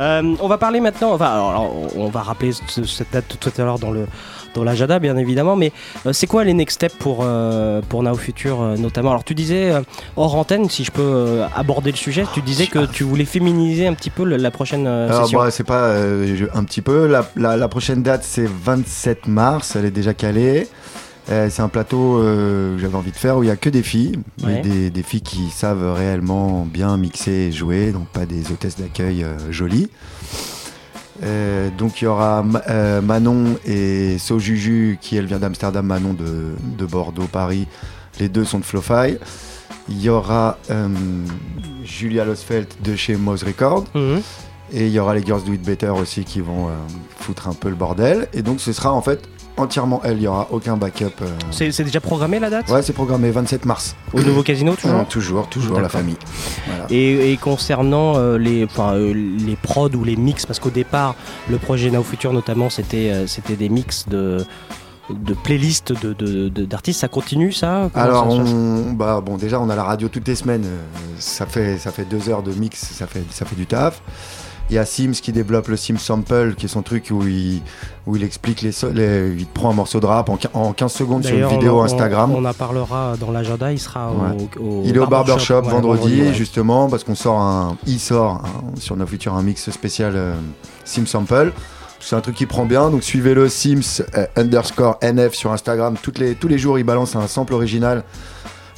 Euh, 0.00 0.34
on 0.40 0.48
va 0.48 0.58
parler 0.58 0.80
maintenant, 0.80 1.12
enfin, 1.12 1.26
alors, 1.30 1.74
on 1.96 2.08
va 2.08 2.22
rappeler 2.22 2.52
ce- 2.52 2.84
cette 2.84 3.12
date 3.12 3.36
tout 3.40 3.50
à 3.58 3.62
l'heure 3.64 3.78
dans 3.78 3.90
le 3.90 4.06
dans 4.54 4.64
l'agenda 4.64 4.98
bien 4.98 5.16
évidemment, 5.16 5.56
mais 5.56 5.72
euh, 6.06 6.12
c'est 6.12 6.26
quoi 6.26 6.44
les 6.44 6.54
next 6.54 6.76
steps 6.76 6.94
pour 6.98 7.20
euh, 7.22 7.80
pour 7.88 8.02
Now 8.02 8.14
Future 8.16 8.60
euh, 8.62 8.76
notamment? 8.76 9.10
Alors 9.10 9.24
tu 9.24 9.34
disais 9.34 9.72
hors 10.16 10.34
antenne, 10.34 10.68
si 10.68 10.84
je 10.84 10.90
peux 10.90 11.42
aborder 11.54 11.90
le 11.90 11.96
sujet, 11.96 12.24
tu 12.34 12.42
disais 12.42 12.66
que 12.66 12.86
tu 12.86 13.04
voulais 13.04 13.24
féminiser 13.24 13.86
un 13.86 13.94
petit 13.94 14.10
peu 14.10 14.24
la 14.24 14.50
prochaine 14.50 14.86
Alors, 14.86 15.24
session. 15.24 15.38
bah, 15.40 15.50
c'est 15.50 15.64
pas 15.66 15.92
un 15.94 16.64
petit 16.64 16.82
peu. 16.82 17.06
La, 17.06 17.28
la- 17.36 17.56
la 17.56 17.68
prochaine 17.68 18.02
date, 18.02 18.22
c'est 18.24 18.46
27 18.48 19.26
mars. 19.28 19.74
Elle 19.76 19.84
est 19.84 19.90
déjà 19.90 20.14
calée. 20.14 20.68
C'est 21.28 21.60
un 21.60 21.68
plateau 21.68 22.18
euh, 22.22 22.74
que 22.76 22.80
j'avais 22.80 22.94
envie 22.94 23.10
de 23.10 23.16
faire 23.16 23.36
où 23.36 23.42
il 23.42 23.48
y 23.48 23.50
a 23.50 23.56
que 23.56 23.68
des 23.68 23.82
filles, 23.82 24.18
mais 24.42 24.62
des, 24.62 24.88
des 24.88 25.02
filles 25.02 25.20
qui 25.20 25.50
savent 25.50 25.92
réellement 25.94 26.64
bien 26.64 26.96
mixer 26.96 27.30
et 27.48 27.52
jouer, 27.52 27.92
donc 27.92 28.08
pas 28.08 28.24
des 28.24 28.50
hôtesses 28.50 28.78
d'accueil 28.78 29.24
euh, 29.24 29.36
jolies. 29.50 29.90
Euh, 31.22 31.68
donc 31.76 32.00
il 32.00 32.04
y 32.04 32.08
aura 32.08 32.44
euh, 32.68 33.00
Manon 33.00 33.56
et 33.66 34.18
Sojuju 34.18 34.98
qui 35.00 35.16
elle 35.16 35.26
vient 35.26 35.38
d'Amsterdam, 35.38 35.84
Manon 35.84 36.14
de, 36.14 36.54
de 36.78 36.86
Bordeaux, 36.86 37.28
Paris. 37.30 37.66
Les 38.20 38.28
deux 38.28 38.44
sont 38.44 38.58
de 38.58 38.64
Flowfy. 38.64 39.18
Il 39.88 40.00
y 40.00 40.08
aura 40.08 40.58
euh, 40.70 40.88
Julia 41.84 42.24
Losfeld 42.24 42.68
de 42.82 42.96
chez 42.96 43.16
Moz 43.16 43.42
Record. 43.42 43.84
Mhm. 43.94 44.20
Et 44.72 44.86
il 44.86 44.92
y 44.92 44.98
aura 44.98 45.14
les 45.14 45.24
Girls 45.24 45.42
Do 45.44 45.54
It 45.54 45.62
Better 45.62 45.88
aussi 45.88 46.24
qui 46.24 46.40
vont 46.42 46.68
foutre 47.16 47.48
un 47.48 47.54
peu 47.54 47.70
le 47.70 47.74
bordel. 47.74 48.28
Et 48.34 48.42
donc 48.42 48.60
ce 48.60 48.74
sera 48.74 48.92
en 48.92 49.00
fait 49.00 49.26
entièrement 49.58 50.00
elle, 50.04 50.16
il 50.16 50.20
n'y 50.20 50.26
aura 50.26 50.46
aucun 50.50 50.76
backup. 50.76 51.04
euh. 51.22 51.26
C'est 51.50 51.70
c'est 51.72 51.84
déjà 51.84 52.00
programmé 52.00 52.38
la 52.38 52.50
date? 52.50 52.68
Ouais, 52.70 52.82
c'est 52.82 52.92
programmé 52.92 53.30
27 53.30 53.64
mars. 53.64 53.96
Au 54.12 54.20
nouveau 54.20 54.42
casino 54.42 54.74
toujours? 54.74 55.00
Euh, 55.00 55.04
toujours, 55.04 55.48
toujours 55.48 55.76
la 55.76 55.82
D'accord. 55.82 56.00
famille. 56.00 56.16
Voilà. 56.66 56.86
Et, 56.90 57.32
et 57.32 57.36
concernant 57.36 58.14
euh, 58.16 58.38
les, 58.38 58.64
enfin, 58.64 58.94
euh, 58.94 59.12
les 59.12 59.56
prods 59.56 59.90
ou 59.94 60.04
les 60.04 60.16
mix, 60.16 60.46
parce 60.46 60.58
qu'au 60.60 60.70
départ, 60.70 61.14
le 61.50 61.58
projet 61.58 61.90
Now 61.90 62.02
Future 62.02 62.32
notamment, 62.32 62.70
c'était 62.70 63.10
euh, 63.10 63.26
c'était 63.26 63.56
des 63.56 63.68
mix 63.68 64.08
de, 64.08 64.44
de 65.10 65.34
playlists 65.34 65.92
d'artistes, 65.92 66.22
de, 66.22 66.48
de, 66.48 66.64
d'artistes. 66.64 67.00
ça 67.00 67.08
continue 67.08 67.52
ça? 67.52 67.90
Comment 67.92 68.04
Alors, 68.04 68.24
ça 68.30 68.36
se 68.36 68.38
passe? 68.42 68.52
on, 68.52 68.92
bah, 68.92 69.20
bon, 69.24 69.36
déjà, 69.36 69.60
on 69.60 69.68
a 69.70 69.76
la 69.76 69.84
radio 69.84 70.08
toutes 70.08 70.28
les 70.28 70.34
semaines. 70.34 70.64
euh, 70.66 70.78
Ça 71.18 71.46
fait, 71.46 71.78
ça 71.78 71.90
fait 71.92 72.04
deux 72.04 72.28
heures 72.28 72.42
de 72.42 72.52
mix, 72.52 72.78
ça 72.78 73.06
fait, 73.06 73.22
ça 73.30 73.44
fait 73.44 73.56
du 73.56 73.66
taf. 73.66 74.02
Il 74.70 74.74
y 74.74 74.78
a 74.78 74.84
Sims 74.84 75.12
qui 75.22 75.32
développe 75.32 75.68
le 75.68 75.76
Sims 75.76 75.96
Sample, 75.98 76.54
qui 76.56 76.66
est 76.66 76.68
son 76.68 76.82
truc 76.82 77.08
où 77.10 77.26
il, 77.26 77.62
où 78.06 78.16
il 78.16 78.22
explique 78.22 78.60
les, 78.62 78.70
Il 79.38 79.46
prend 79.46 79.70
un 79.70 79.74
morceau 79.74 79.98
de 80.00 80.04
rap 80.06 80.28
en, 80.28 80.36
quin- 80.36 80.50
en 80.52 80.72
15 80.72 80.92
secondes 80.92 81.24
sur 81.24 81.36
une 81.36 81.46
vidéo 81.46 81.80
on 81.80 81.84
Instagram. 81.84 82.32
On, 82.34 82.44
en 82.44 82.52
parlera 82.52 83.14
dans 83.18 83.30
l'agenda, 83.30 83.72
il 83.72 83.78
sera 83.78 84.10
Ouais. 84.12 84.36
au, 84.60 84.62
au 84.62 84.82
Il 84.84 84.94
est 84.94 84.98
au 84.98 85.06
barbershop 85.06 85.62
vendredi, 85.62 86.20
ouais. 86.22 86.34
justement, 86.34 86.88
parce 86.88 87.02
qu'on 87.04 87.14
sort 87.14 87.38
un. 87.40 87.76
Il 87.86 87.98
sort 87.98 88.44
un- 88.44 88.78
sur 88.78 88.96
nos 88.96 89.06
futurs 89.06 89.34
un 89.34 89.42
mix 89.42 89.70
spécial 89.70 90.12
euh, 90.16 90.34
Sims 90.84 91.06
Sample. 91.06 91.52
C'est 92.00 92.14
un 92.14 92.20
truc 92.20 92.36
qui 92.36 92.46
prend 92.46 92.64
bien, 92.64 92.90
donc 92.90 93.02
suivez-le 93.02 93.48
Sims 93.48 94.02
euh, 94.16 94.26
underscore 94.36 94.98
NF 95.02 95.34
sur 95.34 95.50
Instagram. 95.52 95.96
Toutes 96.00 96.18
les, 96.18 96.34
tous 96.36 96.46
les 96.46 96.58
jours, 96.58 96.78
il 96.78 96.84
balance 96.84 97.16
un 97.16 97.26
sample 97.26 97.54
original 97.54 98.04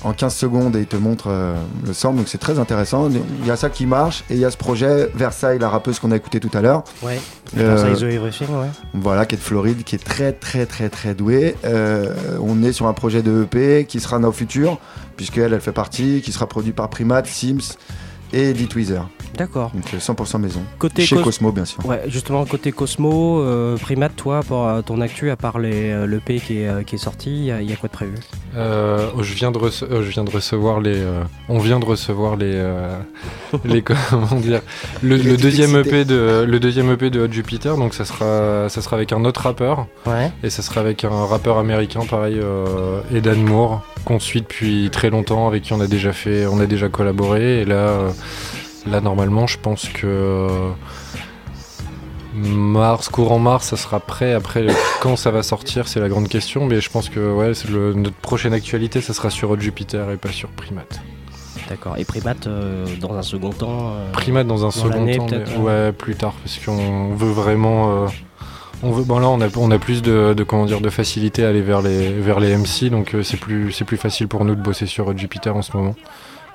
en 0.03 0.13
15 0.13 0.35
secondes 0.35 0.77
et 0.77 0.81
il 0.81 0.87
te 0.87 0.97
montre 0.97 1.27
euh, 1.29 1.55
le 1.87 1.93
sample, 1.93 2.19
donc 2.19 2.29
c'est 2.29 2.39
très 2.39 2.59
intéressant. 2.59 3.09
Il 3.11 3.47
y 3.47 3.51
a 3.51 3.57
ça 3.57 3.71
qui 3.71 3.87
marche 3.87 4.25
et 4.31 4.35
il 4.35 4.41
y 4.41 4.45
a 4.45 4.51
ce 4.51 4.57
projet 4.57 5.11
Versailles, 5.15 5.59
la 5.59 5.69
rappeuse 5.69 5.99
qu'on 5.99 6.11
a 6.11 6.17
écouté 6.17 6.41
tout 6.41 6.51
à 6.55 6.61
l'heure. 6.61 6.85
Ouais. 7.03 7.21
Euh, 7.59 7.75
Versailles 7.75 7.97
The 7.97 8.15
Everything, 8.15 8.49
ouais. 8.49 8.69
Voilà, 8.95 9.27
qui 9.27 9.35
est 9.35 9.39
de 9.39 9.43
Floride, 9.43 9.85
qui 9.85 9.97
est 9.97 10.05
très 10.05 10.33
très 10.33 10.67
très 10.67 10.89
très 10.89 11.15
douée. 11.15 11.57
Euh, 11.65 12.15
on 12.41 12.63
est 12.63 12.73
sur 12.73 12.87
un 12.87 12.93
projet 12.93 13.23
de 13.23 13.45
EP 13.45 13.85
qui 13.87 14.01
sera 14.01 14.19
Now 14.19 14.33
Future, 14.33 14.79
puisqu'elle 15.17 15.53
elle 15.53 15.61
fait 15.61 15.73
partie, 15.73 16.23
qui 16.23 16.33
sera 16.33 16.47
produit 16.47 16.73
par 16.73 16.89
Primate, 16.89 17.27
Sims 17.27 17.77
et 18.33 18.51
Eddie 18.51 18.69
Tweezer. 18.69 19.07
D'accord. 19.37 19.70
Donc 19.74 19.85
euh, 19.95 19.99
100% 19.99 20.39
maison. 20.39 20.61
Côté 20.78 21.03
Chez 21.03 21.16
Cos- 21.16 21.22
Cosmo, 21.22 21.53
bien 21.53 21.64
sûr. 21.64 21.85
Ouais, 21.87 22.03
justement, 22.09 22.45
côté 22.45 22.72
Cosmo, 22.72 23.41
euh, 23.41 23.76
Primate, 23.78 24.16
toi, 24.16 24.41
pour 24.47 24.66
euh, 24.66 24.83
ton 24.83 25.01
actu, 25.01 25.31
à 25.31 25.37
part 25.37 25.59
les, 25.59 25.91
euh, 25.91 26.07
l'EP 26.07 26.41
qui 26.41 26.59
est, 26.62 26.68
euh, 26.68 26.83
qui 26.83 26.97
est 26.97 26.99
sorti, 26.99 27.31
il 27.31 27.45
y, 27.45 27.51
a- 27.51 27.62
il 27.62 27.70
y 27.70 27.72
a 27.72 27.76
quoi 27.76 27.89
de 27.89 27.95
prévu? 27.95 28.14
Euh, 28.57 29.09
oh, 29.16 29.22
je, 29.22 29.35
viens 29.35 29.51
de 29.51 29.59
rece- 29.59 29.85
euh, 29.91 30.03
je 30.03 30.11
viens 30.11 30.24
de 30.24 30.31
recevoir 30.31 30.81
les. 30.81 30.97
euh, 30.97 31.22
on 31.49 31.59
vient 31.59 31.78
de 31.78 31.85
recevoir 31.85 32.37
les. 32.37 32.53
euh, 32.55 32.99
les 33.64 33.83
comment 33.83 34.35
dire 34.41 34.61
le, 35.03 35.16
le 35.16 35.37
deuxième. 35.37 35.76
EP 35.76 36.05
de 36.05 36.45
le 36.49 36.61
deuxième 36.61 36.91
EP 36.91 37.11
de 37.11 37.20
Hot 37.20 37.31
Jupiter. 37.33 37.76
Donc 37.76 37.95
ça 37.95 38.05
sera 38.05 38.68
ça 38.68 38.83
sera 38.83 38.97
avec 38.97 39.12
un 39.12 39.24
autre 39.24 39.43
rappeur. 39.43 39.87
Ouais. 40.07 40.31
Et 40.43 40.51
ça 40.51 40.62
sera 40.62 40.81
avec 40.81 41.05
un 41.05 41.26
rappeur 41.26 41.59
américain, 41.59 42.01
pareil, 42.09 42.39
euh, 42.43 43.01
Edan 43.14 43.37
Moore, 43.37 43.83
qu'on 44.05 44.18
suit 44.18 44.41
depuis 44.43 44.91
très 44.91 45.11
longtemps, 45.11 45.47
avec 45.47 45.62
qui 45.62 45.72
on 45.72 45.81
a 45.81 45.87
déjà 45.87 46.12
fait, 46.12 46.47
on 46.47 46.61
a 46.61 46.66
déjà 46.66 46.89
collaboré. 46.89 47.61
Et 47.62 47.64
là, 47.64 47.74
euh, 47.74 48.11
là 48.91 49.01
normalement, 49.01 49.47
je 49.47 49.59
pense 49.59 49.88
que 49.88 50.07
euh, 50.07 50.70
mars, 52.34 53.09
courant 53.09 53.38
mars, 53.38 53.66
ça 53.68 53.76
sera 53.76 54.01
prêt. 54.01 54.32
Après, 54.34 54.66
quand 55.01 55.16
ça 55.16 55.30
va 55.30 55.43
sortir, 55.43 55.88
c'est 55.88 56.01
la 56.01 56.09
grande 56.09 56.28
question. 56.28 56.66
Mais 56.66 56.80
je 56.80 56.91
pense 56.91 57.09
que 57.09 57.32
ouais, 57.32 57.55
c'est 57.55 57.68
le- 57.70 57.95
notre 57.95 58.16
prochaine 58.16 58.53
actualité, 58.53 59.01
ça 59.01 59.12
sera 59.14 59.30
sur 59.30 59.59
Jupiter 59.61 60.11
et 60.11 60.16
pas 60.16 60.30
sur 60.30 60.49
Primate. 60.51 61.01
D'accord. 61.68 61.95
Et 61.99 62.05
Primate, 62.05 62.47
euh, 62.47 62.84
dans 63.01 63.14
un 63.14 63.22
second 63.22 63.51
temps 63.51 63.93
euh, 63.95 64.11
Primate 64.12 64.47
dans 64.47 64.61
un 64.61 64.68
dans 64.68 64.70
second 64.70 65.07
temps, 65.07 65.26
mais- 65.30 65.57
ouais, 65.57 65.93
plus 65.93 66.14
tard, 66.16 66.32
parce 66.43 66.59
qu'on 66.64 67.14
veut 67.14 67.30
vraiment. 67.30 68.05
euh, 68.05 68.07
on 68.82 68.93
veut, 68.93 69.05
bon 69.05 69.18
là, 69.18 69.28
on 69.28 69.41
a, 69.43 69.47
on 69.59 69.70
a 69.70 69.78
plus 69.78 70.01
de, 70.01 70.32
de 70.34 70.43
comment 70.43 70.64
dire 70.64 70.80
de 70.80 70.88
facilité 70.88 71.45
à 71.45 71.51
aller 71.51 71.61
vers 71.61 71.82
les 71.82 72.12
vers 72.12 72.41
les 72.41 72.57
MC, 72.57 72.88
donc 72.91 73.14
c'est 73.22 73.36
plus 73.36 73.72
c'est 73.72 73.84
plus 73.84 73.99
facile 73.99 74.26
pour 74.26 74.45
nous 74.45 74.55
de 74.55 74.62
bosser 74.62 74.86
sur 74.86 75.16
Jupiter 75.16 75.55
en 75.55 75.62
ce 75.62 75.76
moment. 75.76 75.95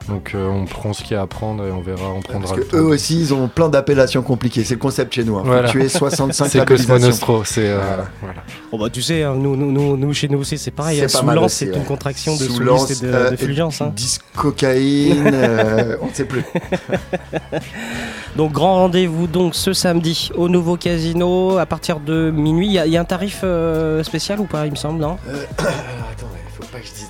Donc 0.07 0.33
euh, 0.35 0.47
on 0.47 0.65
prend 0.65 0.93
ce 0.93 1.01
qu'il 1.03 1.13
y 1.13 1.15
a 1.15 1.21
à 1.21 1.27
prendre 1.27 1.65
et 1.65 1.71
on 1.71 1.81
verra, 1.81 2.09
on 2.15 2.21
prendra 2.21 2.53
Parce 2.55 2.67
que 2.69 2.75
eux 2.75 2.83
aussi, 2.83 3.19
ils 3.19 3.33
ont 3.33 3.47
plein 3.47 3.69
d'appellations 3.69 4.21
compliquées. 4.21 4.63
C'est 4.63 4.75
le 4.75 4.79
concept 4.79 5.13
chez 5.15 5.23
nous. 5.23 5.37
Hein. 5.37 5.43
Voilà. 5.45 5.69
tuer 5.69 5.89
65 5.89 6.45
C'est 6.49 6.57
labellisations. 6.59 6.93
Cosmo 6.93 7.07
Nostro, 7.07 7.43
c'est 7.43 7.69
euh, 7.69 7.77
Voilà. 7.79 8.05
voilà. 8.21 8.41
Bon 8.71 8.77
bah 8.79 8.89
tu 8.91 9.01
sais, 9.01 9.23
hein, 9.23 9.33
nous, 9.35 9.55
nous, 9.55 9.71
nous, 9.71 9.97
nous, 9.97 10.13
chez 10.13 10.27
nous 10.27 10.39
aussi 10.39 10.57
c'est 10.59 10.69
pareil, 10.71 10.97
C'est 10.99 11.05
hein, 11.05 11.19
Soulance 11.19 11.53
c'est 11.53 11.71
ouais. 11.71 11.77
une 11.77 11.85
contraction 11.85 12.33
de 12.35 12.43
Soulance, 12.43 12.91
et 12.91 13.03
de, 13.05 13.11
euh, 13.11 13.31
de 13.31 13.35
fulgence. 13.35 13.81
hein. 13.81 13.91
Disque 13.95 14.21
cocaïne, 14.35 15.31
euh, 15.33 15.97
on 16.01 16.07
ne 16.07 16.13
sait 16.13 16.25
plus. 16.25 16.43
Donc 18.35 18.51
grand 18.51 18.73
rendez-vous 18.75 19.27
donc 19.27 19.55
ce 19.55 19.71
samedi 19.73 20.29
au 20.35 20.49
nouveau 20.49 20.75
casino 20.75 21.57
à 21.57 21.65
partir 21.65 21.99
de 22.01 22.31
minuit. 22.31 22.67
Il 22.67 22.73
y, 22.73 22.79
a- 22.79 22.85
il 22.85 22.91
y 22.91 22.97
a 22.97 23.01
un 23.01 23.05
tarif 23.05 23.41
euh, 23.43 24.03
spécial 24.03 24.39
ou 24.41 24.43
pas 24.43 24.65
il 24.65 24.71
me 24.71 24.75
semble, 24.75 24.99
non 24.99 25.17
Euh, 25.29 25.31
alors 25.57 25.71
attends, 26.11 26.27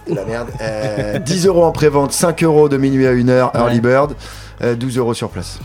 de 0.09 0.15
la 0.15 0.25
merde. 0.25 0.49
Euh, 0.61 1.19
10 1.19 1.47
euros 1.47 1.63
en 1.65 1.71
prévente, 1.71 2.11
5 2.11 2.43
euros 2.43 2.69
de 2.69 2.77
minuit 2.77 3.07
à 3.07 3.11
1 3.11 3.27
heure, 3.29 3.51
early 3.55 3.81
bird, 3.81 4.13
euh, 4.61 4.75
12 4.75 4.97
euros 4.97 5.13
sur 5.13 5.29
place. 5.29 5.59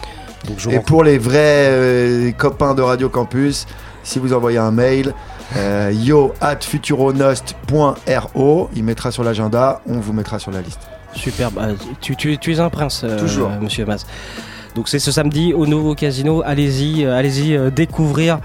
Donc 0.49 0.59
je 0.59 0.71
Et 0.71 0.81
pour 0.81 1.05
les 1.05 1.19
vrais 1.19 1.69
euh, 1.69 2.33
copains 2.33 2.75
de 2.75 2.83
Radio 2.83 3.09
Campus, 3.09 3.67
si 4.03 4.19
vous 4.19 4.33
envoyez 4.33 4.59
un 4.59 4.71
mail, 4.71 5.13
euh, 5.57 5.93
yo 5.93 6.33
at 6.41 6.61
futuronost.ro, 6.61 8.71
il 8.75 8.85
mettra 8.85 9.11
sur 9.11 9.25
l'agenda, 9.25 9.81
on 9.87 9.99
vous 9.99 10.13
mettra 10.13 10.39
sur 10.39 10.51
la 10.51 10.61
liste. 10.63 10.81
Superbe. 11.13 11.55
Ah, 11.61 11.69
Tu, 12.01 12.17
tu, 12.17 12.39
tu 12.39 12.53
es 12.55 12.61
un 12.61 12.71
prince, 12.71 13.03
euh, 13.05 13.19
Toujours. 13.19 13.51
monsieur 13.61 13.85
Mas. 13.85 14.07
Donc 14.75 14.89
c'est 14.89 15.01
ce 15.01 15.11
samedi 15.11 15.53
au 15.53 15.67
nouveau 15.67 15.95
casino. 15.95 16.43
Allez-y, 16.45 17.05
euh, 17.05 17.17
allez-y 17.17 17.57
euh, 17.57 17.71
découvrir 17.71 18.39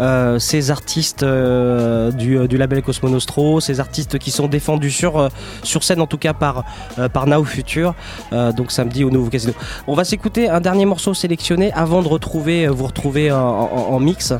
euh, 0.00 0.38
ces 0.38 0.70
artistes 0.70 1.22
euh, 1.22 2.10
du, 2.10 2.38
euh, 2.38 2.48
du 2.48 2.56
label 2.56 2.82
Cosmo 2.82 3.08
Nostro, 3.08 3.60
ces 3.60 3.78
artistes 3.80 4.18
qui 4.18 4.30
sont 4.30 4.48
défendus 4.48 4.90
sur, 4.90 5.18
euh, 5.18 5.28
sur 5.62 5.84
scène 5.84 6.00
en 6.00 6.06
tout 6.06 6.18
cas 6.18 6.32
par, 6.32 6.64
euh, 6.98 7.08
par 7.08 7.26
Now 7.26 7.44
Future. 7.44 7.94
Euh, 8.32 8.50
donc 8.52 8.72
samedi 8.72 9.04
au 9.04 9.10
nouveau 9.10 9.30
casino. 9.30 9.52
On 9.86 9.94
va 9.94 10.04
s'écouter 10.04 10.48
un 10.48 10.60
dernier 10.60 10.86
morceau 10.86 11.14
sélectionné 11.14 11.72
avant 11.74 12.02
de 12.02 12.08
retrouver, 12.08 12.66
vous 12.68 12.86
retrouver 12.86 13.30
en, 13.30 13.38
en- 13.38 13.86
en 13.94 14.00
mix. 14.00 14.32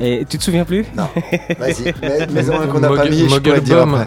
Et 0.00 0.24
tu 0.28 0.38
te 0.38 0.42
souviens 0.44 0.64
plus? 0.64 0.84
Non, 0.96 1.08
vas-y, 1.58 1.94
mais, 2.02 2.26
mais 2.32 2.50
un 2.50 2.66
qu'on 2.66 2.80
n'a 2.80 2.88
pas 2.88 3.08
mis. 3.08 3.22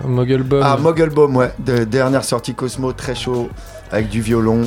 Mogulbum. 0.07 0.61
Ah, 0.63 0.77
Mogulbom, 0.77 1.35
ouais, 1.37 1.51
de, 1.59 1.83
dernière 1.85 2.23
sortie 2.23 2.53
Cosmo, 2.53 2.91
très 2.93 3.15
chaud, 3.15 3.49
avec 3.91 4.09
du 4.09 4.21
violon, 4.21 4.63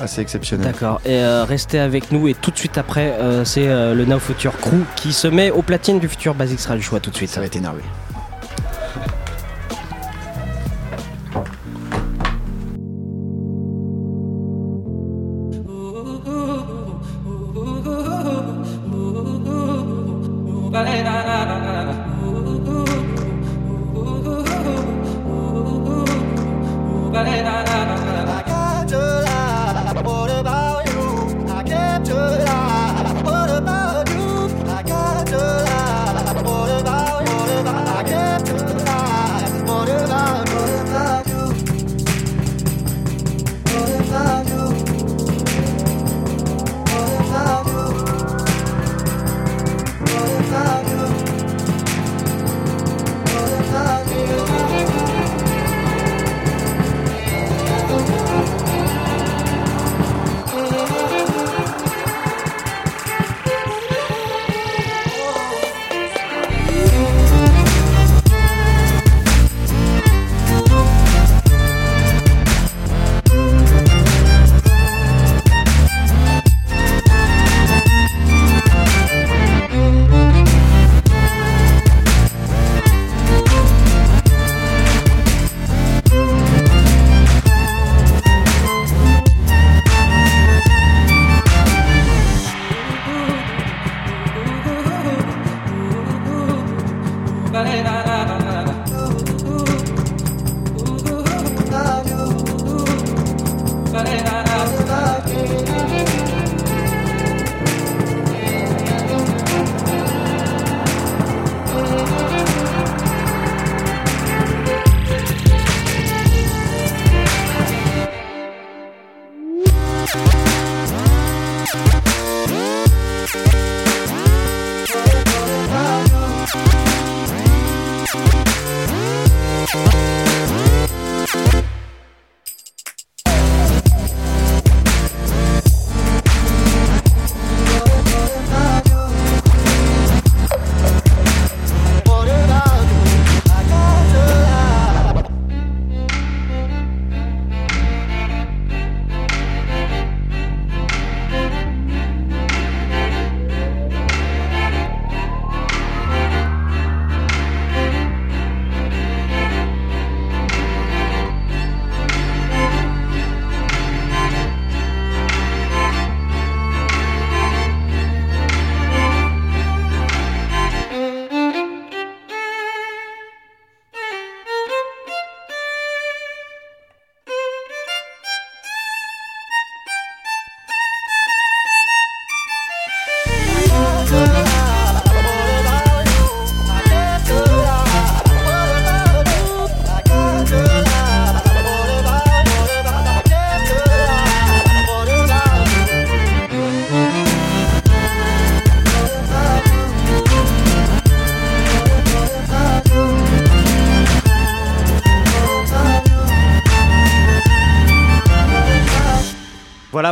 assez 0.00 0.20
exceptionnel. 0.20 0.66
D'accord, 0.66 1.00
et 1.04 1.16
euh, 1.16 1.44
restez 1.44 1.78
avec 1.78 2.12
nous 2.12 2.28
et 2.28 2.34
tout 2.34 2.50
de 2.50 2.58
suite 2.58 2.78
après, 2.78 3.12
euh, 3.20 3.44
c'est 3.44 3.68
euh, 3.68 3.94
le 3.94 4.04
Now 4.04 4.18
Future 4.18 4.56
Crew 4.58 4.84
qui 4.96 5.12
se 5.12 5.28
met 5.28 5.50
au 5.50 5.62
platine 5.62 5.98
du 5.98 6.08
futur 6.08 6.34
Basics 6.34 6.60
Radio. 6.60 6.96
À 6.96 7.00
tout 7.00 7.10
de 7.10 7.16
suite. 7.16 7.30
Ça 7.30 7.40
va 7.40 7.46
être 7.46 7.56
énervé. 7.56 7.82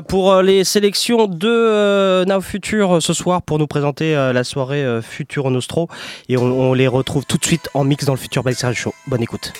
pour 0.08 0.32
euh, 0.32 0.42
les 0.42 0.64
sélections 0.64 1.26
de 1.26 1.48
euh, 1.48 2.24
Now 2.24 2.40
Future 2.40 2.96
euh, 2.96 3.00
ce 3.00 3.12
soir 3.12 3.42
pour 3.42 3.58
nous 3.58 3.66
présenter 3.66 4.14
la 4.14 4.42
soirée 4.42 5.00
Future 5.02 5.50
Nostro. 5.50 5.88
Et 6.28 6.36
on, 6.36 6.72
les 6.72 6.88
retrouve 6.88 7.26
tout 7.26 7.36
de 7.36 7.44
suite 7.44 7.68
en 7.74 7.84
mix 7.84 8.04
dans 8.06 8.14
le 8.14 8.18
Future 8.18 8.42
Black 8.42 8.56
Show. 8.74 8.94
Bonne 9.06 9.22
écoute. 9.22 9.52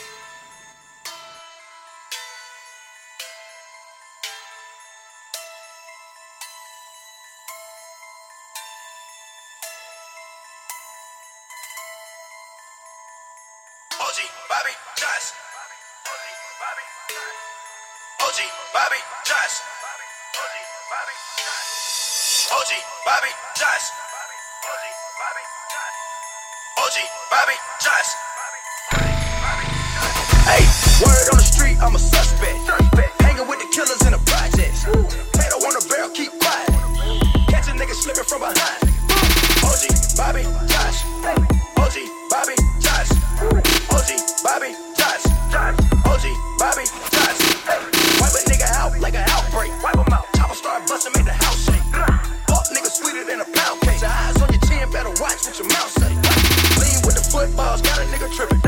Bobby 18.75 18.99
Bobby 20.89 21.13
OG 22.49 22.71
Bobby 23.05 23.33
Josh. 23.61 23.93
OG 26.81 26.97
Bobby 27.29 27.57
Josh. 27.85 28.11
Hey, 30.49 30.65
word 31.05 31.29
on 31.29 31.37
the 31.37 31.45
street, 31.45 31.77
I'm 31.83 31.95
a 31.95 31.99
suspect. 31.99 32.65
Hanging 33.21 33.47
with 33.47 33.61
the 33.61 33.69
killers 33.69 34.01
in 34.09 34.17
the 34.17 34.23
projects. 34.25 34.89
Potato 34.89 35.61
on 35.61 35.77
the 35.77 35.85
barrel, 35.93 36.09
keep 36.09 36.33
quiet. 36.41 36.73
Catch 37.53 37.69
a 37.69 37.77
nigga 37.77 37.93
slipping 37.93 38.25
from 38.25 38.41
behind. 38.49 38.81
OG 39.61 39.93
Bobby 40.17 40.49
Josh. 40.73 41.05
OG 41.77 41.97
Bobby 42.33 42.57
Josh. 42.81 43.13
OG 43.93 44.11
Bobby 44.41 44.73
Josh. 44.97 45.25
OG 45.53 46.25
Bobby 46.57 46.85
Josh. 47.13 47.41
Hey, 47.69 47.77
wipe 48.25 48.33
a 48.33 48.41
nigga 48.49 48.73
out 48.73 48.99
like 49.01 49.13
an 49.13 49.29
outbreak. 49.29 49.69
Wipe 49.85 50.01
him 50.01 50.13
out. 50.15 50.28
I'm 50.49 50.55
start 50.55 50.89
busting, 50.89 51.13
make 51.15 51.27
the 51.27 51.33
house 51.33 51.65
shake. 51.67 51.83
Fuck 52.49 52.65
nigga 52.73 52.89
sweeter 52.89 53.25
than 53.25 53.41
a 53.41 53.45
pound 53.45 53.81
cake. 53.83 54.01
Your 54.01 54.11
eyes 54.11 54.41
on 54.41 54.49
your 54.49 54.61
chin, 54.63 54.91
better 54.91 55.11
watch 55.21 55.45
what 55.45 55.59
your 55.59 55.69
mouth 55.69 55.93
say. 56.01 56.09
Lean 56.81 57.05
with 57.05 57.17
the 57.17 57.29
footballs, 57.31 57.83
got 57.83 57.99
a 57.99 58.05
nigga 58.05 58.33
tripping. 58.35 58.68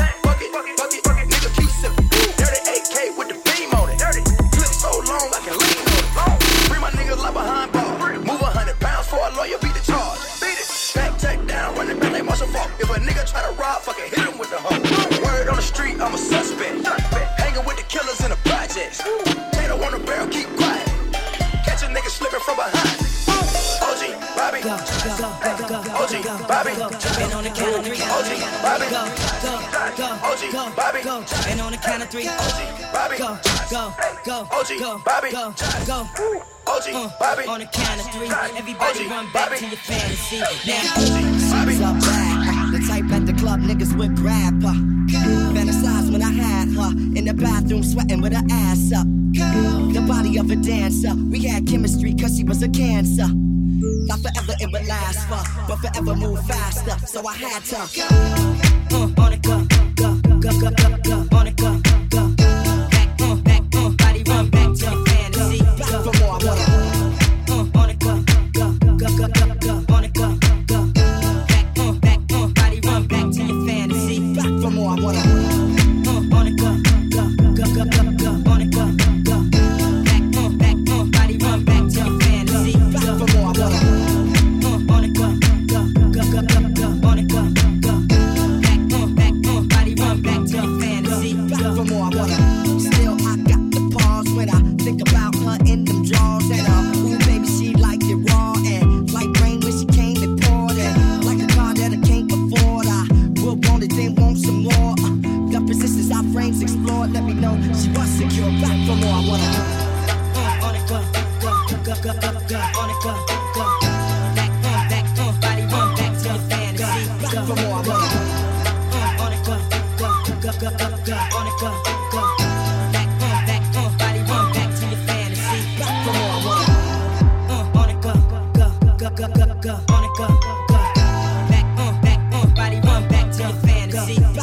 Bobby, 26.51 26.71
and 26.71 27.31
on 27.31 27.43
the 27.45 27.49
count 27.49 27.79
of 27.79 27.85
three, 27.85 27.95
OG, 27.95 28.27
Bobby, 28.59 28.83
go, 28.91 29.07
go, 29.39 29.55
go, 29.95 30.07
OG, 30.19 30.75
Bobby, 30.75 31.01
go, 31.01 31.23
and 31.47 31.61
on 31.61 31.71
the 31.71 31.77
count 31.77 32.03
of 32.03 32.09
three, 32.09 32.27
OG, 32.27 32.91
Bobby, 32.91 33.17
go, 33.17 33.39
go, 33.71 33.95
go, 34.25 34.47
OG, 34.51 34.67
go, 34.77 35.01
Bobby, 35.05 35.31
go, 35.31 35.55
go. 35.87 36.09
OG, 36.67 36.91
uh, 36.91 37.09
Bobby. 37.19 37.47
On 37.47 37.59
the 37.59 37.65
count 37.67 38.01
of 38.01 38.11
three, 38.11 38.27
everybody 38.59 39.07
run 39.07 39.31
back 39.31 39.47
Bobby. 39.47 39.59
to 39.59 39.67
your 39.67 39.77
fantasy. 39.77 40.39
Now, 40.67 40.81
she's 40.99 41.51
Bobby, 41.51 41.79
back. 41.79 42.71
The 42.73 42.85
type 42.85 43.09
at 43.11 43.25
the 43.25 43.33
club 43.33 43.61
niggas 43.61 43.97
with 43.97 44.13
grab 44.17 44.61
her. 44.61 44.75
Girl. 45.07 45.55
Fantasize 45.55 46.11
when 46.11 46.21
I 46.21 46.33
had 46.33 46.67
her 46.75 46.91
in 47.17 47.23
the 47.23 47.33
bathroom, 47.33 47.81
sweating 47.81 48.19
with 48.19 48.33
her 48.33 48.43
ass 48.51 48.91
up. 48.91 49.07
Girl. 49.31 49.87
The 49.87 50.03
body 50.05 50.37
of 50.37 50.51
a 50.51 50.57
dancer. 50.57 51.15
We 51.15 51.45
had 51.45 51.65
chemistry, 51.65 52.13
cause 52.13 52.35
she 52.37 52.43
was 52.43 52.61
a 52.61 52.67
cancer. 52.67 53.27
Not 53.81 54.19
forever 54.19 54.53
it 54.59 54.71
would 54.71 54.85
last 54.87 55.27
for, 55.27 55.41
but 55.67 55.77
forever 55.77 56.15
move 56.15 56.45
faster. 56.45 56.95
So 57.07 57.25
I 57.25 57.33
had 57.35 57.63
to 57.65 57.89
go, 57.95 58.97
uh, 58.97 59.21
on 59.23 59.33
it 59.33 59.41
go, 59.41 59.65
go, 59.95 60.15
go, 60.39 60.39
go, 60.39 60.69
go, 60.69 60.97
go, 61.03 61.37
on 61.37 61.47
it 61.47 61.55
go. 61.55 62.00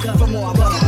back 0.05 0.19
for 0.19 0.27
more. 0.27 0.88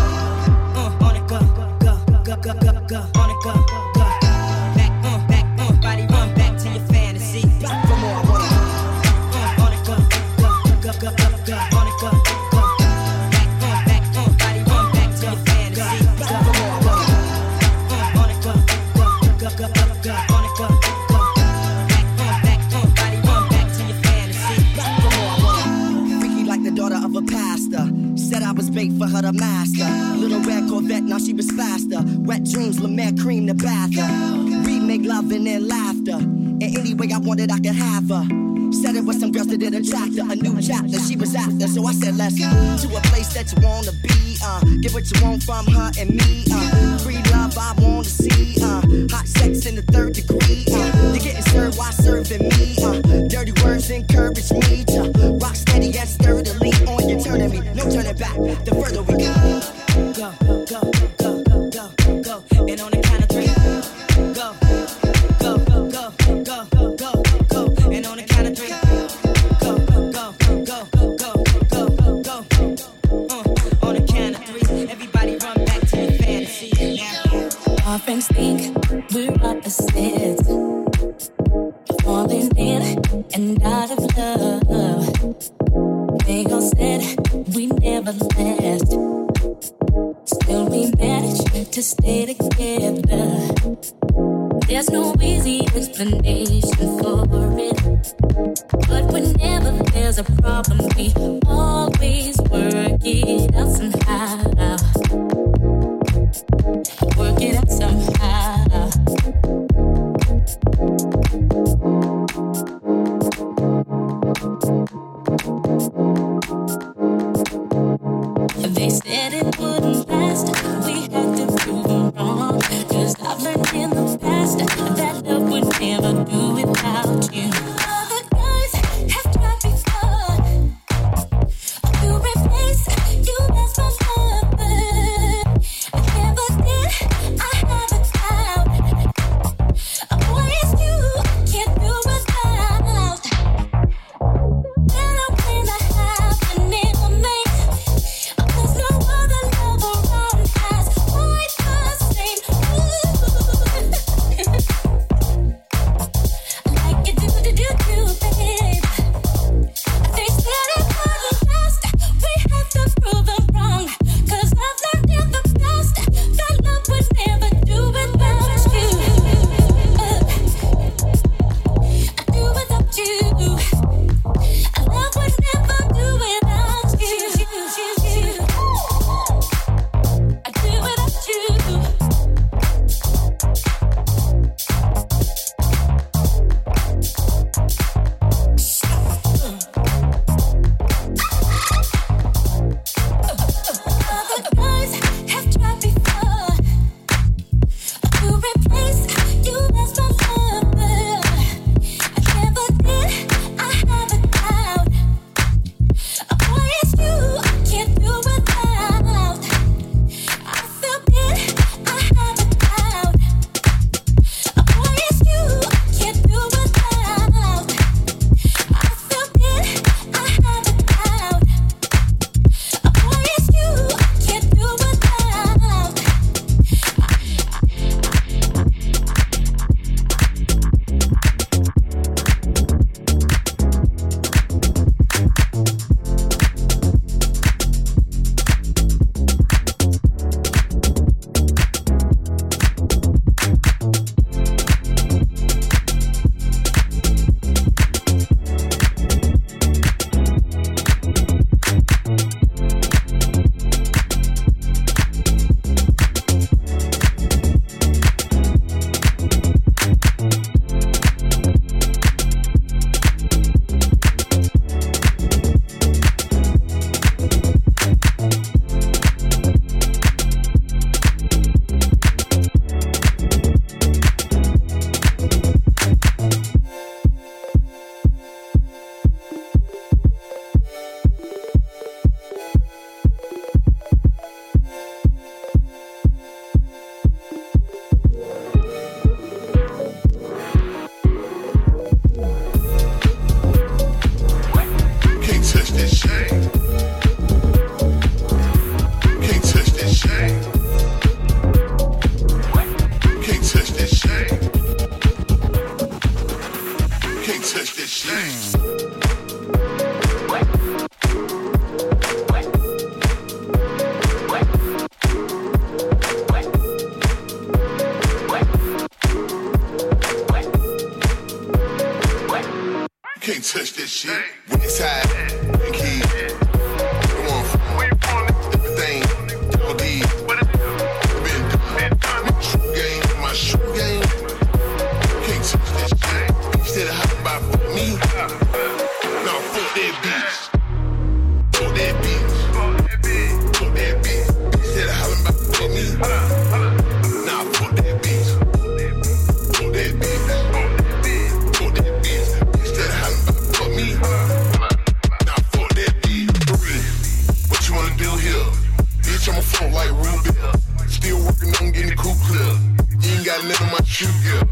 what. 363.91 364.47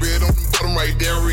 Red 0.00 0.22
on 0.22 0.34
the 0.34 0.48
bottom 0.52 0.74
right 0.74 0.98
there. 0.98 1.29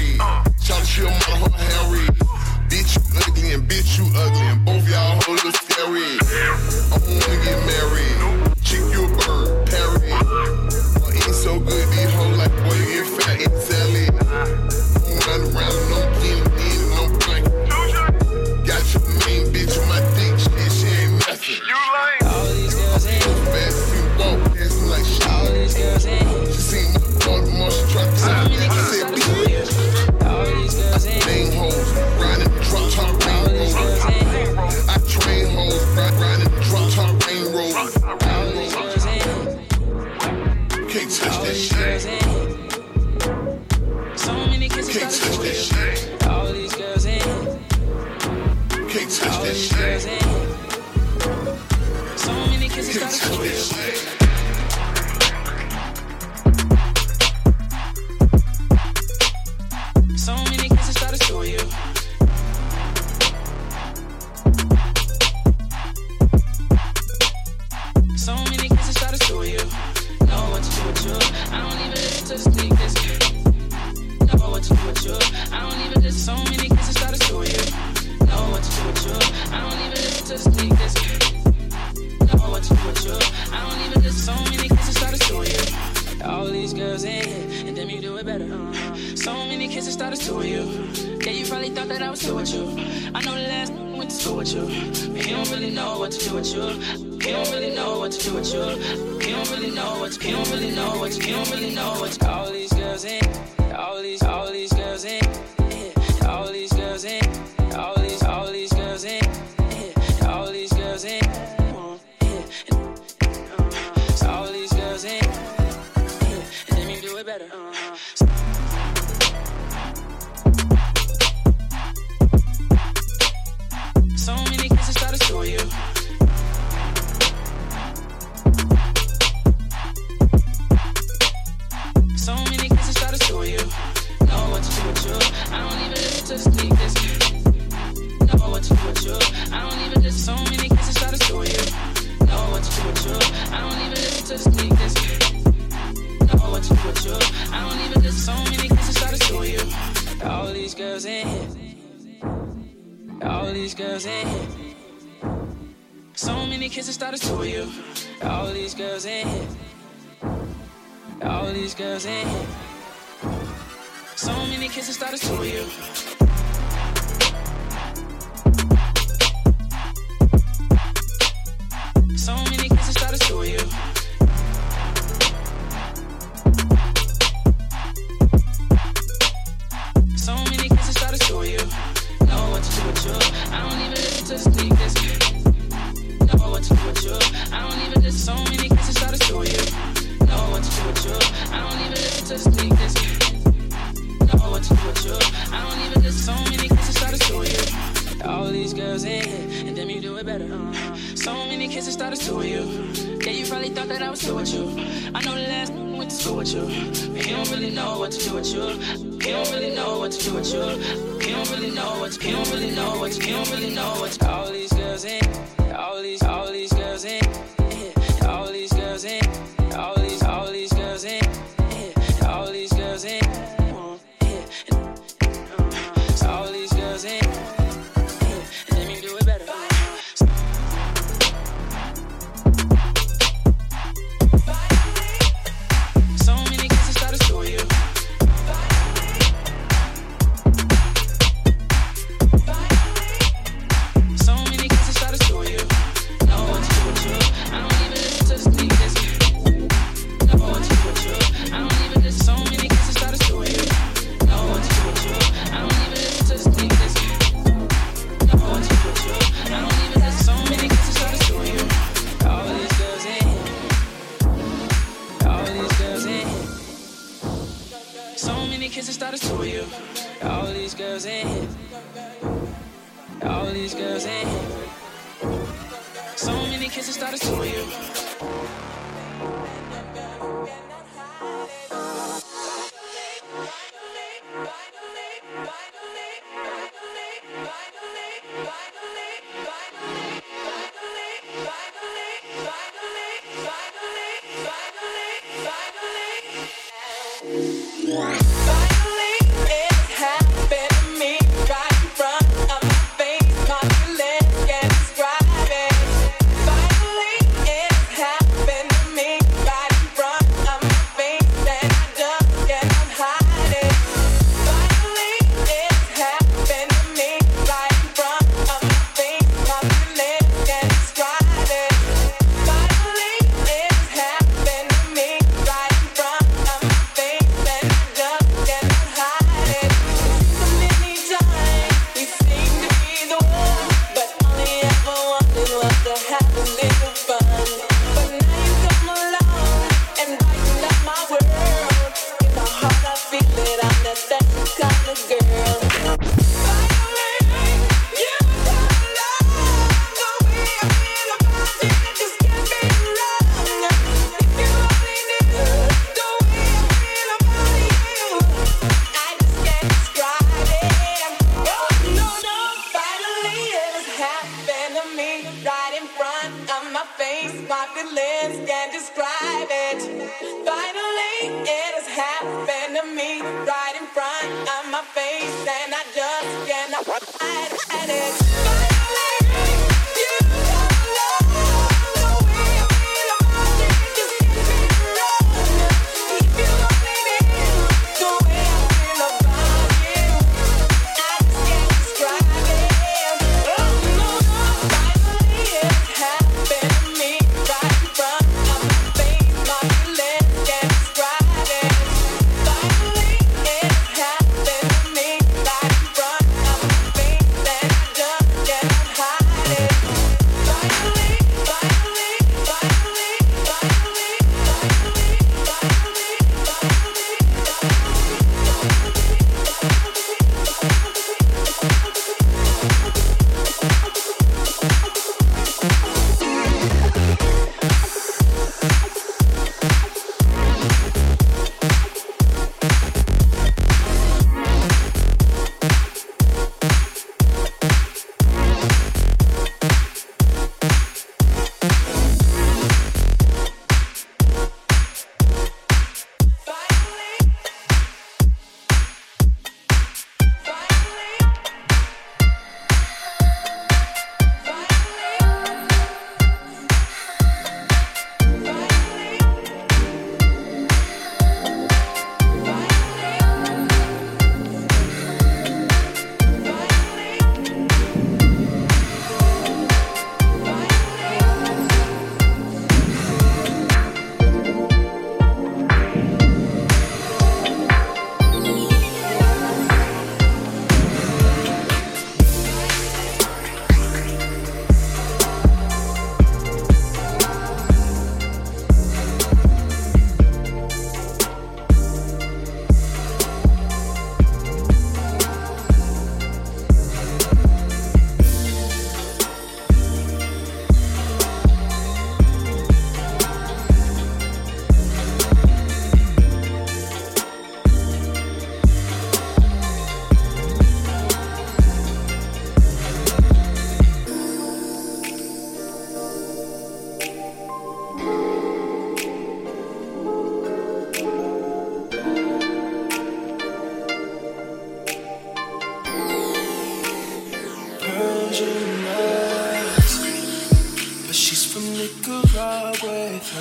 girl. 345.19 346.26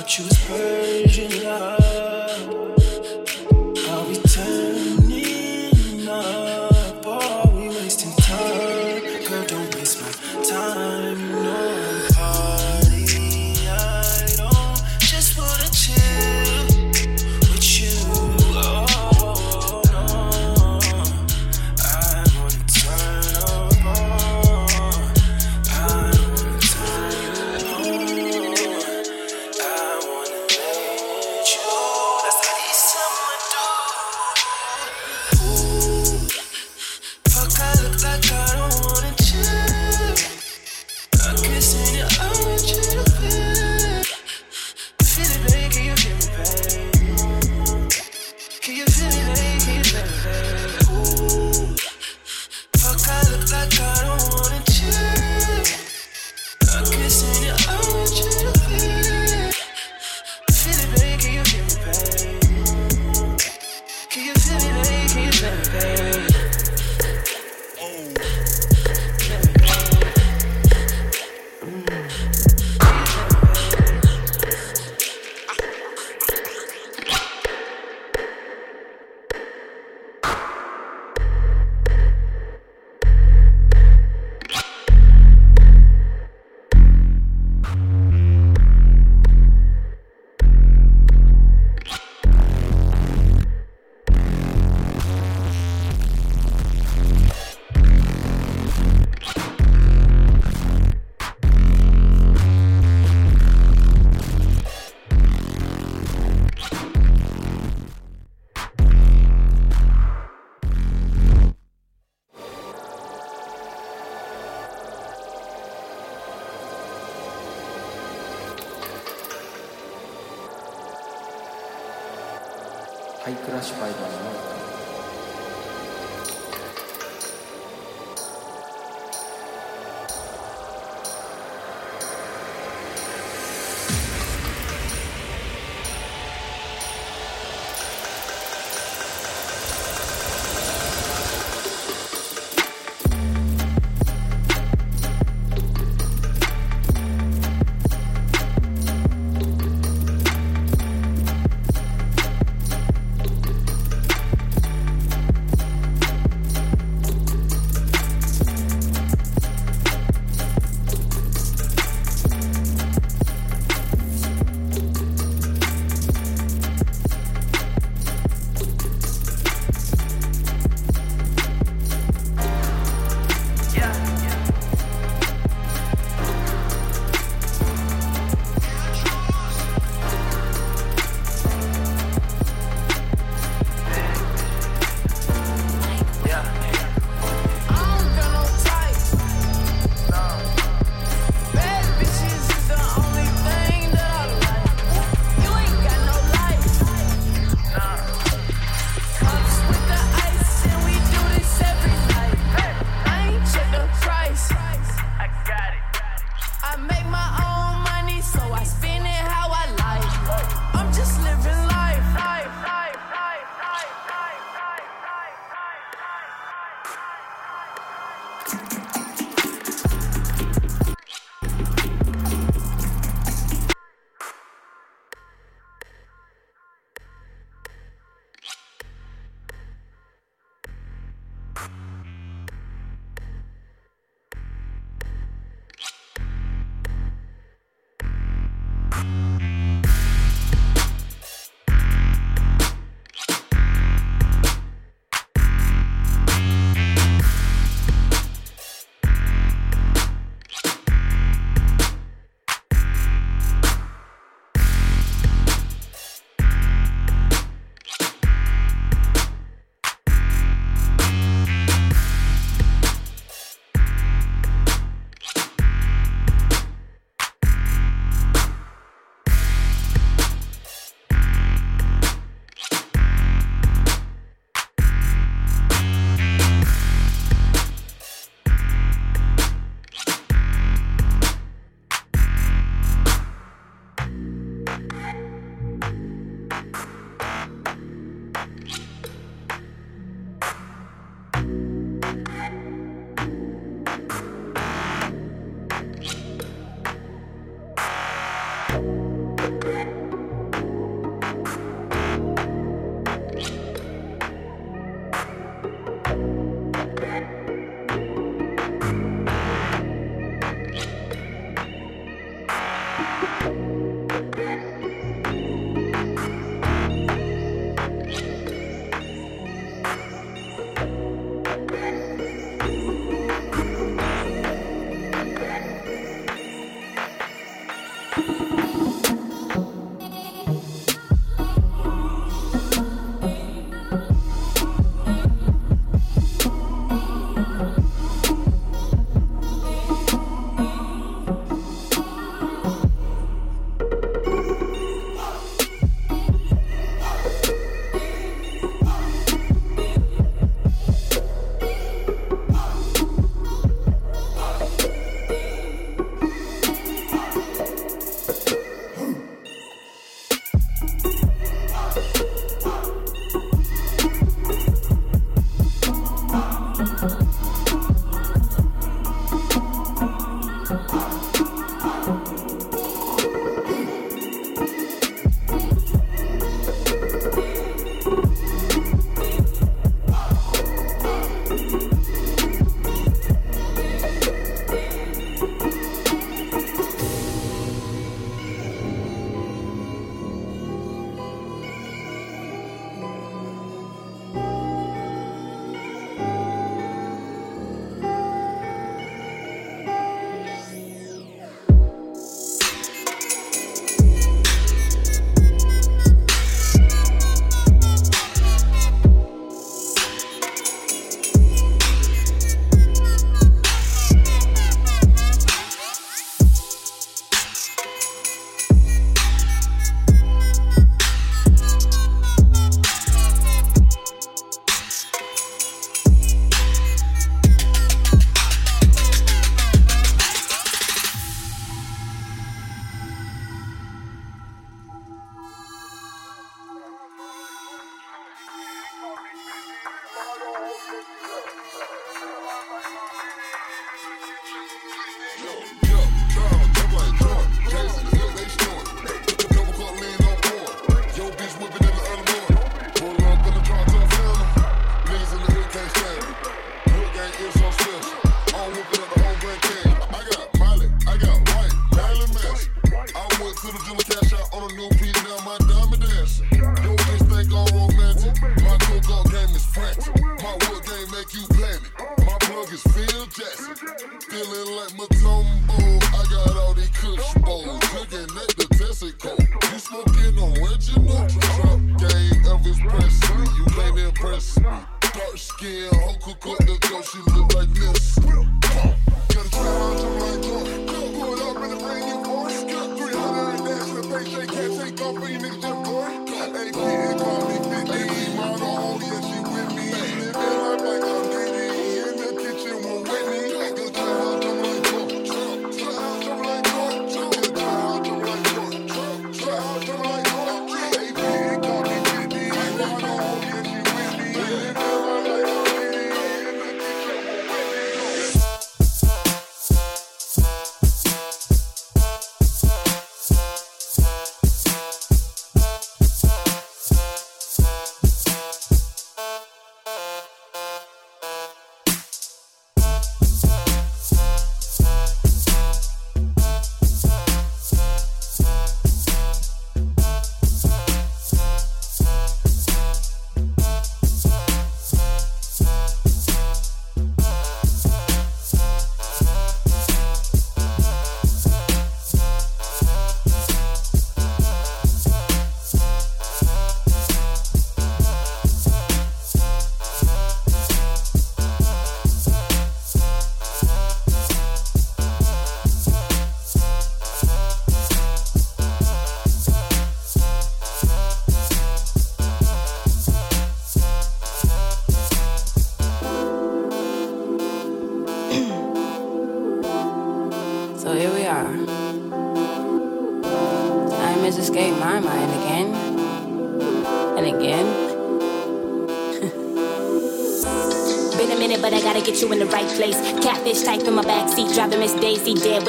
choose 0.07 0.39
Persian 0.47 1.43
love. 1.43 1.96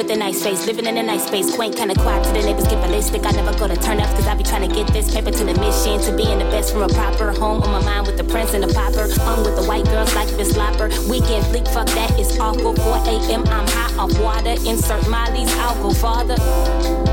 With 0.09 0.17
a 0.17 0.19
nice 0.19 0.43
face. 0.43 0.65
Living 0.65 0.85
in 0.85 0.97
a 0.97 1.03
nice 1.03 1.27
space, 1.27 1.53
quaint, 1.55 1.75
kinda 1.75 1.93
quiet 1.93 2.23
to 2.23 2.31
the 2.31 2.41
neighbors 2.41 2.67
get 2.67 2.81
ballistic. 2.81 3.25
I 3.25 3.31
never 3.31 3.53
go 3.57 3.67
to 3.67 3.75
turn 3.75 3.99
ups, 3.99 4.13
cause 4.13 4.27
I 4.27 4.33
be 4.33 4.43
trying 4.43 4.67
to 4.67 4.73
get 4.73 4.87
this 4.87 5.13
paper 5.13 5.31
to 5.31 5.43
the 5.43 5.53
mission. 5.59 5.99
To 6.01 6.11
being 6.15 6.39
the 6.39 6.45
best 6.45 6.73
from 6.73 6.81
a 6.83 6.89
proper 6.89 7.31
home 7.31 7.61
on 7.61 7.71
my 7.71 7.83
mind 7.83 8.07
with 8.07 8.17
the 8.17 8.23
prince 8.23 8.53
and 8.53 8.63
the 8.63 8.73
popper. 8.73 9.07
Hung 9.21 9.43
with 9.43 9.55
the 9.55 9.63
white 9.63 9.85
girls 9.85 10.13
like 10.15 10.29
this 10.29 10.53
slopper. 10.53 10.89
Weekend 11.09 11.45
fleek, 11.45 11.67
fuck 11.67 11.87
that, 11.87 12.11
it's 12.19 12.39
awful. 12.39 12.73
4 12.73 12.97
a.m., 13.05 13.43
I'm 13.47 13.67
hot 13.67 13.93
off 13.97 14.19
water. 14.19 14.55
Insert 14.65 15.07
Molly's, 15.09 15.53
I'll 15.57 15.77
go 15.83 15.91
farther. 15.91 16.37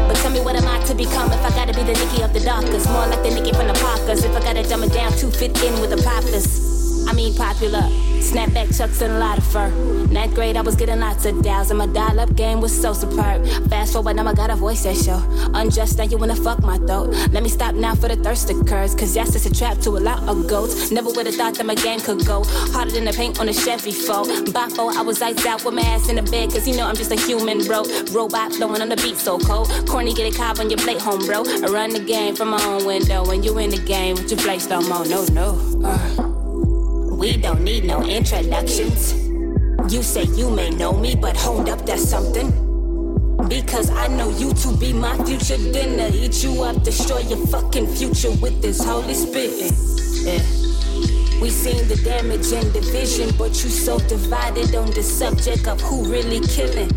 But 0.09 0.17
tell 0.17 0.31
me 0.31 0.41
what 0.41 0.57
am 0.57 0.67
I 0.67 0.83
to 0.85 0.95
become 0.95 1.31
if 1.33 1.45
I 1.45 1.51
gotta 1.51 1.75
be 1.75 1.83
the 1.83 1.97
Nicki 2.01 2.23
of 2.23 2.33
the 2.33 2.41
darkest? 2.41 2.89
More 2.89 3.07
like 3.07 3.23
the 3.23 3.31
Nicki 3.31 3.53
from 3.53 3.67
the 3.67 3.75
Parkers. 3.75 4.25
If 4.25 4.35
I 4.35 4.41
gotta 4.41 4.63
dumb 4.63 4.85
it 4.85 4.93
down 4.93 5.13
to 5.21 5.31
fit 5.31 5.53
in 5.63 5.81
with 5.81 5.91
the 5.91 6.01
poppers. 6.03 7.07
I 7.09 7.13
mean 7.13 7.35
popular. 7.35 8.06
Snapback 8.21 8.77
chucks 8.77 9.01
and 9.01 9.13
a 9.15 9.19
lot 9.19 9.39
of 9.39 9.45
fur. 9.45 9.71
Ninth 10.11 10.35
grade, 10.35 10.57
I 10.57 10.61
was 10.61 10.75
getting 10.75 11.01
lots 11.01 11.25
of 11.27 11.43
dials, 11.43 11.71
and 11.71 11.79
my 11.79 11.87
dial 11.87 12.21
up 12.21 12.35
game 12.35 12.61
was 12.61 12.79
so 12.79 12.93
superb. 12.93 13.47
Fast 13.69 13.93
forward, 13.93 14.17
now 14.17 14.27
I 14.27 14.35
got 14.35 14.51
a 14.51 14.57
voice 14.57 14.83
that 14.85 14.97
show. 14.97 15.23
Unjust, 15.55 15.99
now 15.99 16.05
you 16.05 16.19
wanna 16.19 16.37
fuck 16.37 16.63
my 16.63 16.79
throat. 16.79 17.09
Let 17.33 17.43
me 17.43 17.49
stop 17.49 17.75
now 17.75 17.95
for 17.95 18.09
the 18.09 18.17
thirst 18.17 18.51
occurs, 18.51 18.95
cause 18.95 19.15
yes, 19.15 19.35
it's 19.35 19.47
a 19.47 19.55
trap 19.55 19.79
to 19.79 19.91
a 19.91 20.01
lot 20.01 20.23
of 20.29 20.47
goats. 20.47 20.91
Never 20.91 21.11
would've 21.11 21.35
thought 21.35 21.55
that 21.55 21.67
my 21.67 21.75
game 21.75 22.01
could 22.01 22.25
go 22.27 22.45
harder 22.45 22.93
than 22.93 23.05
the 23.05 23.13
paint 23.13 23.41
on 23.41 23.49
a 23.49 23.53
Chevy 23.53 23.93
foe. 23.93 24.25
By 24.53 24.69
four, 24.69 24.93
I 24.93 25.03
was 25.03 25.21
lights 25.21 25.47
out 25.47 25.65
with 25.65 25.75
my 25.75 25.83
ass 25.83 26.09
in 26.09 26.17
the 26.17 26.23
bed, 26.23 26.51
cause 26.51 26.67
you 26.67 26.77
know 26.77 26.87
I'm 26.87 26.97
just 26.97 27.13
a 27.13 27.17
human, 27.17 27.65
bro. 27.67 27.85
Robot 28.13 28.53
flowing 28.55 28.83
on 28.83 28.89
the 28.89 28.97
beat 28.97 29.17
so 29.17 29.39
cold. 29.39 29.69
Corny, 29.89 30.15
get 30.15 30.33
a 30.33 30.37
cob 30.37 30.59
on 30.59 30.71
your 30.71 30.79
plate, 30.79 31.01
home, 31.01 31.25
bro. 31.27 31.45
I 31.47 31.67
run 31.71 31.91
the 31.91 32.01
game 32.01 32.35
from 32.35 32.49
my 32.49 32.63
own 32.65 32.85
window, 32.85 33.31
and 33.31 33.45
you 33.45 33.59
in 33.59 33.71
the 33.71 33.79
game 33.79 34.17
with 34.17 34.31
your 34.31 34.41
play 34.41 34.59
slow 34.59 34.81
mo. 34.81 35.03
No, 35.05 35.25
no. 35.27 35.83
Uh. 35.85 36.26
We 37.27 37.37
don't 37.37 37.65
need 37.65 37.83
no 37.83 38.05
introductions. 38.05 39.13
You 39.93 40.01
say 40.05 40.27
you 40.37 40.49
may 40.49 40.71
know 40.71 40.93
me, 40.93 41.17
but 41.17 41.37
hold 41.37 41.69
up, 41.69 41.85
that's 41.85 42.09
something. 42.09 42.53
Because 43.49 43.91
I 43.91 44.07
know 44.07 44.31
you 44.31 44.53
to 44.53 44.77
be 44.77 44.93
my 44.93 45.17
future 45.25 45.57
dinner. 45.57 46.09
Eat 46.15 46.45
you 46.45 46.63
up, 46.63 46.85
destroy 46.85 47.19
your 47.23 47.45
fucking 47.49 47.89
future 47.97 48.31
with 48.41 48.63
this 48.63 48.79
holy 48.85 49.15
spitting. 49.15 49.75
Yeah. 50.25 50.39
We 51.41 51.51
seen 51.51 51.89
the 51.89 52.01
damage 52.05 52.53
and 52.53 52.73
division, 52.73 53.35
but 53.37 53.49
you 53.49 53.71
so 53.71 53.99
divided 53.99 54.77
on 54.77 54.93
the 54.93 55.03
subject 55.03 55.67
of 55.67 55.81
who 55.81 56.05
really 56.09 56.39
killing. 56.47 56.93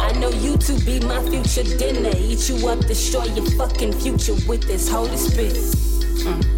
I 0.00 0.12
know 0.12 0.30
you 0.30 0.56
to 0.56 0.72
be 0.86 0.98
my 1.00 1.20
future 1.28 1.76
dinner. 1.76 2.16
Eat 2.16 2.48
you 2.48 2.66
up, 2.66 2.78
destroy 2.86 3.24
your 3.24 3.50
fucking 3.50 3.92
future 3.92 4.36
with 4.48 4.62
this 4.62 4.88
holy 4.88 5.18
spit. 5.18 5.52
Mm. 6.24 6.57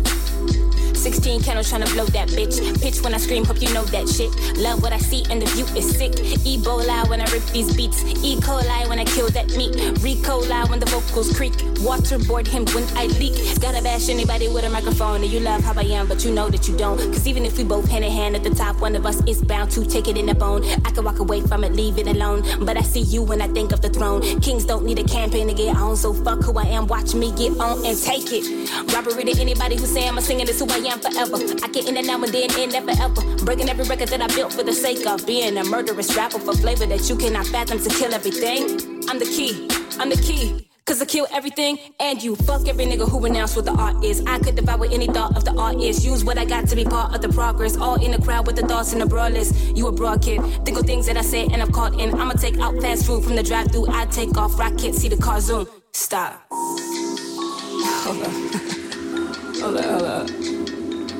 16 1.00 1.42
candles 1.42 1.72
tryna 1.72 1.90
blow 1.94 2.04
that 2.06 2.28
bitch. 2.28 2.60
Pitch 2.82 3.00
when 3.00 3.14
I 3.14 3.16
scream, 3.16 3.42
hope 3.42 3.62
you 3.62 3.72
know 3.72 3.84
that 3.84 4.06
shit. 4.06 4.30
Love 4.58 4.82
what 4.82 4.92
I 4.92 4.98
see 4.98 5.24
and 5.30 5.40
the 5.40 5.46
view 5.46 5.64
is 5.74 5.96
sick. 5.96 6.12
Ebola 6.44 7.08
when 7.08 7.22
I 7.22 7.24
rip 7.32 7.42
these 7.46 7.74
beats. 7.74 8.04
E. 8.04 8.36
coli 8.36 8.86
when 8.86 8.98
I 8.98 9.06
kill 9.06 9.30
that 9.30 9.48
meat. 9.56 9.72
Recola 10.04 10.68
when 10.68 10.78
the 10.78 10.84
vocals 10.86 11.34
creak. 11.34 11.54
Waterboard 11.80 12.46
him 12.46 12.66
when 12.74 12.84
I 12.98 13.06
leak. 13.18 13.32
Gotta 13.60 13.82
bash 13.82 14.10
anybody 14.10 14.48
with 14.48 14.64
a 14.64 14.68
microphone. 14.68 15.22
And 15.22 15.32
you 15.32 15.40
love 15.40 15.62
how 15.62 15.72
I 15.72 15.84
am, 15.84 16.06
but 16.06 16.22
you 16.22 16.32
know 16.32 16.50
that 16.50 16.68
you 16.68 16.76
don't. 16.76 16.98
Cause 16.98 17.26
even 17.26 17.46
if 17.46 17.56
we 17.56 17.64
both 17.64 17.88
hand 17.88 18.04
in 18.04 18.12
hand 18.12 18.36
at 18.36 18.42
the 18.42 18.50
top, 18.50 18.80
one 18.82 18.94
of 18.94 19.06
us 19.06 19.22
is 19.26 19.42
bound 19.42 19.70
to 19.70 19.86
take 19.86 20.06
it 20.06 20.18
in 20.18 20.26
the 20.26 20.34
bone. 20.34 20.64
I 20.84 20.90
can 20.90 21.02
walk 21.04 21.20
away 21.20 21.40
from 21.40 21.64
it, 21.64 21.72
leave 21.72 21.96
it 21.96 22.08
alone. 22.08 22.42
But 22.66 22.76
I 22.76 22.82
see 22.82 23.00
you 23.00 23.22
when 23.22 23.40
I 23.40 23.48
think 23.48 23.72
of 23.72 23.80
the 23.80 23.88
throne. 23.88 24.20
Kings 24.40 24.66
don't 24.66 24.84
need 24.84 24.98
a 24.98 25.04
campaign 25.04 25.48
to 25.48 25.54
get 25.54 25.76
on, 25.76 25.96
so 25.96 26.12
fuck 26.12 26.42
who 26.42 26.58
I 26.58 26.64
am. 26.64 26.86
Watch 26.88 27.14
me 27.14 27.32
get 27.32 27.58
on 27.58 27.86
and 27.86 27.96
take 27.96 28.28
it. 28.32 28.44
Robbery 28.92 29.24
to 29.24 29.40
anybody 29.40 29.76
who 29.76 29.86
say 29.86 30.06
I'm 30.06 30.20
singing 30.20 30.44
this 30.44 30.60
who 30.60 30.66
I 30.68 30.89
am 30.89 30.89
forever. 30.98 31.36
I 31.62 31.68
get 31.68 31.88
in 31.88 31.96
and 31.96 32.06
now 32.06 32.22
and 32.22 32.32
then, 32.32 32.50
in 32.58 32.70
never 32.70 32.90
ever. 32.90 33.44
Breaking 33.44 33.68
every 33.68 33.84
record 33.84 34.08
that 34.08 34.20
I 34.20 34.26
built 34.34 34.52
for 34.52 34.62
the 34.62 34.72
sake 34.72 35.06
of 35.06 35.26
being 35.26 35.56
a 35.58 35.64
murderous 35.64 36.16
rapper 36.16 36.38
for 36.38 36.54
flavor 36.54 36.86
that 36.86 37.08
you 37.08 37.16
cannot 37.16 37.46
fathom 37.46 37.78
to 37.78 37.88
kill 37.90 38.14
everything. 38.14 38.80
I'm 39.08 39.18
the 39.18 39.26
key, 39.26 39.68
I'm 39.98 40.10
the 40.10 40.16
key. 40.16 40.66
Cause 40.90 41.00
I 41.00 41.04
kill 41.04 41.28
everything 41.32 41.78
and 42.00 42.20
you 42.20 42.34
fuck 42.34 42.66
every 42.66 42.84
nigga 42.84 43.08
who 43.08 43.20
renounce 43.20 43.54
what 43.54 43.64
the 43.64 43.70
art 43.70 44.02
is. 44.02 44.24
I 44.26 44.40
could 44.40 44.56
devour 44.56 44.86
any 44.86 45.06
thought 45.06 45.36
of 45.36 45.44
the 45.44 45.52
art 45.52 45.76
is. 45.76 46.04
Use 46.04 46.24
what 46.24 46.36
I 46.36 46.44
got 46.44 46.66
to 46.66 46.74
be 46.74 46.84
part 46.84 47.14
of 47.14 47.20
the 47.20 47.28
progress. 47.28 47.76
All 47.76 47.94
in 48.04 48.10
the 48.10 48.20
crowd 48.20 48.44
with 48.48 48.56
the 48.56 48.66
thoughts 48.66 48.92
and 48.92 49.00
the 49.00 49.06
list. 49.30 49.76
You 49.76 49.86
a 49.86 49.92
broad 49.92 50.20
kid. 50.20 50.42
Think 50.64 50.80
of 50.80 50.86
things 50.86 51.06
that 51.06 51.16
I 51.16 51.22
say 51.22 51.44
and 51.44 51.62
I've 51.62 51.70
caught 51.70 51.94
in. 52.00 52.12
I'ma 52.12 52.32
take 52.32 52.58
out 52.58 52.74
fast 52.82 53.06
food 53.06 53.22
from 53.22 53.36
the 53.36 53.42
drive 53.44 53.70
through. 53.70 53.86
I 53.88 54.06
take 54.06 54.36
off 54.36 54.58
rocket, 54.58 54.96
see 54.96 55.08
the 55.08 55.16
car 55.16 55.40
zoom. 55.40 55.68
Stop. 55.92 56.42
Hold 56.50 58.22
up. 58.22 58.32
hold 59.60 59.76
up, 59.76 59.84
hold 59.84 60.02
up. 60.02 60.59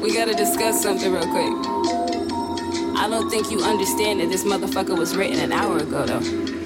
We 0.01 0.15
gotta 0.15 0.35
discuss 0.35 0.83
something 0.83 1.13
real 1.13 1.27
quick. 1.31 1.53
I 2.97 3.07
don't 3.09 3.29
think 3.29 3.51
you 3.51 3.61
understand 3.61 4.21
that 4.21 4.31
this 4.31 4.45
motherfucker 4.45 4.99
was 4.99 5.15
written 5.15 5.39
an 5.39 5.53
hour 5.53 5.77
ago 5.79 6.07
though. 6.07 6.60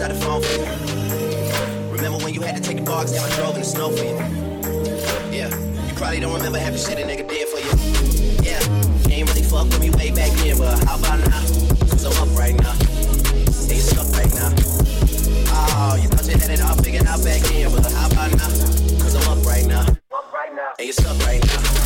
Other 0.00 0.14
out 0.14 0.18
the 0.18 0.24
phone 0.24 0.42
for 0.42 0.52
you. 0.54 1.92
Remember 1.92 2.18
when 2.24 2.34
you 2.34 2.40
had 2.40 2.56
to 2.56 2.62
take 2.62 2.76
the 2.76 2.82
bogs 2.82 3.12
down, 3.12 3.30
I 3.30 3.34
drove 3.36 3.54
in 3.54 3.60
the 3.60 3.66
snow 3.66 3.90
for 3.90 4.04
you. 4.04 4.16
Yeah, 5.34 5.50
you 5.86 5.94
probably 5.94 6.20
don't 6.20 6.34
remember 6.34 6.58
half 6.58 6.72
the 6.72 6.78
shit 6.78 6.98
a 6.98 7.02
nigga 7.02 7.28
did 7.28 7.48
for 7.48 7.58
you. 7.58 7.72
Yeah, 8.42 8.62
you 9.08 9.14
ain't 9.14 9.28
really 9.28 9.42
fuck 9.42 9.64
with 9.64 9.80
me 9.80 9.90
way 9.90 10.10
back 10.10 10.30
then, 10.38 10.58
but 10.58 10.78
how 10.84 10.98
about 10.98 11.18
now? 11.26 11.40
Cause 11.90 12.04
I'm 12.04 12.28
up 12.28 12.38
right 12.38 12.54
now. 12.54 12.72
And 12.72 13.72
you 13.72 13.82
stuck 13.82 14.10
right 14.14 14.32
now. 14.34 14.52
Oh, 15.50 15.98
you 16.00 16.08
thought 16.08 16.26
you 16.26 16.38
had 16.38 16.50
it 16.50 16.60
all 16.62 16.76
figured 16.76 17.06
out 17.06 17.24
back 17.24 17.40
then, 17.42 17.70
but 17.72 17.90
how 17.90 18.06
about 18.06 18.30
now? 18.32 18.48
Cause 19.02 19.14
I'm 19.16 19.38
up 19.38 19.44
right 19.44 19.66
now. 19.66 19.86
And 20.78 20.86
you 20.86 20.92
stuck 20.92 21.18
right 21.26 21.44
now. 21.44 21.77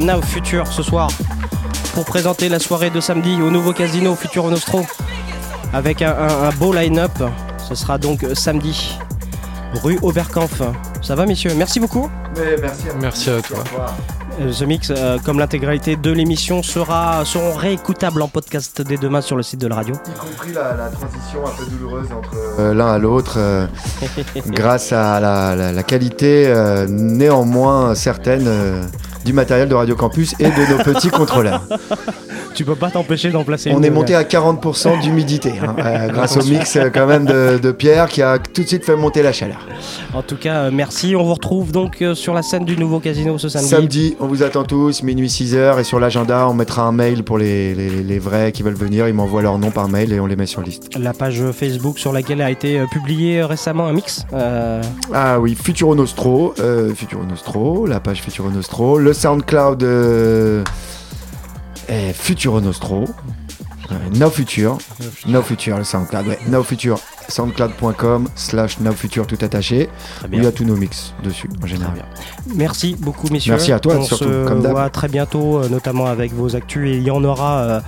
Now 0.00 0.20
Future 0.22 0.66
ce 0.66 0.82
soir 0.82 1.08
pour 1.94 2.04
présenter 2.04 2.48
la 2.48 2.58
soirée 2.58 2.90
de 2.90 3.00
samedi 3.00 3.40
au 3.42 3.50
nouveau 3.50 3.72
casino 3.72 4.14
Futuro 4.14 4.50
Nostro 4.50 4.86
avec 5.72 6.02
un, 6.02 6.10
un- 6.16 6.48
un 6.48 6.50
beau 6.52 6.72
line-up. 6.72 7.12
Ce 7.68 7.74
sera 7.74 7.98
donc 7.98 8.24
samedi, 8.34 8.98
rue 9.82 9.98
Oberkampf. 10.02 10.62
Ça 11.02 11.14
va, 11.14 11.26
messieurs? 11.26 11.52
Merci 11.56 11.80
beaucoup. 11.80 12.08
merci 12.60 12.88
à 12.88 12.94
Merci 13.00 13.30
à 13.30 13.40
toi. 13.42 13.58
Euh, 14.40 14.52
The 14.52 14.62
Mix, 14.62 14.90
euh, 14.96 15.18
comme 15.24 15.38
l'intégralité 15.38 15.96
de 15.96 16.10
l'émission, 16.12 16.62
sera, 16.62 17.24
seront 17.24 17.52
réécoutables 17.54 18.22
en 18.22 18.28
podcast 18.28 18.80
dès 18.80 18.96
demain 18.96 19.20
sur 19.20 19.36
le 19.36 19.42
site 19.42 19.60
de 19.60 19.66
la 19.66 19.74
radio. 19.76 19.94
Y 19.94 20.18
compris 20.18 20.52
la, 20.52 20.74
la 20.74 20.88
transition 20.88 21.46
un 21.46 21.50
peu 21.50 21.64
douloureuse 21.66 22.08
entre 22.16 22.30
euh, 22.58 22.72
l'un 22.72 22.86
à 22.92 22.98
l'autre, 22.98 23.34
euh, 23.38 23.66
grâce 24.46 24.92
à 24.92 25.20
la, 25.20 25.54
la- 25.56 25.72
la 25.72 25.82
qualité 25.82 26.46
euh, 26.46 26.86
néanmoins 26.88 27.94
certaine 27.94 28.46
euh, 28.46 28.82
du 29.30 29.36
matériel 29.36 29.68
de 29.68 29.74
Radio 29.76 29.94
Campus 29.94 30.34
et 30.40 30.50
de 30.50 30.72
nos 30.72 30.82
petits 30.82 31.08
contrôleurs. 31.08 31.62
Tu 32.60 32.66
peux 32.66 32.74
pas 32.74 32.90
t'empêcher 32.90 33.30
d'en 33.30 33.42
placer 33.42 33.70
On 33.72 33.78
une. 33.78 33.86
est 33.86 33.90
monté 33.90 34.14
à 34.14 34.22
40% 34.22 35.00
d'humidité, 35.00 35.54
hein, 35.66 35.74
euh, 35.78 36.08
grâce 36.12 36.36
au 36.36 36.44
mix 36.44 36.76
euh, 36.76 36.90
quand 36.92 37.06
même 37.06 37.24
de, 37.24 37.56
de 37.56 37.72
Pierre 37.72 38.06
qui 38.06 38.20
a 38.20 38.38
tout 38.38 38.60
de 38.62 38.66
suite 38.68 38.84
fait 38.84 38.96
monter 38.96 39.22
la 39.22 39.32
chaleur. 39.32 39.66
En 40.12 40.20
tout 40.20 40.36
cas, 40.36 40.64
euh, 40.64 40.70
merci. 40.70 41.16
On 41.16 41.24
vous 41.24 41.32
retrouve 41.32 41.72
donc 41.72 42.02
euh, 42.02 42.14
sur 42.14 42.34
la 42.34 42.42
scène 42.42 42.66
du 42.66 42.76
nouveau 42.76 43.00
casino 43.00 43.38
ce 43.38 43.48
samedi. 43.48 43.68
Samedi, 43.70 44.16
on 44.20 44.26
vous 44.26 44.42
attend 44.42 44.64
tous, 44.64 45.02
minuit 45.02 45.28
6h, 45.28 45.80
et 45.80 45.84
sur 45.84 45.98
l'agenda, 46.00 46.46
on 46.50 46.52
mettra 46.52 46.82
un 46.82 46.92
mail 46.92 47.22
pour 47.24 47.38
les, 47.38 47.74
les- 47.74 48.02
les 48.02 48.18
vrais 48.18 48.52
qui 48.52 48.62
veulent 48.62 48.74
venir. 48.74 49.08
Ils 49.08 49.14
m'envoient 49.14 49.40
leur 49.40 49.56
nom 49.56 49.70
par 49.70 49.88
mail 49.88 50.12
et 50.12 50.20
on 50.20 50.26
les 50.26 50.36
met 50.36 50.44
sur 50.44 50.60
liste. 50.60 50.90
La 50.98 51.14
page 51.14 51.42
Facebook 51.52 51.98
sur 51.98 52.12
laquelle 52.12 52.42
a 52.42 52.50
été 52.50 52.78
euh, 52.78 52.84
publié 52.92 53.40
euh, 53.40 53.46
récemment 53.46 53.86
un 53.86 53.94
mix. 53.94 54.26
euh, 54.34 54.82
Ah 55.14 55.40
oui, 55.40 55.54
Futuro 55.54 55.94
Nostro, 55.94 56.52
euh, 56.60 56.94
Futuro 56.94 57.22
Nostro, 57.24 57.86
la 57.86 58.00
page 58.00 58.20
Futuro 58.20 58.50
Nostro, 58.50 58.98
le 58.98 59.14
SoundCloud 59.14 59.82
euh, 59.82 60.62
est 61.90 62.12
Futuro 62.12 62.60
Nostro, 62.60 63.04
euh, 63.90 63.94
Now 64.14 64.30
Future, 64.30 64.78
Now 65.26 65.42
Future, 65.42 65.76
le 65.78 65.84
SoundCloud, 65.84 66.26
ouais, 66.26 66.38
Now 66.48 66.62
Future, 66.62 66.98
soundcloud.com 67.28 68.28
slash 68.36 68.76
Future 68.94 69.26
tout 69.26 69.38
attaché, 69.40 69.88
où 70.24 70.34
il 70.34 70.44
y 70.44 70.46
a 70.46 70.52
tous 70.52 70.64
nos 70.64 70.76
mix 70.76 71.12
dessus 71.22 71.50
en 71.62 71.66
général. 71.66 72.04
Merci 72.54 72.96
beaucoup, 72.98 73.28
messieurs. 73.28 73.52
Merci 73.52 73.72
à 73.72 73.80
toi, 73.80 73.96
On 73.96 74.02
surtout, 74.02 74.24
se 74.24 74.46
comme 74.46 74.66
voit 74.66 74.90
très 74.90 75.08
bientôt, 75.08 75.58
euh, 75.58 75.68
notamment 75.68 76.06
avec 76.06 76.32
vos 76.32 76.54
actus. 76.54 76.88
Et 76.88 76.96
il 76.96 77.02
y 77.02 77.10
en 77.10 77.24
aura 77.24 77.58
euh, 77.58 77.80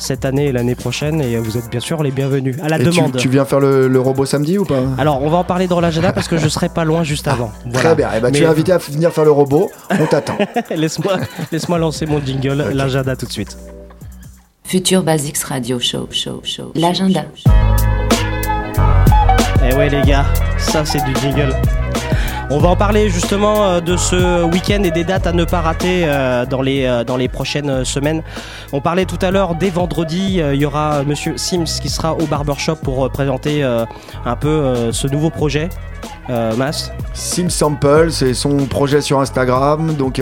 cette 0.00 0.24
année 0.24 0.46
et 0.46 0.52
l'année 0.52 0.74
prochaine. 0.74 1.20
Et 1.20 1.36
vous 1.38 1.56
êtes 1.56 1.70
bien 1.70 1.80
sûr 1.80 2.02
les 2.02 2.10
bienvenus. 2.10 2.56
À 2.62 2.68
la 2.68 2.78
Et 2.78 2.84
tu, 2.84 2.90
demande. 2.90 3.16
tu 3.16 3.28
viens 3.28 3.44
faire 3.44 3.60
le, 3.60 3.86
le 3.88 4.00
robot 4.00 4.24
samedi 4.26 4.58
ou 4.58 4.64
pas? 4.64 4.80
Alors, 4.98 5.22
on 5.22 5.28
va 5.30 5.38
en 5.38 5.44
parler 5.44 5.66
dans 5.68 5.80
l'agenda 5.80 6.12
parce 6.12 6.28
que 6.28 6.36
je 6.38 6.48
serai 6.48 6.68
pas 6.68 6.84
loin 6.84 7.04
juste 7.04 7.28
avant. 7.28 7.52
Voilà. 7.64 7.78
Très 7.80 7.94
bien, 7.94 8.08
eh 8.16 8.20
ben, 8.20 8.30
tu 8.32 8.42
es 8.42 8.46
invité 8.46 8.72
à 8.72 8.78
venir 8.78 9.12
faire 9.12 9.24
le 9.24 9.30
robot, 9.30 9.70
on 9.90 10.06
t'attend. 10.06 10.36
Laisse-moi 10.74 11.16
laisse 11.52 11.68
lancer 11.68 12.06
mon 12.06 12.20
jingle, 12.24 12.70
l'agenda 12.74 13.16
tout 13.16 13.26
de 13.26 13.32
suite. 13.32 13.56
Future 14.64 15.02
Basics 15.02 15.38
Radio 15.42 15.78
Show, 15.80 16.08
show, 16.10 16.40
show. 16.44 16.72
L'agenda. 16.74 17.24
Eh 19.68 19.74
ouais 19.74 19.88
les 19.88 20.02
gars, 20.02 20.24
ça 20.58 20.84
c'est 20.84 21.02
du 21.04 21.14
jingle. 21.20 21.54
On 22.52 22.58
va 22.58 22.68
en 22.70 22.76
parler 22.76 23.08
justement 23.08 23.64
euh, 23.64 23.80
de 23.80 23.96
ce 23.96 24.42
week-end 24.42 24.82
et 24.82 24.90
des 24.90 25.04
dates 25.04 25.28
à 25.28 25.32
ne 25.32 25.44
pas 25.44 25.60
rater 25.60 26.02
euh, 26.04 26.44
dans, 26.46 26.62
les, 26.62 26.84
euh, 26.84 27.04
dans 27.04 27.16
les 27.16 27.28
prochaines 27.28 27.84
semaines. 27.84 28.22
On 28.72 28.80
parlait 28.80 29.04
tout 29.04 29.18
à 29.22 29.30
l'heure 29.30 29.54
dès 29.54 29.70
vendredi, 29.70 30.40
il 30.52 30.60
y 30.60 30.66
aura 30.66 31.04
Monsieur 31.04 31.36
Sims 31.36 31.78
qui 31.80 31.88
sera 31.88 32.14
au 32.14 32.26
barbershop 32.26 32.76
pour 32.82 33.08
présenter 33.10 33.62
un 33.62 34.36
peu 34.36 34.90
ce 34.92 35.06
nouveau 35.06 35.30
projet. 35.30 35.68
Euh, 36.28 36.54
Mas 36.56 36.92
Sims 37.12 37.50
Sample, 37.50 38.10
c'est 38.10 38.34
son 38.34 38.56
projet 38.66 39.00
sur 39.00 39.20
Instagram, 39.20 39.94
donc 39.94 40.20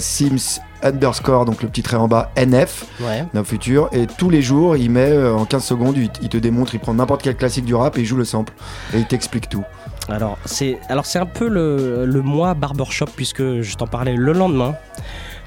Sims 0.00 0.60
underscore, 0.82 1.44
donc 1.44 1.62
le 1.62 1.68
petit 1.68 1.82
trait 1.82 1.96
en 1.96 2.08
bas, 2.08 2.30
NF, 2.36 2.84
Ouais. 3.00 3.24
Now 3.34 3.44
Future, 3.44 3.88
et 3.92 4.06
tous 4.06 4.30
les 4.30 4.42
jours, 4.42 4.76
il 4.76 4.90
met 4.90 5.10
euh, 5.10 5.34
en 5.34 5.44
15 5.44 5.64
secondes, 5.64 5.96
il, 5.96 6.10
il 6.22 6.28
te 6.28 6.36
démontre, 6.36 6.74
il 6.74 6.80
prend 6.80 6.94
n'importe 6.94 7.22
quel 7.22 7.36
classique 7.36 7.64
du 7.64 7.74
rap 7.74 7.98
et 7.98 8.00
il 8.00 8.06
joue 8.06 8.16
le 8.16 8.24
sample, 8.24 8.52
et 8.94 8.98
il 8.98 9.06
t'explique 9.06 9.48
tout. 9.48 9.64
Alors 10.08 10.38
c'est 10.44 10.78
alors 10.88 11.06
c'est 11.06 11.18
un 11.18 11.26
peu 11.26 11.48
le, 11.48 12.04
le 12.06 12.22
mois 12.22 12.54
barbershop 12.54 13.06
puisque 13.14 13.60
je 13.60 13.76
t'en 13.76 13.86
parlais 13.86 14.14
le 14.16 14.32
lendemain. 14.32 14.74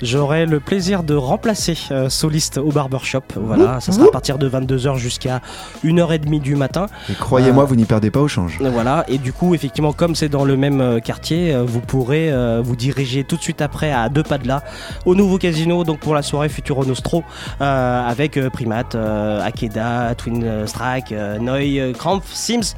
J'aurai 0.04 0.48
le 0.48 0.60
plaisir 0.60 1.04
de 1.04 1.14
remplacer 1.14 1.78
euh, 1.92 2.10
Soliste 2.10 2.58
au 2.58 2.72
barbershop. 2.72 3.22
Voilà, 3.36 3.80
ça 3.82 3.92
sera 3.92 4.08
à 4.08 4.10
partir 4.12 4.40
de 4.40 4.50
22h 4.50 4.98
jusqu'à 4.98 5.42
1h30 5.86 6.40
du 6.40 6.56
matin. 6.56 6.88
Et 7.08 7.14
croyez-moi, 7.14 7.66
Euh, 7.66 7.68
vous 7.68 7.76
n'y 7.76 7.86
perdez 7.86 8.10
pas 8.10 8.20
au 8.20 8.28
change. 8.28 8.58
Voilà, 8.62 9.06
et 9.08 9.20
du 9.20 9.32
coup, 9.32 9.54
effectivement, 9.54 9.94
comme 9.94 10.16
c'est 10.16 10.28
dans 10.28 10.44
le 10.44 10.58
même 10.58 10.82
euh, 10.82 11.00
quartier, 11.02 11.56
vous 11.68 11.82
pourrez 11.82 12.32
euh, 12.34 12.64
vous 12.64 12.76
diriger 12.76 13.24
tout 13.24 13.36
de 13.38 13.44
suite 13.44 13.62
après 13.62 13.92
à 13.92 14.10
deux 14.10 14.24
pas 14.24 14.40
de 14.40 14.48
là 14.48 14.64
au 15.06 15.14
nouveau 15.14 15.38
casino, 15.38 15.84
donc 15.84 16.00
pour 16.00 16.16
la 16.16 16.24
soirée 16.24 16.50
Futuro 16.50 16.84
Nostro, 16.84 17.24
avec 17.60 18.40
Primate, 18.50 18.96
Akeda, 18.96 20.16
Twin 20.16 20.66
Strike, 20.66 21.12
Noi, 21.40 21.80
euh, 21.80 21.94
Krampf, 21.94 22.26
Sims 22.34 22.74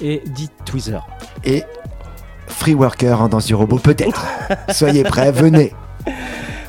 et 0.00 0.22
Dit 0.26 0.50
Tweezer. 0.64 1.06
Et 1.44 1.64
Free 2.46 2.74
Worker 2.74 3.20
en 3.20 3.28
danse 3.28 3.46
du 3.46 3.54
robot, 3.54 3.78
peut-être. 3.78 4.26
Soyez 4.70 5.02
prêts, 5.04 5.32
venez. 5.32 5.72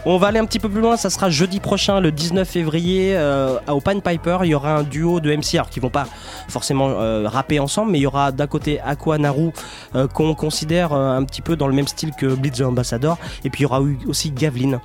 On 0.05 0.17
va 0.17 0.27
aller 0.27 0.39
un 0.39 0.45
petit 0.45 0.59
peu 0.59 0.67
plus 0.67 0.81
loin, 0.81 0.97
ça 0.97 1.09
sera 1.09 1.29
jeudi 1.29 1.61
prochain, 1.61 2.01
le 2.01 2.11
19 2.11 2.45
février, 2.45 3.15
euh, 3.15 3.57
au 3.69 3.79
Piper. 3.79 4.39
Il 4.43 4.49
y 4.49 4.53
aura 4.53 4.75
un 4.75 4.83
duo 4.83 5.21
de 5.21 5.33
MC, 5.33 5.53
alors 5.55 5.69
qui 5.69 5.79
vont 5.79 5.89
pas 5.89 6.07
forcément 6.49 6.89
euh, 6.89 7.25
rapper 7.25 7.59
ensemble, 7.61 7.91
mais 7.93 7.99
il 7.99 8.01
y 8.01 8.05
aura 8.05 8.33
d'un 8.33 8.47
côté 8.47 8.81
Aqua 8.81 9.17
Naru, 9.17 9.51
euh, 9.95 10.07
qu'on 10.09 10.35
considère 10.35 10.91
euh, 10.91 11.17
un 11.17 11.23
petit 11.23 11.41
peu 11.41 11.55
dans 11.55 11.69
le 11.69 11.73
même 11.73 11.87
style 11.87 12.11
que 12.17 12.25
Blitz 12.25 12.57
the 12.57 12.63
Ambassador, 12.63 13.17
et 13.45 13.49
puis 13.49 13.61
il 13.61 13.63
y 13.63 13.65
aura 13.65 13.79
aussi 14.05 14.31
Gavlin, 14.31 14.81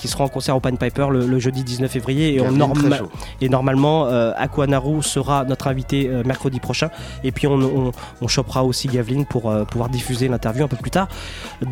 qui 0.00 0.06
sera 0.06 0.22
en 0.22 0.28
concert 0.28 0.56
au 0.56 0.60
Piper 0.60 1.08
le, 1.10 1.26
le 1.26 1.38
jeudi 1.40 1.64
19 1.64 1.90
février. 1.90 2.36
Et, 2.36 2.40
on 2.40 2.52
norma- 2.52 2.98
normalement, 3.42 4.04
Aqua 4.36 4.68
Naru 4.68 5.02
sera 5.02 5.44
notre 5.44 5.66
invité 5.66 6.08
mercredi 6.24 6.60
prochain, 6.60 6.90
et 7.24 7.32
puis 7.32 7.48
on, 7.48 7.54
on, 7.54 7.92
on 8.20 8.28
chopera 8.28 8.62
aussi 8.62 8.86
Gavlin 8.86 9.24
pour 9.24 9.52
pouvoir 9.66 9.88
diffuser 9.88 10.28
l'interview 10.28 10.62
un 10.64 10.68
peu 10.68 10.76
plus 10.76 10.92
tard 10.92 11.08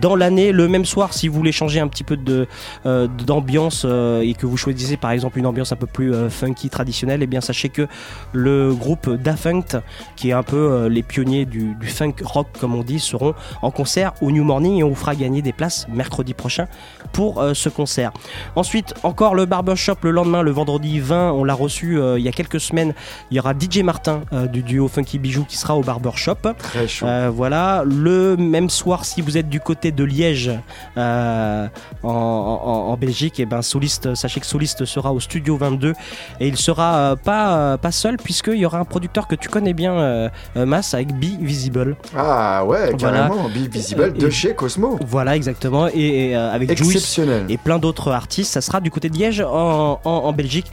dans 0.00 0.16
l'année, 0.16 0.50
le 0.50 0.66
même 0.66 0.84
soir, 0.84 1.14
si 1.14 1.28
vous 1.28 1.36
voulez 1.36 1.52
changer 1.52 1.78
un 1.78 1.86
petit 1.86 2.02
peu 2.04 2.16
de 2.16 2.47
d'ambiance 2.84 3.82
euh, 3.84 4.20
et 4.20 4.34
que 4.34 4.46
vous 4.46 4.56
choisissez 4.56 4.96
par 4.96 5.10
exemple 5.10 5.38
une 5.38 5.46
ambiance 5.46 5.72
un 5.72 5.76
peu 5.76 5.86
plus 5.86 6.14
euh, 6.14 6.30
funky 6.30 6.70
traditionnelle, 6.70 7.22
et 7.22 7.26
bien 7.26 7.40
sachez 7.40 7.68
que 7.68 7.86
le 8.32 8.74
groupe 8.74 9.10
Dafunct, 9.10 9.78
qui 10.16 10.30
est 10.30 10.32
un 10.32 10.42
peu 10.42 10.56
euh, 10.56 10.88
les 10.88 11.02
pionniers 11.02 11.44
du, 11.44 11.74
du 11.74 11.86
funk 11.86 12.14
rock 12.22 12.48
comme 12.60 12.74
on 12.74 12.82
dit, 12.82 13.00
seront 13.00 13.34
en 13.62 13.70
concert 13.70 14.12
au 14.20 14.30
New 14.30 14.44
Morning 14.44 14.78
et 14.78 14.84
on 14.84 14.90
vous 14.90 14.94
fera 14.94 15.14
gagner 15.14 15.42
des 15.42 15.52
places 15.52 15.86
mercredi 15.88 16.34
prochain 16.34 16.66
pour 17.12 17.40
euh, 17.40 17.54
ce 17.54 17.68
concert. 17.68 18.12
Ensuite, 18.56 18.94
encore 19.02 19.34
le 19.34 19.46
barbershop 19.46 19.96
le 20.02 20.10
lendemain, 20.10 20.42
le 20.42 20.50
vendredi 20.50 21.00
20, 21.00 21.32
on 21.32 21.44
l'a 21.44 21.54
reçu 21.54 21.98
euh, 21.98 22.18
il 22.18 22.24
y 22.24 22.28
a 22.28 22.32
quelques 22.32 22.60
semaines. 22.60 22.94
Il 23.30 23.36
y 23.36 23.40
aura 23.40 23.54
DJ 23.58 23.78
Martin 23.78 24.22
euh, 24.32 24.46
du 24.46 24.62
duo 24.62 24.88
Funky 24.88 25.18
Bijou 25.18 25.44
qui 25.44 25.56
sera 25.56 25.76
au 25.76 25.82
barbershop. 25.82 26.36
Très 26.58 26.88
chaud. 26.88 27.06
Euh, 27.06 27.30
voilà, 27.32 27.82
le 27.84 28.36
même 28.36 28.70
soir, 28.70 29.04
si 29.04 29.20
vous 29.20 29.36
êtes 29.36 29.48
du 29.48 29.60
côté 29.60 29.90
de 29.90 30.04
Liège, 30.04 30.50
euh, 30.96 31.68
en, 32.02 32.08
en- 32.38 32.92
en 32.92 32.96
Belgique, 32.96 33.40
et 33.40 33.46
ben 33.46 33.62
Soliste, 33.62 34.14
sachez 34.14 34.40
que 34.40 34.46
Soliste 34.46 34.84
sera 34.84 35.12
au 35.12 35.20
Studio 35.20 35.56
22 35.56 35.94
et 36.40 36.48
il 36.48 36.56
sera 36.56 36.96
euh, 36.96 37.16
pas, 37.16 37.56
euh, 37.56 37.76
pas 37.76 37.92
seul 37.92 38.16
puisqu'il 38.16 38.56
y 38.58 38.66
aura 38.66 38.78
un 38.78 38.84
producteur 38.84 39.26
que 39.26 39.34
tu 39.34 39.48
connais 39.48 39.74
bien, 39.74 39.92
euh, 39.92 40.28
euh, 40.56 40.66
Mas, 40.66 40.94
avec 40.94 41.12
Be 41.18 41.40
Visible. 41.40 41.96
Ah 42.16 42.64
ouais, 42.64 42.92
Voilà. 42.98 43.28
carrément, 43.28 43.48
Be 43.48 43.68
Visible 43.70 44.12
de 44.12 44.26
Et- 44.26 44.30
chez 44.30 44.54
Cosmo. 44.54 44.98
Voilà, 45.06 45.36
exactement. 45.36 45.88
Et, 45.88 46.30
et, 46.30 46.34
avec 46.36 46.76
Juice 46.76 46.94
Exceptionnel. 46.96 47.44
et 47.48 47.56
plein 47.56 47.78
d'autres 47.78 48.10
artistes. 48.12 48.52
Ça 48.52 48.60
sera 48.60 48.80
du 48.80 48.90
côté 48.90 49.08
de 49.10 49.16
Liège 49.16 49.40
en, 49.40 50.00
en- 50.04 50.10
en 50.10 50.32
Belgique. 50.32 50.70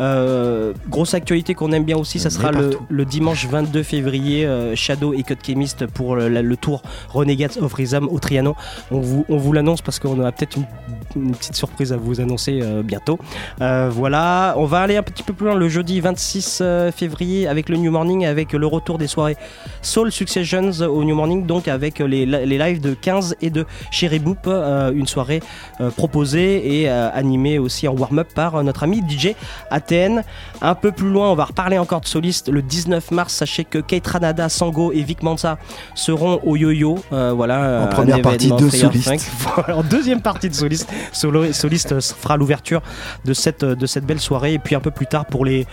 Euh, 0.00 0.72
grosse 0.88 1.14
actualité 1.14 1.54
qu'on 1.54 1.72
aime 1.72 1.84
bien 1.84 1.96
aussi, 1.96 2.20
ça 2.20 2.30
sera 2.30 2.52
le, 2.52 2.70
le 2.88 3.04
dimanche 3.04 3.46
22 3.46 3.82
février, 3.82 4.46
euh, 4.46 4.76
Shadow 4.76 5.12
et 5.12 5.22
Code 5.24 5.38
Chemist 5.44 5.86
pour 5.86 6.14
le, 6.14 6.28
le 6.28 6.56
tour 6.56 6.82
Renegades 7.08 7.56
of 7.60 7.72
Rhythm 7.74 8.06
au 8.08 8.18
Trianon. 8.20 8.54
On 8.92 9.00
vous, 9.00 9.24
on 9.28 9.36
vous 9.38 9.52
l'annonce 9.52 9.82
parce 9.82 9.98
qu'on 9.98 10.22
a 10.24 10.30
peut-être 10.30 10.56
une, 10.56 10.66
une 11.16 11.32
petite 11.32 11.56
surprise 11.56 11.92
à 11.92 11.96
vous 11.96 12.20
annoncer 12.20 12.60
euh, 12.62 12.82
bientôt. 12.82 13.18
Euh, 13.60 13.88
voilà, 13.92 14.54
on 14.56 14.64
va 14.64 14.80
aller 14.80 14.96
un 14.96 15.02
petit 15.02 15.22
peu 15.22 15.32
plus 15.32 15.46
loin 15.46 15.54
le 15.54 15.68
jeudi 15.68 16.00
26 16.00 16.60
euh, 16.60 16.92
février 16.92 17.48
avec 17.48 17.68
le 17.68 17.76
New 17.76 17.90
Morning, 17.90 18.26
avec 18.26 18.52
le 18.52 18.66
retour 18.66 18.98
des 18.98 19.06
soirées 19.06 19.36
Soul 19.82 20.12
Successions 20.12 20.70
au 20.80 21.04
New 21.04 21.14
Morning, 21.14 21.46
donc 21.46 21.68
avec 21.68 21.98
les, 21.98 22.26
les 22.26 22.58
lives 22.58 22.80
de 22.80 22.94
15 22.94 23.36
et 23.42 23.50
de 23.50 23.66
Cherry 23.90 24.18
Boop, 24.18 24.46
une 24.46 25.06
soirée 25.06 25.40
proposée 25.96 26.82
et 26.82 26.88
animée 26.88 27.58
aussi 27.58 27.88
en 27.88 27.94
warm-up 27.94 28.28
par 28.34 28.62
notre 28.62 28.82
ami 28.84 29.02
DJ 29.08 29.34
ATN. 29.70 30.22
Un 30.60 30.74
peu 30.74 30.92
plus 30.92 31.08
loin, 31.08 31.30
on 31.30 31.34
va 31.34 31.44
reparler 31.44 31.78
encore 31.78 32.00
de 32.00 32.06
soliste 32.06 32.48
le 32.48 32.62
19 32.62 33.10
mars. 33.10 33.34
Sachez 33.34 33.64
que 33.64 33.78
Kate 33.78 34.06
Ranada, 34.06 34.48
Sango 34.48 34.92
et 34.92 35.02
Vic 35.02 35.22
Mansa 35.22 35.58
seront 35.94 36.40
au 36.44 36.56
yo-yo. 36.56 36.98
euh, 37.12 37.32
voilà, 37.34 37.82
un 37.82 37.86
première 37.86 38.22
partie 38.22 38.50
de 38.50 38.68
Free 38.68 38.78
soliste. 38.78 39.08
Funk. 39.08 39.18
Voilà, 39.58 39.78
en 39.78 39.82
deuxième 39.82 40.20
partie 40.20 40.48
de 40.48 40.54
soliste, 40.54 40.88
Soliste 41.12 42.00
fera 42.00 42.36
l'ouverture 42.36 42.82
de 43.24 43.32
cette, 43.32 43.64
de 43.64 43.86
cette 43.86 44.04
belle 44.04 44.20
soirée. 44.20 44.54
Et 44.54 44.58
puis 44.58 44.74
un 44.74 44.80
peu 44.80 44.90
plus 44.90 45.06
tard, 45.06 45.26
pour 45.26 45.44
les 45.44 45.66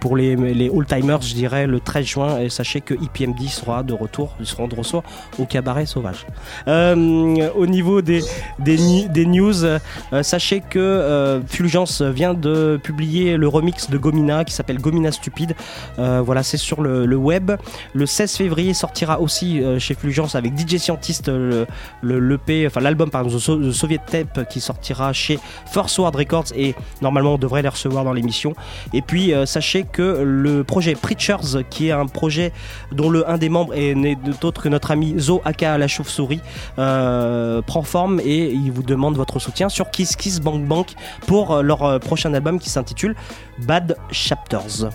pour 0.00 0.16
les, 0.16 0.36
les 0.36 0.68
old-timers, 0.70 1.20
je 1.22 1.34
dirais 1.34 1.66
le 1.66 1.80
13 1.80 2.06
juin. 2.06 2.38
Et 2.40 2.48
sachez 2.48 2.80
que 2.80 2.94
IPMD 2.94 3.48
sera 3.48 3.82
de 3.82 3.92
retour, 3.92 4.34
ils 4.40 4.46
seront 4.46 4.68
de 4.68 4.74
retour 4.74 5.02
au 5.38 5.44
cabaret 5.44 5.86
sauvage. 5.86 6.26
Euh, 6.66 7.48
au 7.54 7.66
niveau 7.66 8.02
des, 8.02 8.20
des, 8.58 9.08
des 9.08 9.26
news, 9.26 9.64
euh, 9.64 9.78
sachez 10.22 10.60
que 10.60 10.78
euh, 10.78 11.40
Fulgence 11.46 12.02
vient 12.02 12.34
de 12.34 12.78
publier 12.82 13.36
le 13.36 13.48
remix 13.48 13.90
de 13.90 13.98
Gomina 13.98 14.44
qui 14.44 14.52
s'appelle 14.54 14.78
Gomina 14.78 15.12
Stupide. 15.12 15.54
Voilà, 15.96 16.42
c'est 16.42 16.56
sur 16.56 16.80
le, 16.82 17.06
le 17.06 17.16
web. 17.16 17.52
Le 17.94 18.06
16 18.06 18.36
février 18.36 18.74
sortira 18.74 19.20
aussi 19.20 19.60
chez 19.78 19.94
Fulgence 19.94 20.34
avec 20.34 20.56
DJ 20.58 20.76
Scientist 20.78 21.28
le, 21.28 21.66
le 22.02 22.38
enfin 22.66 22.80
l'album 22.80 23.10
par 23.10 23.22
exemple, 23.24 23.40
The 23.42 23.44
So- 23.44 23.68
The 23.70 23.72
Soviet 23.72 24.00
Tape 24.06 24.48
qui 24.48 24.60
sortira 24.60 25.12
chez 25.12 25.38
First 25.66 25.98
World 25.98 26.16
Records 26.16 26.46
et 26.54 26.74
normalement 27.02 27.34
on 27.34 27.38
devrait 27.38 27.62
les 27.62 27.68
recevoir 27.68 28.04
dans 28.04 28.12
l'émission. 28.12 28.54
Et 28.94 29.02
puis 29.02 29.32
sachez 29.44 29.84
que 29.92 30.22
le 30.24 30.64
projet 30.64 30.94
Preachers, 30.94 31.64
qui 31.70 31.88
est 31.88 31.92
un 31.92 32.06
projet 32.06 32.52
dont 32.92 33.10
le 33.10 33.28
un 33.28 33.38
des 33.38 33.48
membres 33.48 33.74
est 33.74 33.94
né 33.94 34.16
d'autre 34.40 34.62
que 34.62 34.68
notre 34.68 34.90
ami 34.90 35.14
Zo 35.18 35.42
aka 35.44 35.78
la 35.78 35.88
chauve-souris, 35.88 36.40
euh, 36.78 37.62
prend 37.62 37.82
forme 37.82 38.20
et 38.20 38.50
il 38.50 38.70
vous 38.72 38.82
demande 38.82 39.16
votre 39.16 39.38
soutien 39.38 39.68
sur 39.68 39.90
Kiss 39.90 40.16
Kiss 40.16 40.40
Bank 40.40 40.64
Bank 40.64 40.94
pour 41.26 41.52
euh, 41.52 41.62
leur 41.62 41.82
euh, 41.82 41.98
prochain 41.98 42.32
album 42.34 42.58
qui 42.58 42.70
s'intitule 42.70 43.14
Bad 43.60 43.96
Chapters. 44.10 44.90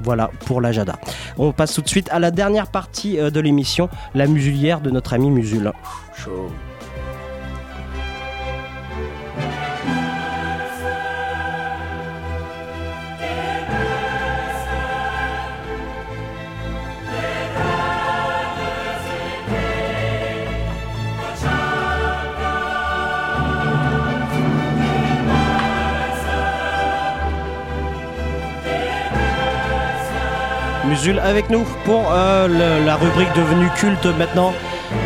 Voilà 0.00 0.30
pour 0.46 0.60
la 0.60 0.72
Jada. 0.72 0.98
On 1.38 1.52
passe 1.52 1.74
tout 1.74 1.82
de 1.82 1.88
suite 1.88 2.08
à 2.10 2.18
la 2.18 2.32
dernière 2.32 2.66
partie 2.66 3.18
de 3.18 3.40
l'émission, 3.40 3.88
la 4.14 4.26
musulière 4.26 4.80
de 4.80 4.90
notre 4.90 5.12
ami 5.12 5.30
Musul. 5.30 5.72
Musul 30.92 31.18
avec 31.20 31.48
nous 31.48 31.64
pour 31.86 32.12
euh, 32.12 32.46
le- 32.48 32.84
la 32.84 32.96
rubrique 32.96 33.32
devenue 33.34 33.68
culte 33.76 34.04
maintenant, 34.18 34.52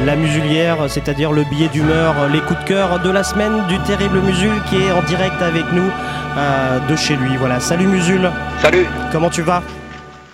la 0.05 0.17
musulière, 0.17 0.79
c'est-à-dire 0.89 1.31
le 1.31 1.45
billet 1.45 1.69
d'humeur, 1.69 2.13
euh, 2.19 2.29
les 2.29 2.41
coups 2.41 2.59
de 2.61 2.65
cœur 2.65 2.99
de 2.99 3.09
la 3.11 3.23
semaine 3.23 3.65
du 3.69 3.79
terrible 3.81 4.19
Musul 4.21 4.51
qui 4.69 4.77
est 4.83 4.91
en 4.91 5.03
direct 5.03 5.41
avec 5.41 5.65
nous 5.73 5.89
euh, 6.39 6.79
de 6.89 6.97
chez 6.97 7.15
lui. 7.15 7.37
Voilà, 7.37 7.61
salut 7.61 7.87
Musul. 7.87 8.29
Salut. 8.61 8.85
Comment 9.13 9.31
tu 9.31 9.43
vas? 9.43 9.63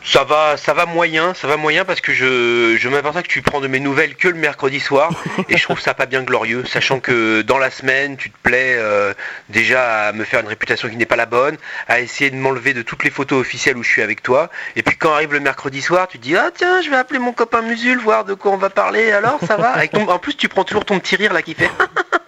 Ça 0.05 0.25
va, 0.25 0.57
ça 0.57 0.75
va 0.75 0.85
moyen, 0.85 1.33
ça 1.33 1.47
va 1.47 1.57
moyen 1.57 1.85
parce 1.85 2.01
que 2.01 2.13
je, 2.13 2.77
je 2.79 2.89
m'aperçois 2.89 3.23
que 3.23 3.29
tu 3.29 3.41
prends 3.41 3.61
de 3.61 3.69
mes 3.69 3.79
nouvelles 3.79 4.17
que 4.17 4.27
le 4.27 4.35
mercredi 4.35 4.81
soir 4.81 5.11
et 5.49 5.57
je 5.57 5.63
trouve 5.63 5.81
ça 5.81 5.95
pas 5.95 6.07
bien 6.07 6.23
glorieux, 6.23 6.65
sachant 6.67 6.99
que 6.99 7.43
dans 7.43 7.57
la 7.59 7.71
semaine 7.71 8.17
tu 8.17 8.29
te 8.31 8.37
plais 8.43 8.75
euh, 8.79 9.15
déjà 9.49 10.09
à 10.09 10.13
me 10.13 10.25
faire 10.25 10.41
une 10.41 10.49
réputation 10.49 10.89
qui 10.89 10.97
n'est 10.97 11.07
pas 11.07 11.15
la 11.17 11.27
bonne, 11.27 11.57
à 11.89 12.01
essayer 12.01 12.31
de 12.31 12.37
m'enlever 12.37 12.75
de 12.75 12.83
toutes 12.83 13.05
les 13.05 13.11
photos 13.11 13.41
officielles 13.41 13.77
où 13.77 13.85
je 13.85 13.89
suis 13.91 14.03
avec 14.03 14.23
toi, 14.25 14.51
et 14.75 14.83
puis 14.83 14.97
quand 14.97 15.13
arrive 15.15 15.33
le 15.35 15.41
mercredi 15.41 15.81
soir, 15.81 16.09
tu 16.09 16.19
te 16.19 16.23
dis 16.25 16.37
ah 16.37 16.51
tiens 16.53 16.83
je 16.83 16.91
vais 16.91 16.97
appeler 16.97 17.21
mon 17.21 17.33
copain 17.33 17.63
Musul 17.63 17.99
voir 17.99 18.25
de 18.25 18.35
quoi 18.35 18.51
on 18.51 18.57
va 18.57 18.71
parler, 18.71 19.13
alors 19.13 19.39
ça 19.47 19.57
va? 19.57 19.71
Avec 19.71 19.93
ton- 19.93 20.09
En 20.09 20.19
plus 20.19 20.37
tu 20.37 20.49
prends 20.49 20.65
toujours 20.65 20.85
ton 20.85 20.99
petit 20.99 21.15
rire 21.17 21.33
là 21.33 21.43
qui 21.43 21.55
fait 21.55 21.71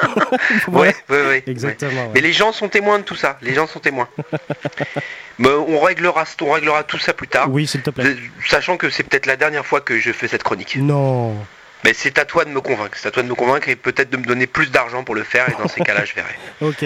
ouais, 0.68 0.94
ouais, 1.08 1.26
ouais. 1.26 1.42
Exactement. 1.46 1.90
ouais. 1.92 1.98
ouais. 1.98 2.10
Mais 2.14 2.20
les 2.20 2.32
gens 2.32 2.52
sont 2.52 2.68
témoins 2.68 2.98
de 3.00 3.04
tout 3.04 3.16
ça, 3.16 3.36
les 3.42 3.52
gens 3.54 3.66
sont 3.66 3.80
témoins. 3.80 4.08
Mais 5.38 5.48
on 5.48 5.80
réglera, 5.80 6.24
on 6.42 6.52
réglera 6.52 6.84
tout 6.84 6.98
ça 6.98 7.12
plus 7.12 7.28
tard. 7.28 7.50
Oui, 7.50 7.66
s'il 7.66 7.82
te 7.82 7.90
plaît. 7.90 8.04
Euh, 8.04 8.16
Sachant 8.46 8.76
que 8.76 8.90
c'est 8.90 9.02
peut-être 9.02 9.26
la 9.26 9.36
dernière 9.36 9.66
fois 9.66 9.80
que 9.80 9.98
je 9.98 10.12
fais 10.12 10.28
cette 10.28 10.42
chronique. 10.42 10.76
Non. 10.76 11.34
Mais 11.84 11.92
c'est 11.92 12.18
à 12.18 12.24
toi 12.24 12.46
de 12.46 12.50
me 12.50 12.62
convaincre. 12.62 12.96
C'est 12.98 13.08
à 13.08 13.10
toi 13.10 13.22
de 13.22 13.28
me 13.28 13.34
convaincre 13.34 13.68
et 13.68 13.76
peut-être 13.76 14.08
de 14.08 14.16
me 14.16 14.24
donner 14.24 14.46
plus 14.46 14.70
d'argent 14.70 15.04
pour 15.04 15.14
le 15.14 15.22
faire. 15.22 15.50
Et 15.50 15.52
dans 15.52 15.68
ces 15.68 15.80
cas-là, 15.84 16.06
je 16.06 16.14
verrai. 16.14 16.34
Ok. 16.62 16.82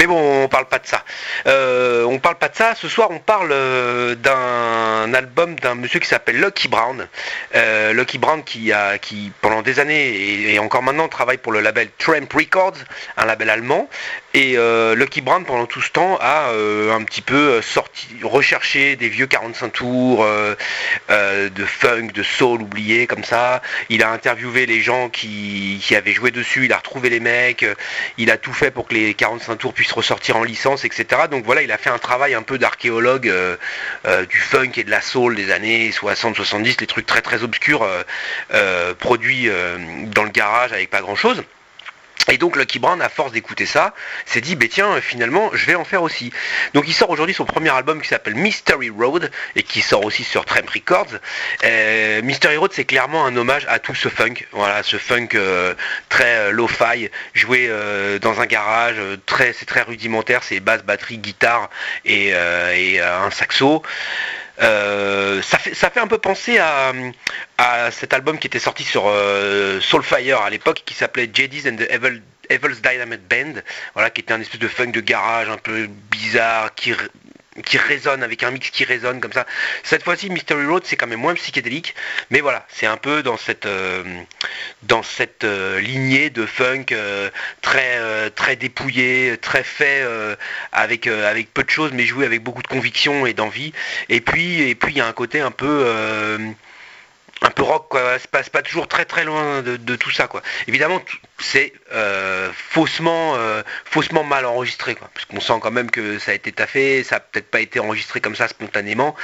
Mais 0.00 0.06
bon, 0.06 0.44
on 0.44 0.48
parle 0.48 0.66
pas 0.66 0.80
de 0.80 0.86
ça. 0.88 1.04
Euh, 1.46 2.02
on 2.04 2.18
parle 2.18 2.34
pas 2.34 2.48
de 2.48 2.56
ça. 2.56 2.74
Ce 2.74 2.88
soir, 2.88 3.10
on 3.12 3.20
parle 3.20 3.50
euh, 3.52 4.16
d'un 4.16 5.14
album 5.14 5.54
d'un 5.60 5.76
monsieur 5.76 6.00
qui 6.00 6.08
s'appelle 6.08 6.40
Lucky 6.40 6.66
Brown. 6.66 7.06
Euh, 7.54 7.92
Lucky 7.92 8.18
Brown 8.18 8.42
qui 8.42 8.72
a, 8.72 8.98
qui 8.98 9.30
pendant 9.40 9.62
des 9.62 9.78
années 9.78 10.08
et, 10.08 10.54
et 10.54 10.58
encore 10.58 10.82
maintenant 10.82 11.06
travaille 11.06 11.38
pour 11.38 11.52
le 11.52 11.60
label 11.60 11.88
Tramp 11.98 12.26
Records, 12.34 12.78
un 13.16 13.26
label 13.26 13.50
allemand. 13.50 13.88
Et 14.36 14.56
Lucky 14.96 15.20
Brown 15.20 15.44
pendant 15.44 15.66
tout 15.66 15.80
ce 15.80 15.90
temps 15.90 16.18
a 16.20 16.48
un 16.48 17.04
petit 17.04 17.22
peu 17.22 17.62
sorti, 17.62 18.08
recherché 18.24 18.96
des 18.96 19.08
vieux 19.08 19.28
45 19.28 19.72
tours 19.72 20.26
de 21.08 21.64
funk, 21.64 22.08
de 22.12 22.22
soul 22.24 22.62
oubliés 22.62 23.06
comme 23.06 23.22
ça. 23.22 23.62
Il 23.90 24.02
a 24.02 24.10
interviewé 24.24 24.64
les 24.64 24.80
gens 24.80 25.10
qui, 25.10 25.82
avaient 25.94 26.14
joué 26.14 26.30
dessus. 26.30 26.64
Il 26.64 26.72
a 26.72 26.78
retrouvé 26.78 27.10
les 27.10 27.20
mecs. 27.20 27.62
euh, 27.62 27.74
Il 28.16 28.30
a 28.30 28.38
tout 28.38 28.54
fait 28.54 28.70
pour 28.70 28.88
que 28.88 28.94
les 28.94 29.12
45 29.12 29.56
tours 29.56 29.74
puissent 29.74 29.92
ressortir 29.92 30.36
en 30.36 30.44
licence, 30.44 30.86
etc. 30.86 31.22
Donc 31.30 31.44
voilà, 31.44 31.60
il 31.60 31.70
a 31.70 31.76
fait 31.76 31.90
un 31.90 31.98
travail 31.98 32.32
un 32.32 32.42
peu 32.42 32.56
d'archéologue 32.56 33.28
euh, 33.28 33.56
euh, 34.06 34.24
du 34.24 34.38
funk 34.38 34.72
et 34.76 34.84
de 34.84 34.90
la 34.90 35.02
soul 35.02 35.36
des 35.36 35.50
années 35.52 35.90
60-70, 35.90 36.80
les 36.80 36.86
trucs 36.86 37.04
très 37.06 37.20
très 37.20 37.42
obscurs 37.42 37.86
produits 38.98 39.48
dans 40.14 40.24
le 40.24 40.30
garage 40.30 40.72
avec 40.72 40.88
pas 40.88 41.00
grand 41.00 41.16
chose. 41.16 41.42
Et 42.30 42.38
donc 42.38 42.56
Lucky 42.56 42.78
Brown, 42.78 43.00
à 43.02 43.08
force 43.08 43.32
d'écouter 43.32 43.66
ça, 43.66 43.94
s'est 44.24 44.40
dit, 44.40 44.56
bah 44.56 44.66
tiens, 44.70 45.00
finalement, 45.00 45.50
je 45.52 45.66
vais 45.66 45.74
en 45.74 45.84
faire 45.84 46.02
aussi. 46.02 46.32
Donc 46.72 46.84
il 46.88 46.94
sort 46.94 47.10
aujourd'hui 47.10 47.34
son 47.34 47.44
premier 47.44 47.70
album 47.70 48.00
qui 48.00 48.08
s'appelle 48.08 48.34
Mystery 48.34 48.90
Road 48.90 49.30
et 49.56 49.62
qui 49.62 49.82
sort 49.82 50.04
aussi 50.04 50.24
sur 50.24 50.44
Tramp 50.44 50.68
Records. 50.72 51.18
Euh, 51.64 52.22
Mystery 52.22 52.56
Road, 52.56 52.72
c'est 52.72 52.84
clairement 52.84 53.26
un 53.26 53.36
hommage 53.36 53.66
à 53.68 53.78
tout 53.78 53.94
ce 53.94 54.08
funk, 54.08 54.46
voilà, 54.52 54.82
ce 54.82 54.96
funk 54.96 55.28
euh, 55.34 55.74
très 56.08 56.36
euh, 56.36 56.50
lo-fi, 56.50 57.10
joué 57.34 57.70
dans 58.20 58.40
un 58.40 58.46
garage, 58.46 58.96
c'est 59.52 59.66
très 59.66 59.82
rudimentaire, 59.82 60.42
c'est 60.42 60.60
basse, 60.60 60.82
batterie, 60.82 61.18
guitare 61.18 61.70
et, 62.04 62.32
un 62.34 63.30
saxo. 63.30 63.82
Euh, 64.62 65.42
ça, 65.42 65.58
fait, 65.58 66.00
un 66.00 66.06
peu 66.06 66.18
penser 66.18 66.58
à, 66.58 67.90
cet 67.90 68.12
album 68.12 68.38
qui 68.38 68.46
était 68.46 68.58
sorti 68.58 68.84
sur 68.84 69.04
euh, 69.06 69.80
Soulfire 69.80 70.42
à 70.42 70.50
l'époque 70.50 70.82
qui 70.84 70.94
s'appelait 70.94 71.24
JD's 71.32 71.66
and 71.66 71.76
the 71.76 71.90
Evil, 71.90 72.22
Evil's 72.50 72.80
Dynamite 72.80 73.26
Band, 73.28 73.60
voilà, 73.94 74.10
qui 74.10 74.20
était 74.20 74.32
un 74.32 74.40
espèce 74.40 74.60
de 74.60 74.68
funk 74.68 74.92
de 74.92 75.00
garage 75.00 75.48
un 75.48 75.56
peu 75.56 75.86
bizarre 76.10 76.74
qui, 76.74 76.92
qui 77.62 77.78
résonne 77.78 78.22
avec 78.22 78.42
un 78.42 78.50
mix 78.50 78.70
qui 78.70 78.84
résonne 78.84 79.20
comme 79.20 79.32
ça. 79.32 79.46
Cette 79.82 80.02
fois-ci, 80.02 80.30
Mystery 80.30 80.66
Road, 80.66 80.82
c'est 80.84 80.96
quand 80.96 81.06
même 81.06 81.20
moins 81.20 81.34
psychédélique, 81.34 81.94
mais 82.30 82.40
voilà, 82.40 82.66
c'est 82.68 82.86
un 82.86 82.96
peu 82.96 83.22
dans 83.22 83.36
cette, 83.36 83.66
euh, 83.66 84.02
dans 84.82 85.02
cette 85.02 85.44
euh, 85.44 85.80
lignée 85.80 86.30
de 86.30 86.46
funk 86.46 86.86
euh, 86.92 87.30
très, 87.62 88.30
très 88.30 88.56
dépouillé, 88.56 89.36
très 89.40 89.62
fait 89.62 90.04
avec, 90.72 91.06
avec 91.06 91.52
peu 91.52 91.62
de 91.62 91.70
choses, 91.70 91.92
mais 91.92 92.04
joué 92.04 92.26
avec 92.26 92.42
beaucoup 92.42 92.62
de 92.62 92.66
conviction 92.66 93.26
et 93.26 93.34
d'envie. 93.34 93.72
Et 94.08 94.20
puis, 94.20 94.62
et 94.62 94.74
puis 94.74 94.92
il 94.92 94.98
y 94.98 95.00
a 95.00 95.06
un 95.06 95.12
côté 95.12 95.40
un 95.40 95.50
peu 95.50 96.54
un 97.44 97.50
peu 97.50 97.62
rock 97.62 97.88
quoi. 97.88 98.18
C'est 98.18 98.30
pas, 98.30 98.42
c'est 98.42 98.52
pas 98.52 98.62
toujours 98.62 98.88
très 98.88 99.04
très 99.04 99.24
loin 99.24 99.62
de, 99.62 99.96
tout 99.96 100.10
ça 100.10 100.26
quoi. 100.26 100.42
Évidemment 100.66 101.00
c'est 101.38 101.72
euh, 101.92 102.50
faussement 102.52 103.34
euh, 103.36 103.62
faussement 103.84 104.24
mal 104.24 104.46
enregistré 104.46 104.94
quoi. 104.94 105.10
Parce 105.12 105.26
qu'on 105.26 105.40
sent 105.40 105.60
quand 105.60 105.70
même 105.70 105.90
que 105.90 106.18
ça 106.18 106.32
a 106.32 106.34
été 106.34 106.52
taffé 106.52 107.04
ça 107.04 107.16
a 107.16 107.20
peut-être 107.20 107.50
pas 107.50 107.60
été 107.60 107.78
enregistré 107.80 108.20
comme 108.20 108.34
ça 108.34 108.48
spontanément. 108.48 109.14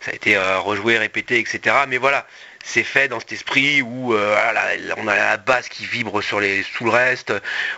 Ça 0.00 0.10
a 0.10 0.14
été 0.14 0.36
euh, 0.36 0.58
rejoué 0.58 0.98
répété 0.98 1.38
etc 1.40 1.74
mais 1.88 1.96
voilà 1.96 2.26
c'est 2.64 2.84
fait 2.84 3.08
dans 3.08 3.20
cet 3.20 3.32
esprit 3.32 3.82
où 3.82 4.14
la- 4.14 4.72
on 4.96 5.06
a 5.06 5.16
la 5.16 5.36
basse 5.36 5.68
qui 5.68 5.84
vibre 5.84 6.22
sur 6.22 6.40
les 6.40 6.62
sous 6.62 6.84
le 6.84 6.90
reste. 6.90 7.30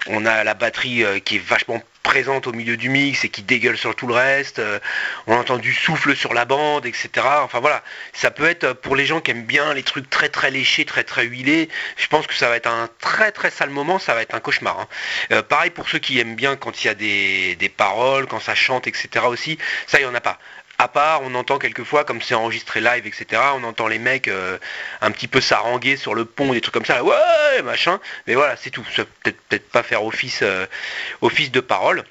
On 0.06 0.24
a 0.26 0.44
la 0.44 0.54
batterie 0.54 1.04
qui 1.24 1.36
est 1.36 1.44
vachement 1.44 1.82
présente 2.06 2.46
au 2.46 2.52
milieu 2.52 2.76
du 2.76 2.88
mix 2.88 3.24
et 3.24 3.28
qui 3.28 3.42
dégueule 3.42 3.76
sur 3.76 3.94
tout 3.96 4.06
le 4.06 4.14
reste. 4.14 4.60
euh, 4.60 4.78
on 5.26 5.34
entend 5.36 5.58
du 5.58 5.74
souffle 5.74 6.14
sur 6.14 6.34
la 6.34 6.44
bande, 6.44 6.86
etc. 6.86 7.08
Enfin 7.42 7.58
voilà, 7.58 7.82
ça 8.12 8.30
peut 8.30 8.46
être 8.46 8.62
euh, 8.64 8.74
pour 8.74 8.94
les 8.94 9.06
gens 9.06 9.20
qui 9.20 9.32
aiment 9.32 9.44
bien 9.44 9.74
les 9.74 9.82
trucs 9.82 10.08
très 10.08 10.28
très 10.28 10.52
léchés, 10.52 10.84
très 10.84 11.02
très 11.02 11.24
huilés. 11.24 11.68
Je 11.96 12.06
pense 12.06 12.28
que 12.28 12.34
ça 12.34 12.48
va 12.48 12.56
être 12.56 12.68
un 12.68 12.88
très 13.00 13.32
très 13.32 13.50
sale 13.50 13.70
moment, 13.70 13.98
ça 13.98 14.14
va 14.14 14.22
être 14.22 14.34
un 14.36 14.40
cauchemar. 14.40 14.78
hein. 14.78 14.88
Euh, 15.32 15.42
pareil 15.42 15.70
pour 15.70 15.88
ceux 15.88 15.98
qui 15.98 16.20
aiment 16.20 16.36
bien 16.36 16.54
quand 16.56 16.84
il 16.84 16.86
y 16.86 16.90
a 16.90 16.94
des, 16.94 17.56
des 17.56 17.68
paroles, 17.68 18.26
quand 18.26 18.40
ça 18.40 18.54
chante, 18.54 18.86
etc. 18.86 19.26
aussi. 19.26 19.58
Ça, 19.88 19.98
il 19.98 20.04
n'y 20.04 20.08
en 20.10 20.14
a 20.14 20.20
pas. 20.20 20.38
À 20.78 20.88
part, 20.88 21.22
on 21.22 21.34
entend 21.34 21.58
quelquefois, 21.58 22.04
comme 22.04 22.20
c'est 22.20 22.34
enregistré 22.34 22.80
live, 22.80 23.06
etc., 23.06 23.40
on 23.54 23.64
entend 23.64 23.88
les 23.88 23.98
mecs 23.98 24.28
euh, 24.28 24.58
un 25.00 25.10
petit 25.10 25.26
peu 25.26 25.40
s'haranguer 25.40 25.96
sur 25.96 26.14
le 26.14 26.26
pont, 26.26 26.52
des 26.52 26.60
trucs 26.60 26.74
comme 26.74 26.84
ça, 26.84 27.02
ouais, 27.02 27.62
machin. 27.64 27.98
Mais 28.26 28.34
voilà, 28.34 28.56
c'est 28.56 28.70
tout. 28.70 28.84
Ça 28.94 29.04
peut 29.04 29.10
peut-être 29.22 29.40
peut-être 29.48 29.70
pas 29.70 29.82
faire 29.82 30.04
office, 30.04 30.40
euh, 30.42 30.66
office 31.22 31.50
de 31.50 31.60
parole. 31.60 32.04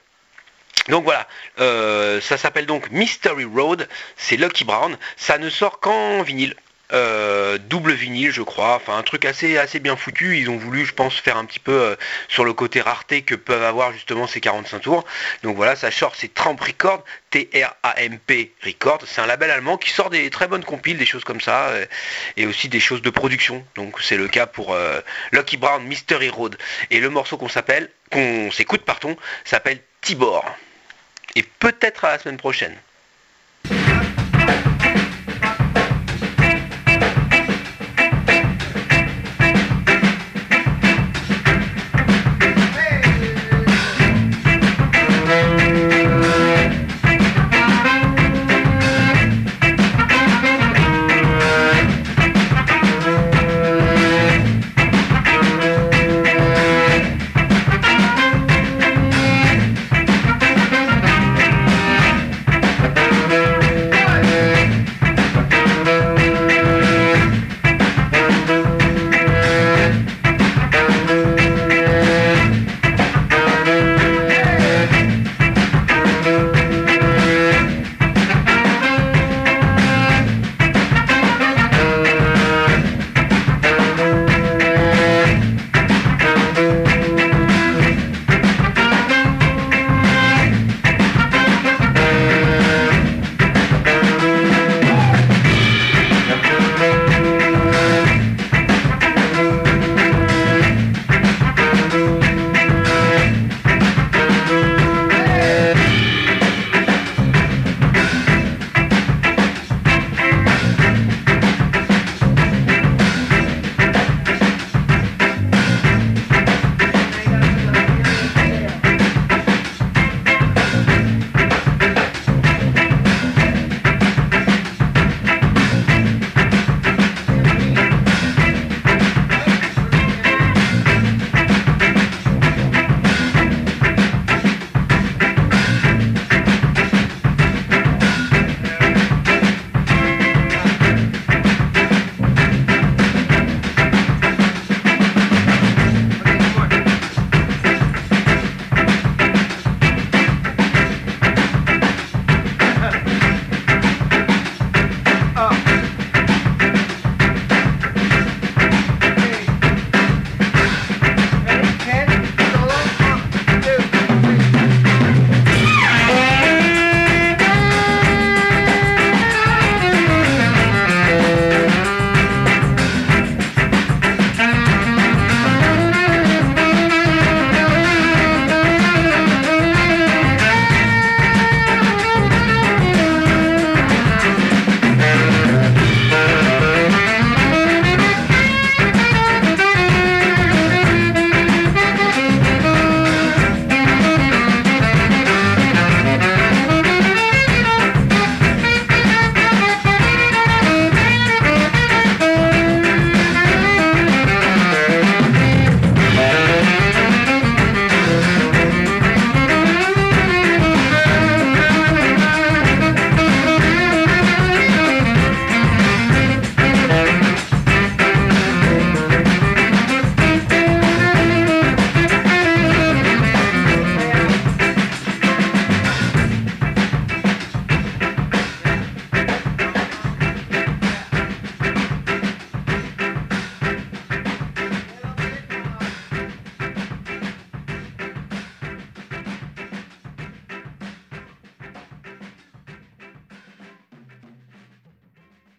Donc 0.89 1.03
voilà, 1.03 1.27
euh, 1.59 2.21
ça 2.21 2.37
s'appelle 2.37 2.67
donc 2.67 2.91
Mystery 2.91 3.45
Road, 3.45 3.87
c'est 4.17 4.37
Lucky 4.37 4.65
Brown, 4.65 4.97
ça 5.15 5.39
ne 5.39 5.49
sort 5.49 5.79
qu'en 5.79 6.21
vinyle. 6.21 6.55
Euh, 6.93 7.57
double 7.57 7.93
vinyle 7.93 8.31
je 8.31 8.43
crois, 8.43 8.75
enfin 8.75 8.97
un 8.97 9.03
truc 9.03 9.25
assez 9.25 9.57
assez 9.57 9.79
bien 9.79 9.95
foutu. 9.95 10.37
Ils 10.37 10.49
ont 10.49 10.57
voulu 10.57 10.85
je 10.85 10.93
pense 10.93 11.15
faire 11.15 11.37
un 11.37 11.45
petit 11.45 11.59
peu 11.59 11.71
euh, 11.71 11.95
sur 12.27 12.45
le 12.45 12.53
côté 12.53 12.81
rareté 12.81 13.23
que 13.23 13.33
peuvent 13.35 13.63
avoir 13.63 13.91
justement 13.93 14.27
ces 14.27 14.39
45 14.39 14.79
tours. 14.79 15.05
Donc 15.43 15.55
voilà, 15.55 15.75
ça 15.75 15.89
sort 15.91 16.15
c'est 16.15 16.33
Tramp 16.33 16.57
Record, 16.59 17.03
T-R-A-M-P 17.31 18.53
Record. 18.63 18.99
C'est 19.07 19.21
un 19.21 19.25
label 19.25 19.49
allemand 19.49 19.77
qui 19.77 19.89
sort 19.89 20.09
des 20.09 20.29
très 20.29 20.47
bonnes 20.47 20.63
compiles, 20.63 20.97
des 20.97 21.05
choses 21.05 21.23
comme 21.23 21.41
ça, 21.41 21.69
euh, 21.69 21.85
et 22.37 22.45
aussi 22.45 22.69
des 22.69 22.79
choses 22.79 23.01
de 23.01 23.09
production. 23.09 23.65
Donc 23.75 24.01
c'est 24.01 24.17
le 24.17 24.27
cas 24.27 24.45
pour 24.45 24.75
Lucky 25.31 25.57
Brown, 25.57 25.83
Mystery 25.83 26.29
Road. 26.29 26.57
Et 26.91 26.99
le 26.99 27.09
morceau 27.09 27.37
qu'on 27.37 27.49
s'appelle, 27.49 27.89
qu'on 28.11 28.51
s'écoute 28.51 28.81
pardon, 28.81 29.17
s'appelle 29.43 29.79
Tibor. 30.01 30.45
Et 31.35 31.43
peut-être 31.43 32.05
à 32.05 32.11
la 32.11 32.19
semaine 32.19 32.37
prochaine. 32.37 32.75